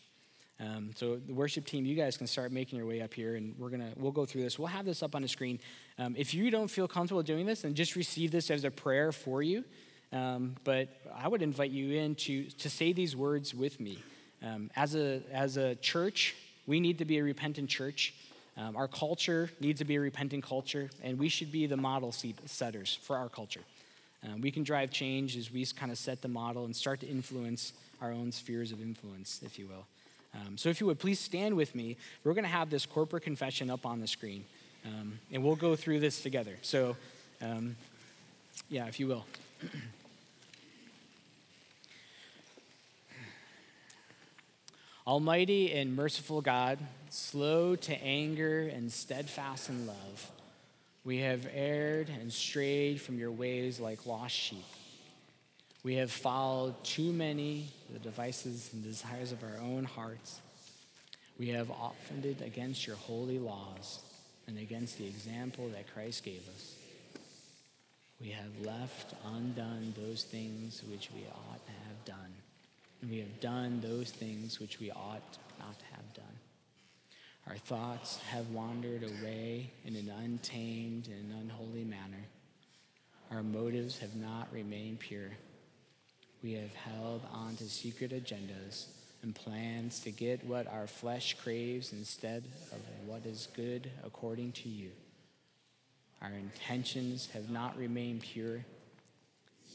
Um, 0.60 0.92
so 0.96 1.16
the 1.16 1.34
worship 1.34 1.66
team, 1.66 1.86
you 1.86 1.96
guys 1.96 2.18
can 2.18 2.28
start 2.28 2.52
making 2.52 2.78
your 2.78 2.86
way 2.86 3.00
up 3.02 3.14
here, 3.14 3.36
and 3.36 3.56
we're 3.58 3.70
gonna 3.70 3.94
we'll 3.96 4.12
go 4.12 4.26
through 4.26 4.44
this. 4.44 4.60
We'll 4.60 4.68
have 4.68 4.86
this 4.86 5.02
up 5.02 5.16
on 5.16 5.24
the 5.24 5.28
screen. 5.28 5.60
Um, 5.98 6.14
if 6.16 6.36
you 6.36 6.52
don't 6.52 6.68
feel 6.68 6.88
comfortable 6.88 7.24
doing 7.24 7.48
this, 7.48 7.62
then 7.62 7.74
just 7.74 7.96
receive 7.96 8.30
this 8.30 8.52
as 8.52 8.64
a 8.64 8.70
prayer 8.70 9.12
for 9.12 9.42
you. 9.42 9.64
Um, 10.12 10.56
but 10.64 10.90
I 11.16 11.28
would 11.30 11.42
invite 11.42 11.72
you 11.72 11.94
in 11.94 12.14
to 12.16 12.44
to 12.44 12.70
say 12.70 12.94
these 12.94 13.16
words 13.16 13.56
with 13.56 13.80
me. 13.80 13.98
Um, 14.44 14.70
as 14.76 14.94
a 14.94 15.24
as 15.32 15.58
a 15.58 15.74
church, 15.76 16.36
we 16.68 16.80
need 16.80 17.00
to 17.00 17.06
be 17.06 17.18
a 17.18 17.24
repentant 17.24 17.70
church. 17.70 18.14
Um, 18.58 18.76
our 18.76 18.88
culture 18.88 19.50
needs 19.60 19.80
to 19.80 19.86
be 19.86 19.96
a 19.96 20.00
repentant 20.00 20.44
culture, 20.44 20.90
and 21.04 21.18
we 21.18 21.30
should 21.30 21.52
be 21.52 21.68
the 21.68 21.78
model 21.78 22.14
setters 22.46 23.00
for 23.02 23.16
our 23.16 23.30
culture. 23.30 23.62
Um, 24.24 24.42
we 24.42 24.52
can 24.52 24.64
drive 24.64 24.92
change 24.92 25.38
as 25.38 25.52
we 25.52 25.66
kind 25.66 25.92
of 25.92 25.98
set 25.98 26.22
the 26.22 26.28
model 26.28 26.66
and 26.66 26.76
start 26.76 27.00
to 27.00 27.08
influence 27.08 27.74
our 28.02 28.12
own 28.12 28.32
spheres 28.32 28.72
of 28.72 28.82
influence, 28.82 29.42
if 29.44 29.58
you 29.58 29.68
will. 29.68 29.86
Um, 30.34 30.58
so, 30.58 30.70
if 30.70 30.80
you 30.80 30.88
would 30.88 31.00
please 31.00 31.20
stand 31.20 31.56
with 31.56 31.76
me, 31.76 31.98
we're 32.24 32.34
going 32.34 32.44
to 32.44 32.50
have 32.50 32.70
this 32.70 32.86
corporate 32.86 33.24
confession 33.24 33.70
up 33.70 33.86
on 33.86 34.00
the 34.00 34.08
screen, 34.08 34.46
um, 34.86 35.20
and 35.32 35.44
we'll 35.44 35.56
go 35.56 35.76
through 35.76 36.00
this 36.00 36.22
together. 36.22 36.58
So, 36.62 36.96
um, 37.42 37.76
yeah, 38.70 38.86
if 38.88 39.00
you 39.00 39.08
will. 39.08 39.26
Almighty 45.08 45.74
and 45.74 45.96
merciful 45.96 46.42
God, 46.42 46.78
slow 47.10 47.76
to 47.76 48.04
anger 48.04 48.68
and 48.68 48.92
steadfast 48.92 49.70
in 49.70 49.88
love, 49.88 50.32
we 51.04 51.18
have 51.20 51.48
erred 51.52 52.10
and 52.10 52.32
strayed 52.32 53.02
from 53.02 53.18
your 53.18 53.32
ways 53.32 53.80
like 53.80 54.06
lost 54.06 54.36
sheep. 54.36 54.64
We 55.84 55.96
have 55.96 56.12
followed 56.12 56.84
too 56.84 57.12
many 57.12 57.70
the 57.92 57.98
devices 57.98 58.70
and 58.72 58.84
desires 58.84 59.32
of 59.32 59.44
our 59.44 59.60
own 59.60 59.86
hearts. 59.86 60.40
We 61.40 61.50
have 61.50 61.72
offended 61.72 62.44
against 62.44 62.86
your 62.86 62.98
holy 62.98 63.40
laws 63.40 64.00
and 64.46 64.60
against 64.60 65.00
the 65.00 65.08
example 65.08 65.70
that 65.70 65.92
Christ 65.92 66.24
gave 66.24 66.48
us. 66.56 66.76
We 68.22 68.30
have 68.30 68.64
left 68.64 69.16
undone 69.26 69.96
those 69.98 70.24
things 70.24 70.84
which 70.92 71.10
we 71.16 71.22
ought 71.22 71.66
to 71.66 71.72
have 71.72 72.06
done. 72.06 72.34
And 73.02 73.10
we 73.10 73.20
have 73.20 73.40
done 73.40 73.82
those 73.82 74.12
things 74.12 74.60
which 74.60 74.80
we 74.80 74.92
ought 74.92 75.38
not 75.60 75.80
to 75.80 75.86
have 75.96 76.14
done. 76.14 76.26
Our 77.48 77.58
thoughts 77.58 78.20
have 78.30 78.50
wandered 78.50 79.04
away 79.04 79.72
in 79.84 79.96
an 79.96 80.12
untamed 80.24 81.08
and 81.08 81.34
unholy 81.42 81.84
manner. 81.84 82.26
Our 83.32 83.44
motives 83.44 84.00
have 84.00 84.16
not 84.16 84.48
remained 84.52 85.00
pure 85.00 85.32
we 86.44 86.54
have 86.54 86.74
held 86.74 87.22
on 87.32 87.56
to 87.58 87.66
secret 87.66 88.12
agendas 88.12 88.86
and 89.22 89.36
plans 89.36 90.00
to 90.00 90.12
get 90.12 90.44
what 90.44 90.68
our 90.68 90.88
flesh 90.88 91.36
craves 91.36 91.94
instead 91.94 92.44
of 92.72 92.80
what 93.06 93.26
is 93.26 93.48
good 93.56 93.92
according 94.04 94.52
to 94.52 94.70
you. 94.70 94.90
Our 96.22 96.32
intentions 96.32 97.30
have 97.34 97.50
not 97.50 97.78
remained 97.78 98.22
pure. 98.22 98.66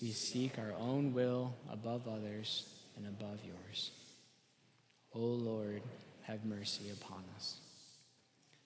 We 0.03 0.11
seek 0.11 0.59
our 0.59 0.73
own 0.79 1.15
will 1.15 1.55
above 1.71 2.09
others 2.09 2.69
and 2.97 3.07
above 3.07 3.39
yours. 3.45 3.91
O 5.15 5.21
Lord, 5.21 5.83
have 6.23 6.45
mercy 6.45 6.91
upon 6.91 7.25
us. 7.37 7.59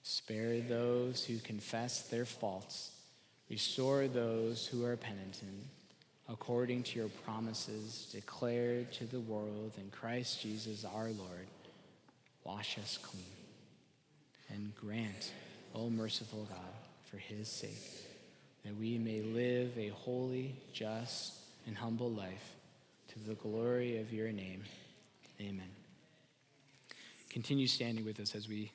Spare 0.03 0.61
those 0.61 1.23
who 1.23 1.37
confess 1.39 2.03
their 2.03 2.25
faults. 2.25 2.91
Restore 3.49 4.07
those 4.07 4.65
who 4.65 4.85
are 4.85 4.97
penitent 4.97 5.65
according 6.29 6.81
to 6.81 6.99
your 6.99 7.09
promises 7.25 8.09
declared 8.11 8.91
to 8.93 9.05
the 9.05 9.19
world 9.19 9.73
in 9.77 9.89
Christ 9.91 10.41
Jesus 10.41 10.85
our 10.85 11.09
Lord. 11.09 11.47
Wash 12.43 12.77
us 12.77 12.97
clean. 13.01 13.23
And 14.49 14.73
grant, 14.75 15.31
O 15.75 15.89
merciful 15.89 16.47
God, 16.49 16.59
for 17.05 17.17
his 17.17 17.47
sake, 17.47 18.05
that 18.65 18.75
we 18.77 18.97
may 18.97 19.21
live 19.21 19.77
a 19.77 19.89
holy, 19.89 20.55
just, 20.73 21.33
and 21.67 21.77
humble 21.77 22.11
life 22.11 22.55
to 23.13 23.19
the 23.19 23.35
glory 23.35 23.97
of 23.97 24.13
your 24.13 24.31
name. 24.31 24.63
Amen. 25.41 25.69
Continue 27.29 27.67
standing 27.67 28.05
with 28.05 28.19
us 28.19 28.35
as 28.35 28.47
we 28.47 28.71